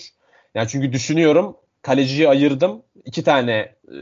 Yani 0.54 0.68
çünkü 0.68 0.92
düşünüyorum 0.92 1.56
kaleciyi 1.88 2.29
ayırdım. 2.29 2.83
İki 3.05 3.24
tane 3.24 3.53
e, 3.53 3.96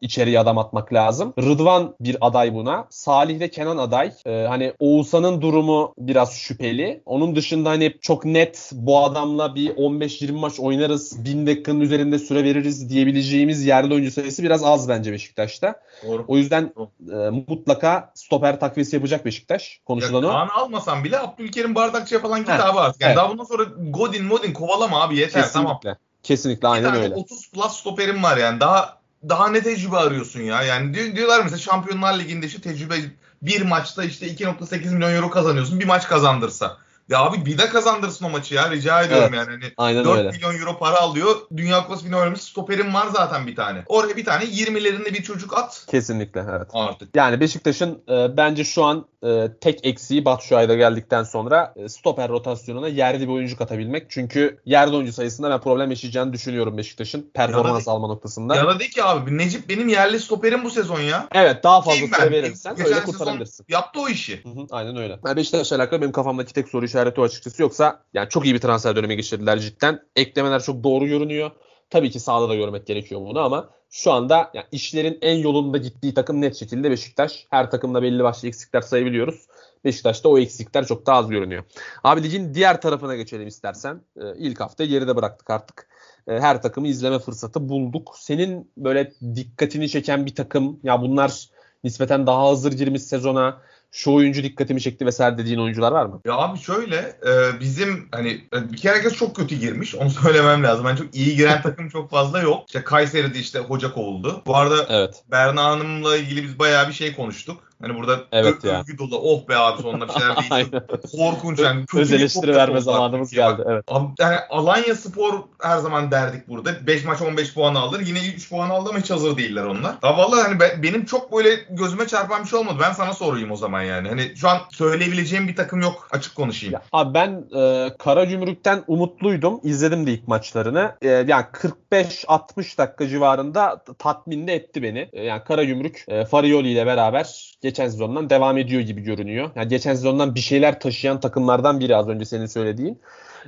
içeriye 0.00 0.40
adam 0.40 0.58
atmak 0.58 0.92
lazım. 0.92 1.34
Rıdvan 1.38 1.94
bir 2.00 2.16
aday 2.20 2.54
buna. 2.54 2.86
Salih 2.90 3.40
ve 3.40 3.50
Kenan 3.50 3.76
aday. 3.76 4.12
E, 4.26 4.46
hani 4.48 4.72
Oğuzhan'ın 4.78 5.42
durumu 5.42 5.94
biraz 5.98 6.32
şüpheli. 6.32 7.02
Onun 7.06 7.36
dışında 7.36 7.70
hani 7.70 7.94
çok 8.00 8.24
net 8.24 8.70
bu 8.72 9.04
adamla 9.04 9.54
bir 9.54 9.70
15-20 9.70 10.32
maç 10.32 10.60
oynarız. 10.60 11.24
1000 11.24 11.46
dakikanın 11.46 11.80
üzerinde 11.80 12.18
süre 12.18 12.44
veririz 12.44 12.90
diyebileceğimiz 12.90 13.66
yerli 13.66 13.94
oyuncu 13.94 14.10
sayısı 14.10 14.42
biraz 14.42 14.64
az 14.64 14.88
bence 14.88 15.12
Beşiktaş'ta. 15.12 15.80
Doğru. 16.06 16.24
O 16.28 16.36
yüzden 16.36 16.72
e, 17.12 17.16
mutlaka 17.48 18.12
stoper 18.14 18.60
takviyesi 18.60 18.96
yapacak 18.96 19.24
Beşiktaş. 19.24 19.80
Konuşulan 19.84 20.22
Ya 20.22 20.28
o. 20.28 20.30
Kaan'ı 20.30 20.52
almasan 20.52 21.04
bile 21.04 21.18
Abdülkerim 21.18 21.74
Bardakçı'ya 21.74 22.20
falan 22.20 22.40
git 22.40 22.50
abi 22.50 22.78
artık. 22.78 23.00
Yani 23.00 23.08
evet. 23.08 23.16
daha 23.16 23.30
bundan 23.30 23.44
sonra 23.44 23.62
Godin 23.90 24.24
Modin 24.24 24.52
kovalama 24.52 25.02
abi 25.02 25.16
yeter 25.16 25.52
tamam. 25.52 25.80
Kesinlikle. 26.26 26.68
Aynen 26.68 26.94
öyle. 26.94 27.14
30 27.14 27.50
plus 27.50 27.72
stoperim 27.72 28.22
var 28.22 28.36
yani. 28.36 28.60
Daha 28.60 28.98
daha 29.28 29.48
ne 29.48 29.62
tecrübe 29.62 29.96
arıyorsun 29.96 30.40
ya? 30.40 30.62
Yani 30.62 30.94
di- 30.94 31.16
diyorlar 31.16 31.40
mesela 31.42 31.58
Şampiyonlar 31.58 32.18
Ligi'nde 32.18 32.46
işte 32.46 32.60
tecrübe 32.60 32.94
bir 33.42 33.62
maçta 33.62 34.04
işte 34.04 34.26
2.8 34.26 34.94
milyon 34.94 35.12
euro 35.12 35.30
kazanıyorsun. 35.30 35.80
Bir 35.80 35.84
maç 35.84 36.08
kazandırsa. 36.08 36.76
Ya 37.08 37.20
abi 37.20 37.46
bir 37.46 37.58
de 37.58 37.68
kazandırsın 37.68 38.24
o 38.24 38.30
maçı 38.30 38.54
ya. 38.54 38.70
Rica 38.70 39.02
ediyorum 39.02 39.34
Evet. 39.34 39.48
yani. 39.48 39.60
Hani 39.62 39.72
Aynen 39.76 40.04
4 40.04 40.18
öyle. 40.18 40.30
milyon 40.30 40.58
euro 40.58 40.78
para 40.78 41.00
alıyor. 41.00 41.36
Dünya 41.56 41.82
Kupası 41.82 42.04
finali 42.04 42.20
oynamış 42.20 42.40
stoperim 42.40 42.94
var 42.94 43.06
zaten 43.12 43.46
bir 43.46 43.56
tane. 43.56 43.84
Oraya 43.86 44.16
bir 44.16 44.24
tane 44.24 44.44
20'lerinde 44.44 45.14
bir 45.14 45.22
çocuk 45.22 45.58
at 45.58 45.86
Kesinlikle 45.90 46.44
evet. 46.50 46.68
artık. 46.72 47.16
Yani 47.16 47.40
Beşiktaş'ın 47.40 48.02
e, 48.08 48.36
bence 48.36 48.64
şu 48.64 48.84
an 48.84 49.06
e, 49.24 49.48
tek 49.60 49.86
eksiği 49.86 50.24
Batshuayi'de 50.24 50.76
geldikten 50.76 51.22
sonra 51.22 51.74
e, 51.76 51.88
stoper 51.88 52.28
rotasyonuna 52.28 52.88
yerli 52.88 53.28
bir 53.28 53.32
oyuncu 53.32 53.56
katabilmek. 53.56 54.10
Çünkü 54.10 54.58
yerli 54.64 54.96
oyuncu 54.96 55.12
sayısında 55.12 55.50
ben 55.50 55.60
problem 55.60 55.90
yaşayacağını 55.90 56.32
düşünüyorum 56.32 56.76
Beşiktaş'ın 56.76 57.30
performans 57.34 57.88
alma 57.88 58.06
noktasında. 58.06 58.56
Ya 58.56 58.66
da 58.66 58.80
de 58.80 58.88
ki 58.88 59.04
abi 59.04 59.38
Necip 59.38 59.68
benim 59.68 59.88
yerli 59.88 60.20
stoperim 60.20 60.64
bu 60.64 60.70
sezon 60.70 61.00
ya. 61.00 61.28
Evet 61.34 61.64
daha 61.64 61.82
fazla 61.82 62.06
süre 62.06 62.30
verirsen 62.30 62.86
öyle 62.86 63.04
kurtarabilirsin. 63.04 63.66
Yaptı 63.68 64.00
o 64.00 64.08
işi. 64.08 64.44
Hı 64.44 64.48
hı, 64.48 64.66
aynen 64.70 64.96
öyle. 64.96 65.18
Yani 65.26 65.36
Beşiktaş'la 65.36 65.76
alakalı 65.76 66.00
benim 66.00 66.12
kafamdaki 66.12 66.52
tek 66.52 66.68
soru 66.68 66.84
işareti 66.84 66.95
o 67.18 67.22
açıkçası. 67.22 67.62
Yoksa 67.62 68.02
yani 68.14 68.28
çok 68.28 68.44
iyi 68.44 68.54
bir 68.54 68.60
transfer 68.60 68.96
dönemi 68.96 69.16
geçirdiler 69.16 69.58
cidden. 69.58 70.00
Eklemeler 70.16 70.62
çok 70.62 70.84
doğru 70.84 71.06
görünüyor. 71.06 71.50
Tabii 71.90 72.10
ki 72.10 72.20
sahada 72.20 72.48
da 72.48 72.54
görmek 72.54 72.86
gerekiyor 72.86 73.20
bunu 73.20 73.40
ama 73.40 73.70
şu 73.90 74.12
anda 74.12 74.50
yani 74.54 74.66
işlerin 74.72 75.18
en 75.22 75.36
yolunda 75.36 75.78
gittiği 75.78 76.14
takım 76.14 76.40
net 76.40 76.56
şekilde 76.56 76.90
Beşiktaş. 76.90 77.46
Her 77.50 77.70
takımda 77.70 78.02
belli 78.02 78.24
başlı 78.24 78.48
eksikler 78.48 78.80
sayabiliyoruz. 78.80 79.46
Beşiktaş'ta 79.84 80.28
o 80.28 80.38
eksikler 80.38 80.86
çok 80.86 81.06
daha 81.06 81.18
az 81.18 81.28
görünüyor. 81.28 81.64
Abi 82.04 82.22
ligin 82.22 82.54
diğer 82.54 82.80
tarafına 82.80 83.16
geçelim 83.16 83.48
istersen. 83.48 84.00
Ee, 84.16 84.22
ilk 84.38 84.60
hafta 84.60 84.84
geride 84.84 85.16
bıraktık 85.16 85.50
artık. 85.50 85.88
Ee, 86.28 86.32
her 86.32 86.62
takımı 86.62 86.88
izleme 86.88 87.18
fırsatı 87.18 87.68
bulduk. 87.68 88.14
Senin 88.18 88.70
böyle 88.76 89.12
dikkatini 89.34 89.88
çeken 89.88 90.26
bir 90.26 90.34
takım 90.34 90.80
ya 90.82 91.02
bunlar 91.02 91.48
nispeten 91.84 92.26
daha 92.26 92.48
hazır 92.48 92.72
girmiş 92.72 93.02
sezona 93.02 93.62
şu 93.92 94.12
oyuncu 94.12 94.42
dikkatimi 94.42 94.80
çekti 94.80 95.06
vesaire 95.06 95.38
dediğin 95.38 95.58
oyuncular 95.58 95.92
var 95.92 96.06
mı? 96.06 96.20
Ya 96.24 96.34
abi 96.34 96.58
şöyle 96.58 96.96
e, 96.96 97.60
bizim 97.60 98.08
hani 98.12 98.40
e, 98.54 98.72
bir 98.72 98.76
kere 98.76 98.94
herkes 98.94 99.14
çok 99.14 99.36
kötü 99.36 99.54
girmiş. 99.56 99.94
Onu 99.94 100.10
söylemem 100.22 100.62
lazım. 100.62 100.86
Yani 100.86 100.98
çok 100.98 101.14
iyi 101.14 101.36
giren 101.36 101.62
takım 101.62 101.88
çok 101.88 102.10
fazla 102.10 102.40
yok. 102.40 102.64
İşte 102.66 102.84
Kayseri'de 102.84 103.38
işte 103.38 103.58
hoca 103.58 103.92
kovuldu. 103.92 104.42
Bu 104.46 104.56
arada 104.56 104.86
Evet. 104.88 105.24
Berna 105.30 105.64
Hanım'la 105.64 106.16
ilgili 106.16 106.42
biz 106.42 106.58
bayağı 106.58 106.88
bir 106.88 106.92
şey 106.92 107.16
konuştuk. 107.16 107.72
Hani 107.82 107.96
burada 107.98 108.20
Evet 108.32 108.64
ö- 108.64 108.68
övgü 108.78 108.98
dolu. 108.98 109.16
Oh 109.18 109.48
be 109.48 109.56
abi 109.56 109.82
sonunda 109.82 110.08
bir 110.08 110.12
şeyler 110.12 110.36
değil. 110.50 110.82
Korkunç 111.16 111.58
yani. 111.58 111.84
Öz 111.96 112.12
eleştiri 112.12 112.54
verme 112.54 112.80
zamanımız 112.80 113.30
geldi. 113.30 113.62
Evet. 113.66 113.84
Abi, 113.88 114.06
Yani 114.18 114.36
Alanya 114.50 114.94
Spor 114.94 115.34
her 115.62 115.78
zaman 115.78 116.10
derdik 116.10 116.48
burada. 116.48 116.86
5 116.86 117.04
maç 117.04 117.22
15 117.22 117.54
puan 117.54 117.74
alır. 117.74 118.00
Yine 118.00 118.18
3 118.28 118.50
puan 118.50 118.70
aldı 118.70 118.90
ama 118.90 118.98
hiç 118.98 119.10
hazır 119.10 119.36
değiller 119.36 119.64
onlar. 119.64 119.94
Ya 120.02 120.16
vallahi 120.16 120.42
hani 120.42 120.60
ben- 120.60 120.82
benim 120.82 121.04
çok 121.04 121.32
böyle 121.36 121.54
gözüme 121.70 122.06
çarpan 122.06 122.42
bir 122.44 122.48
şey 122.48 122.58
olmadı. 122.58 122.78
Ben 122.82 122.92
sana 122.92 123.12
sorayım 123.12 123.50
o 123.50 123.56
zaman 123.56 123.82
yani. 123.82 124.08
Hani 124.08 124.36
şu 124.36 124.48
an 124.48 124.58
söyleyebileceğim 124.72 125.48
bir 125.48 125.56
takım 125.56 125.80
yok. 125.80 126.08
Açık 126.10 126.34
konuşayım. 126.34 126.72
Ya, 126.74 126.82
abi 126.92 127.14
ben 127.14 127.44
e, 127.60 127.90
Karagümrük'ten 127.98 128.84
umutluydum. 128.86 129.60
İzledim 129.62 130.06
de 130.06 130.12
ilk 130.12 130.28
maçlarını. 130.28 130.92
E, 131.02 131.08
yani 131.08 131.44
45-60 131.92 132.78
dakika 132.78 133.08
civarında 133.08 133.82
t- 133.86 133.94
tatmin 133.98 134.46
de 134.46 134.54
etti 134.54 134.82
beni. 134.82 135.08
E, 135.12 135.22
yani 135.24 135.44
Karagümrük 135.44 136.04
e, 136.08 136.24
Farioli 136.24 136.68
ile 136.72 136.86
beraber 136.86 137.55
geçen 137.66 137.88
sezondan 137.88 138.30
devam 138.30 138.58
ediyor 138.58 138.80
gibi 138.80 139.00
görünüyor. 139.00 139.50
Yani 139.56 139.68
geçen 139.68 139.94
sezondan 139.94 140.34
bir 140.34 140.40
şeyler 140.40 140.80
taşıyan 140.80 141.20
takımlardan 141.20 141.80
biri 141.80 141.96
az 141.96 142.08
önce 142.08 142.24
senin 142.24 142.46
söylediğin. 142.46 143.00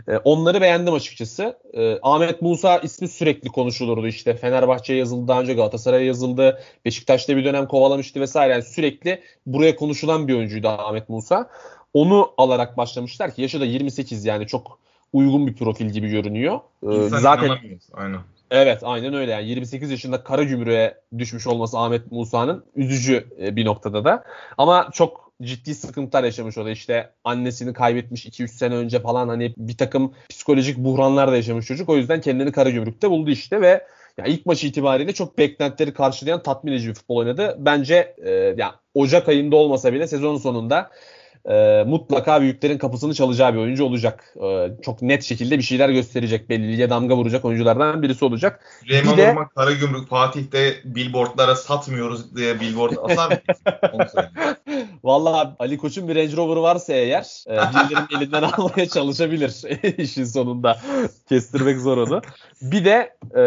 E, 0.09 0.17
onları 0.17 0.61
beğendim 0.61 0.95
açıkçası. 0.95 1.59
E, 1.73 1.99
Ahmet 2.03 2.43
Musa 2.43 2.79
ismi 2.79 3.09
sürekli 3.09 3.49
konuşulurdu 3.49 4.07
işte. 4.07 4.35
Fenerbahçe'ye 4.35 4.99
yazıldı, 4.99 5.29
daha 5.29 5.41
önce 5.41 5.55
Galatasaray'a 5.55 6.07
yazıldı. 6.07 6.61
Beşiktaş'ta 6.85 7.37
bir 7.37 7.45
dönem 7.45 7.67
kovalamıştı 7.67 8.21
vesaire. 8.21 8.53
Yani 8.53 8.63
sürekli 8.63 9.23
buraya 9.47 9.77
konuşulan 9.77 10.29
bir 10.29 10.35
oyuncuydu 10.35 10.69
Ahmet 10.69 11.09
Musa. 11.09 11.51
Onu 11.95 12.31
alarak 12.39 12.77
başlamışlar 12.77 13.35
ki 13.35 13.43
yaşı 13.43 13.61
da 13.61 13.65
28 13.65 14.25
yani 14.25 14.47
çok 14.47 14.79
uygun 15.13 15.47
bir 15.47 15.55
profil 15.55 15.87
gibi 15.87 16.09
görünüyor. 16.09 16.61
Ee, 16.83 16.87
İnsan 16.87 17.19
zaten. 17.19 17.51
Aynen. 17.93 18.21
Evet 18.51 18.81
aynen 18.83 19.15
öyle 19.15 19.33
yani 19.33 19.49
28 19.49 19.91
yaşında 19.91 20.25
kara 20.25 20.43
gümrüğe 20.43 21.01
düşmüş 21.19 21.47
olması 21.47 21.79
Ahmet 21.79 22.13
Musa'nın 22.13 22.65
üzücü 22.77 23.27
e, 23.41 23.57
bir 23.57 23.65
noktada 23.65 24.05
da. 24.05 24.25
Ama 24.59 24.91
çok 24.93 25.33
ciddi 25.43 25.75
sıkıntılar 25.75 26.25
yaşamış 26.25 26.59
o 26.59 26.65
da 26.65 26.71
işte 26.71 27.11
annesini 27.25 27.73
kaybetmiş 27.73 28.27
2-3 28.27 28.49
sene 28.49 28.75
önce 28.75 29.01
falan 29.01 29.29
hani 29.29 29.55
bir 29.57 29.77
takım 29.77 30.15
psikolojik 30.29 30.79
buhranlar 30.79 31.33
da 31.33 31.37
yaşamış 31.37 31.67
çocuk. 31.67 31.89
O 31.89 31.97
yüzden 31.97 32.21
kendini 32.21 32.53
kara 32.53 32.71
gümrükte 32.71 33.11
buldu 33.11 33.31
işte 33.31 33.61
ve 33.61 33.87
ya 34.19 34.25
ilk 34.27 34.47
maçı 34.47 34.67
itibariyle 34.67 35.13
çok 35.13 35.39
beklentileri 35.39 35.95
karşılayan 35.95 36.43
tatmin 36.43 36.73
edici 36.73 36.89
bir 36.89 36.95
futbol 36.95 37.17
oynadı. 37.17 37.57
Bence 37.59 38.15
e, 38.25 38.31
ya 38.31 38.75
Ocak 38.95 39.29
ayında 39.29 39.57
olmasa 39.57 39.93
bile 39.93 40.07
sezon 40.07 40.37
sonunda 40.37 40.91
e, 41.51 41.85
mutlaka 41.87 42.41
büyüklerin 42.41 42.79
kapısını 42.79 43.15
çalacağı 43.15 43.55
bir 43.55 43.59
oyuncu 43.59 43.85
olacak. 43.85 44.35
E, 44.45 44.69
çok 44.83 45.03
net 45.03 45.23
şekilde 45.23 45.59
bir 45.59 45.63
şeyler 45.63 45.89
gösterecek. 45.89 46.49
Belli 46.51 46.73
lige 46.73 46.91
damga 46.91 47.17
vuracak 47.17 47.45
oyunculardan 47.45 48.03
birisi 48.03 48.25
olacak. 48.25 48.61
Süleyman 48.85 49.13
Bir 49.13 49.23
de- 49.23 49.31
Urmak 49.31 49.55
Karagümrük 49.55 50.09
Fatih'te 50.09 50.75
billboardlara 50.85 51.57
satmıyoruz 51.57 52.37
diye 52.37 52.61
billboard 52.61 52.93
asar 53.03 53.31
mı? 53.31 53.39
Vallahi 55.05 55.49
Ali 55.59 55.79
Koç'un 55.79 56.09
bir 56.09 56.17
Range 56.17 56.37
Rover'ı 56.37 56.63
varsa 56.63 56.93
eğer 56.93 57.45
e, 57.47 57.51
birilerinin 57.53 58.19
elinden 58.23 58.43
almaya 58.43 58.89
çalışabilir 58.89 59.53
işin 59.99 60.25
sonunda. 60.25 60.79
Kestirmek 61.29 61.79
zor 61.79 61.97
onu. 61.99 62.23
Bir 62.63 62.85
de 62.85 63.15
e, 63.37 63.43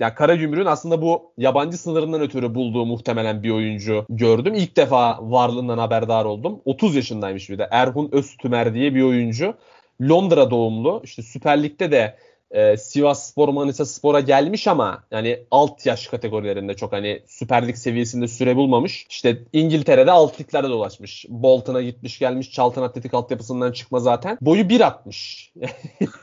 ya 0.00 0.14
Karagümrük'ün 0.14 0.66
aslında 0.66 1.02
bu 1.02 1.32
yabancı 1.38 1.78
sınırından 1.78 2.20
ötürü 2.20 2.54
bulduğu 2.54 2.86
muhtemelen 2.86 3.42
bir 3.42 3.50
oyuncu 3.50 4.06
gördüm. 4.08 4.54
İlk 4.54 4.76
defa 4.76 5.18
varlığından 5.20 5.78
haberdar 5.78 6.24
oldum. 6.24 6.60
30 6.64 6.96
yaşındaymış 7.16 7.50
bir 7.50 7.58
de. 7.58 7.68
Erhun 7.70 8.08
Öztümer 8.12 8.74
diye 8.74 8.94
bir 8.94 9.02
oyuncu. 9.02 9.54
Londra 10.00 10.50
doğumlu. 10.50 11.00
İşte 11.04 11.22
Süper 11.22 11.62
Lig'de 11.62 11.90
de 11.90 12.16
e, 12.50 12.76
Sivas 12.76 13.30
Spor 13.30 13.48
Manisa 13.48 13.86
Spor'a 13.86 14.20
gelmiş 14.20 14.68
ama 14.68 15.02
yani 15.10 15.40
alt 15.50 15.86
yaş 15.86 16.06
kategorilerinde 16.06 16.74
çok 16.74 16.92
hani 16.92 17.22
Süper 17.26 17.68
Lig 17.68 17.76
seviyesinde 17.76 18.28
süre 18.28 18.56
bulmamış. 18.56 19.06
İşte 19.10 19.38
İngiltere'de 19.52 20.10
alt 20.10 20.40
liglerde 20.40 20.68
dolaşmış. 20.68 21.26
Bolton'a 21.28 21.82
gitmiş 21.82 22.18
gelmiş. 22.18 22.50
Charlton 22.50 22.82
Atletik 22.82 23.14
altyapısından 23.14 23.72
çıkma 23.72 24.00
zaten. 24.00 24.38
Boyu 24.40 24.62
1.60. 24.62 25.48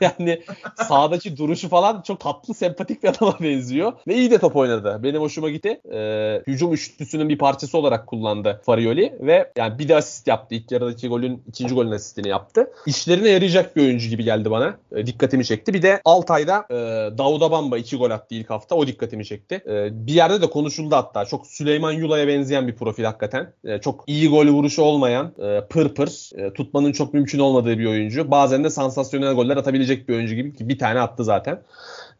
yani 0.00 0.42
sahadaki 0.88 1.36
duruşu 1.36 1.68
falan 1.68 2.02
çok 2.02 2.20
tatlı 2.20 2.54
sempatik 2.54 3.02
bir 3.02 3.08
adama 3.08 3.36
benziyor. 3.40 3.92
Ve 4.08 4.14
iyi 4.14 4.30
de 4.30 4.38
top 4.38 4.56
oynadı. 4.56 5.00
Benim 5.02 5.20
hoşuma 5.20 5.50
gitti. 5.50 5.80
E, 5.92 6.42
hücum 6.46 6.72
üçlüsünün 6.72 7.28
bir 7.28 7.38
parçası 7.38 7.78
olarak 7.78 8.06
kullandı 8.06 8.60
Farioli 8.66 9.18
ve 9.20 9.52
yani 9.56 9.78
bir 9.78 9.88
de 9.88 9.96
asist 9.96 10.26
yaptı. 10.26 10.54
İlk 10.54 10.72
yarıdaki 10.72 11.08
golün 11.08 11.42
ikinci 11.48 11.74
golün 11.74 11.90
asistini 11.90 12.28
yaptı. 12.28 12.70
İşlerine 12.86 13.28
yarayacak 13.28 13.76
bir 13.76 13.82
oyuncu 13.82 14.08
gibi 14.08 14.24
geldi 14.24 14.50
bana. 14.50 14.76
E, 14.96 15.06
dikkatimi 15.06 15.44
çekti. 15.44 15.74
Bir 15.74 15.82
de 15.82 16.00
Altay'da 16.14 16.66
e, 16.70 16.74
Davuda 17.18 17.50
Bamba 17.50 17.78
iki 17.78 17.96
gol 17.96 18.10
attı 18.10 18.34
ilk 18.34 18.50
hafta. 18.50 18.74
O 18.74 18.86
dikkatimi 18.86 19.24
çekti. 19.24 19.62
E, 19.66 20.06
bir 20.06 20.12
yerde 20.12 20.42
de 20.42 20.50
konuşuldu 20.50 20.96
hatta. 20.96 21.24
Çok 21.24 21.46
Süleyman 21.46 21.92
Yula'ya 21.92 22.28
benzeyen 22.28 22.68
bir 22.68 22.76
profil 22.76 23.04
hakikaten. 23.04 23.52
E, 23.64 23.80
çok 23.80 24.04
iyi 24.06 24.28
gol 24.28 24.46
vuruşu 24.46 24.82
olmayan, 24.82 25.32
e, 25.38 25.60
pır 25.70 25.94
pır, 25.94 26.30
e, 26.38 26.52
tutmanın 26.52 26.92
çok 26.92 27.14
mümkün 27.14 27.38
olmadığı 27.38 27.78
bir 27.78 27.86
oyuncu. 27.86 28.30
Bazen 28.30 28.64
de 28.64 28.70
sansasyonel 28.70 29.34
goller 29.34 29.56
atabilecek 29.56 30.08
bir 30.08 30.14
oyuncu 30.14 30.34
gibi 30.34 30.54
ki 30.54 30.68
bir 30.68 30.78
tane 30.78 31.00
attı 31.00 31.24
zaten. 31.24 31.62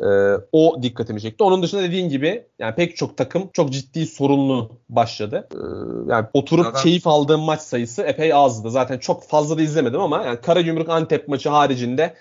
E, 0.00 0.06
o 0.52 0.82
dikkatimi 0.82 1.20
çekti. 1.20 1.44
Onun 1.44 1.62
dışında 1.62 1.82
dediğin 1.82 2.08
gibi 2.08 2.46
yani 2.58 2.74
pek 2.74 2.96
çok 2.96 3.16
takım 3.16 3.50
çok 3.52 3.70
ciddi 3.72 4.06
sorunlu 4.06 4.70
başladı. 4.88 5.48
E, 5.52 5.58
yani 6.12 6.26
oturup 6.34 6.64
Zaten- 6.64 6.82
keyif 6.82 7.06
aldığım 7.06 7.40
maç 7.40 7.60
sayısı 7.60 8.02
epey 8.02 8.32
azdı. 8.34 8.70
Zaten 8.70 8.98
çok 8.98 9.24
fazla 9.28 9.58
da 9.58 9.62
izlemedim 9.62 10.00
ama 10.00 10.22
yani 10.24 10.40
Karagümrük 10.40 10.88
Antep 10.88 11.28
maçı 11.28 11.48
haricinde 11.48 12.14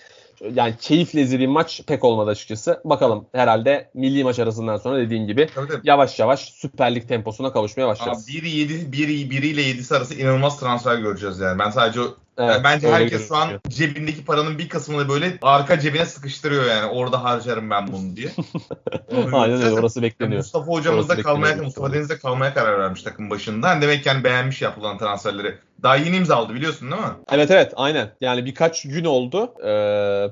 yani 0.53 0.73
keyifle 0.81 1.21
izlediğim 1.21 1.51
maç 1.51 1.81
pek 1.87 2.03
olmadı 2.03 2.29
açıkçası. 2.29 2.81
Bakalım 2.85 3.25
herhalde 3.33 3.89
milli 3.93 4.23
maç 4.23 4.39
arasından 4.39 4.77
sonra 4.77 4.97
dediğin 4.97 5.27
gibi 5.27 5.49
Tabii 5.55 5.67
tabii. 5.67 5.81
yavaş 5.83 6.19
yavaş 6.19 6.39
Süper 6.53 6.95
Lig 6.95 7.07
temposuna 7.07 7.53
kavuşmaya 7.53 7.83
Abi 7.83 7.89
başlarız. 7.89 8.27
biri 8.27 8.49
7 8.49 8.91
biri 8.91 9.29
biriyle 9.29 9.61
7'si 9.61 9.97
arası 9.97 10.15
inanılmaz 10.15 10.59
transfer 10.59 10.97
göreceğiz 10.97 11.39
yani. 11.39 11.59
Ben 11.59 11.69
sadece 11.69 11.99
Evet, 12.37 12.51
yani 12.51 12.63
bence 12.63 12.91
herkes 12.91 13.27
şu 13.27 13.35
an 13.35 13.49
cebindeki 13.69 14.25
paranın 14.25 14.57
bir 14.57 14.69
kısmını 14.69 15.09
böyle 15.09 15.37
arka 15.41 15.79
cebine 15.79 16.05
sıkıştırıyor 16.05 16.65
yani. 16.65 16.85
Orada 16.85 17.23
harcarım 17.23 17.69
ben 17.69 17.87
bunu 17.87 18.15
diye. 18.15 18.29
Aynen 19.33 19.61
öyle 19.61 19.71
orası 19.71 20.01
bekleniyor. 20.01 20.37
Mustafa 20.37 20.65
hocamız 20.65 21.09
da 21.09 21.21
kalmaya. 21.21 21.55
Mustafa 21.55 21.93
Deniz'de 21.93 22.17
kalmaya 22.17 22.53
karar 22.53 22.79
vermiş 22.79 23.03
takım 23.03 23.29
başında. 23.29 23.69
Hani 23.69 23.81
demek 23.81 24.03
ki 24.03 24.09
yani 24.09 24.23
beğenmiş 24.23 24.61
yapılan 24.61 24.97
transferleri. 24.97 25.55
Daha 25.83 25.95
yeni 25.95 26.15
imzaladı 26.15 26.53
biliyorsun 26.53 26.91
değil 26.91 27.01
mi? 27.01 27.07
Evet 27.31 27.51
evet 27.51 27.73
aynen. 27.75 28.09
Yani 28.21 28.45
birkaç 28.45 28.83
gün 28.83 29.05
oldu. 29.05 29.53
Ee, 29.63 29.69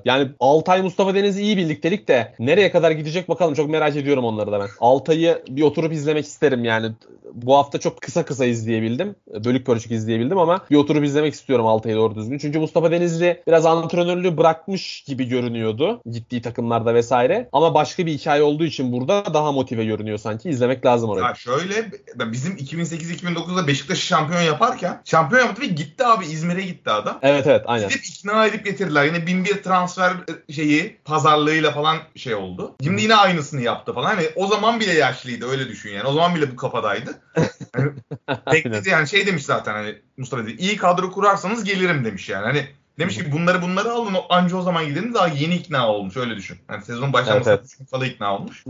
yani 0.05 0.31
Altay 0.39 0.81
Mustafa 0.81 1.15
Deniz'i 1.15 1.41
iyi 1.41 1.57
birliktelik 1.57 2.07
de 2.07 2.35
nereye 2.39 2.71
kadar 2.71 2.91
gidecek 2.91 3.29
bakalım. 3.29 3.53
Çok 3.53 3.69
merak 3.69 3.95
ediyorum 3.95 4.25
onları 4.25 4.51
da 4.51 4.59
ben. 4.59 4.67
Altay'ı 4.79 5.43
bir 5.49 5.61
oturup 5.61 5.93
izlemek 5.93 6.25
isterim 6.25 6.65
yani. 6.65 6.91
Bu 7.33 7.57
hafta 7.57 7.79
çok 7.79 8.01
kısa 8.01 8.25
kısa 8.25 8.45
izleyebildim. 8.45 9.15
Bölük 9.45 9.67
bölük 9.67 9.91
izleyebildim 9.91 10.37
ama 10.37 10.65
bir 10.71 10.75
oturup 10.75 11.03
izlemek 11.03 11.33
istiyorum 11.33 11.67
Altay'ı 11.67 11.90
doğru 11.95 12.15
düzgün. 12.15 12.37
Çünkü 12.37 12.59
Mustafa 12.59 12.91
Denizli 12.91 13.43
biraz 13.47 13.65
antrenörlüğü 13.65 14.37
bırakmış 14.37 15.01
gibi 15.01 15.27
görünüyordu. 15.27 16.01
Gittiği 16.11 16.41
takımlarda 16.41 16.93
vesaire. 16.93 17.49
Ama 17.51 17.73
başka 17.73 18.05
bir 18.05 18.11
hikaye 18.11 18.43
olduğu 18.43 18.65
için 18.65 18.91
burada 18.91 19.33
daha 19.33 19.51
motive 19.51 19.85
görünüyor 19.85 20.17
sanki. 20.17 20.49
İzlemek 20.49 20.85
lazım 20.85 21.09
orayı. 21.09 21.25
Ya 21.25 21.35
şöyle 21.35 21.91
bizim 22.15 22.55
2008-2009'da 22.55 23.67
Beşiktaş'ı 23.67 24.05
şampiyon 24.05 24.41
yaparken 24.41 25.01
şampiyon 25.05 25.45
yaptı 25.45 25.61
ve 25.61 25.65
gitti 25.65 26.05
abi 26.05 26.25
İzmir'e 26.25 26.61
gitti 26.61 26.89
adam. 26.89 27.19
Evet 27.21 27.47
evet 27.47 27.61
aynen. 27.65 27.89
Gidip 27.89 28.05
ikna 28.05 28.45
edip 28.45 28.65
getirdiler. 28.65 29.05
Yine 29.05 29.27
bin 29.27 29.45
bir 29.45 29.63
transfer 29.63 30.13
şeyi 30.55 30.97
pazarlığıyla 31.05 31.71
falan 31.71 31.97
şey 32.15 32.35
oldu. 32.35 32.75
Şimdi 32.83 33.01
yine 33.01 33.15
aynısını 33.15 33.61
yaptı 33.61 33.93
falan. 33.93 34.15
Hani 34.15 34.29
o 34.35 34.47
zaman 34.47 34.79
bile 34.79 34.93
yaşlıydı 34.93 35.47
öyle 35.47 35.67
düşün 35.67 35.89
yani. 35.89 36.07
O 36.07 36.13
zaman 36.13 36.35
bile 36.35 36.51
bu 36.51 36.55
kafadaydı. 36.55 37.21
Hani 37.75 37.91
bekledi 38.51 38.89
yani 38.89 39.07
şey 39.07 39.27
demiş 39.27 39.45
zaten 39.45 39.73
hani 39.73 40.01
Mustafa 40.21 40.43
dedi. 40.43 40.61
İyi 40.61 40.77
kadro 40.77 41.11
kurarsanız 41.11 41.63
gelirim 41.63 42.05
demiş 42.05 42.29
yani. 42.29 42.45
Hani 42.45 42.67
demiş 42.99 43.17
ki 43.17 43.31
bunları 43.31 43.61
bunları 43.61 43.91
alın 43.91 44.15
anca 44.29 44.57
o 44.57 44.61
zaman 44.61 44.85
gidelim 44.85 45.13
daha 45.13 45.27
yeni 45.27 45.55
ikna 45.55 45.87
olmuş 45.87 46.17
öyle 46.17 46.35
düşün. 46.35 46.57
Yani 46.69 46.85
sezon 46.85 47.13
başlamasına 47.13 47.53
Evet, 47.53 47.75
gün 47.79 47.85
kala 47.85 48.05
ikna 48.05 48.35
olmuş. 48.35 48.65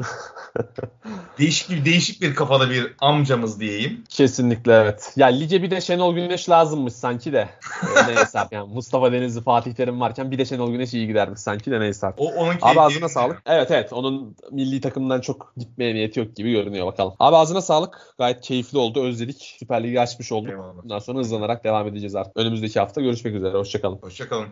değişik 1.40 1.70
bir 1.70 1.86
değişik 1.86 2.22
bir 2.22 2.36
kafada 2.36 2.70
bir 2.70 2.96
amcamız 3.00 3.60
diyeyim. 3.60 4.04
Kesinlikle 4.10 4.74
evet. 4.74 5.14
Ya 5.16 5.28
lige 5.28 5.64
bir 5.64 5.72
de 5.72 5.82
Şenol 5.82 6.16
Güneş 6.16 6.50
lazımmış 6.50 6.94
sanki 6.94 7.34
de. 7.34 7.50
Ee, 7.98 8.08
neyse 8.08 8.40
artık 8.40 8.52
yani 8.52 8.74
Mustafa 8.74 9.12
Denizli, 9.12 9.42
Fatih 9.42 9.74
Terim 9.74 10.02
varken 10.02 10.32
bir 10.32 10.38
de 10.38 10.46
Şenol 10.46 10.72
Güneş 10.72 10.94
iyi 10.94 11.08
gidermiş 11.08 11.40
sanki 11.40 11.72
de 11.72 11.80
neyse 11.80 12.08
artık. 12.08 12.20
O 12.20 12.26
onun 12.26 12.56
Abi 12.62 12.82
ağzına 12.82 13.10
sağlık. 13.10 13.42
Evet 13.46 13.72
evet 13.72 13.94
onun 13.94 14.36
milli 14.52 14.82
takımdan 14.82 15.22
çok 15.22 15.54
gitmeye 15.58 15.96
niyeti 15.96 16.20
yok 16.20 16.36
gibi 16.36 16.52
görünüyor 16.52 16.86
bakalım. 16.86 17.14
Abi 17.20 17.36
ağzına 17.36 17.62
sağlık. 17.62 18.14
Gayet 18.18 18.42
keyifli 18.42 18.78
oldu. 18.78 19.04
Özledik. 19.04 19.56
Süper 19.60 19.84
Ligi 19.84 20.02
açmış 20.02 20.32
olduk. 20.32 20.50
Eyvallah. 20.50 20.84
Bundan 20.84 21.00
sonra 21.00 21.20
hızlanarak 21.20 21.64
devam 21.64 21.88
edeceğiz 21.88 22.16
artık. 22.16 22.38
Önümüzdeki 22.38 22.80
hafta 22.80 23.02
görüşmek 23.02 23.36
üzere. 23.36 23.58
Hoşçakalın. 23.58 24.00
Hoşçakalın. 24.12 24.50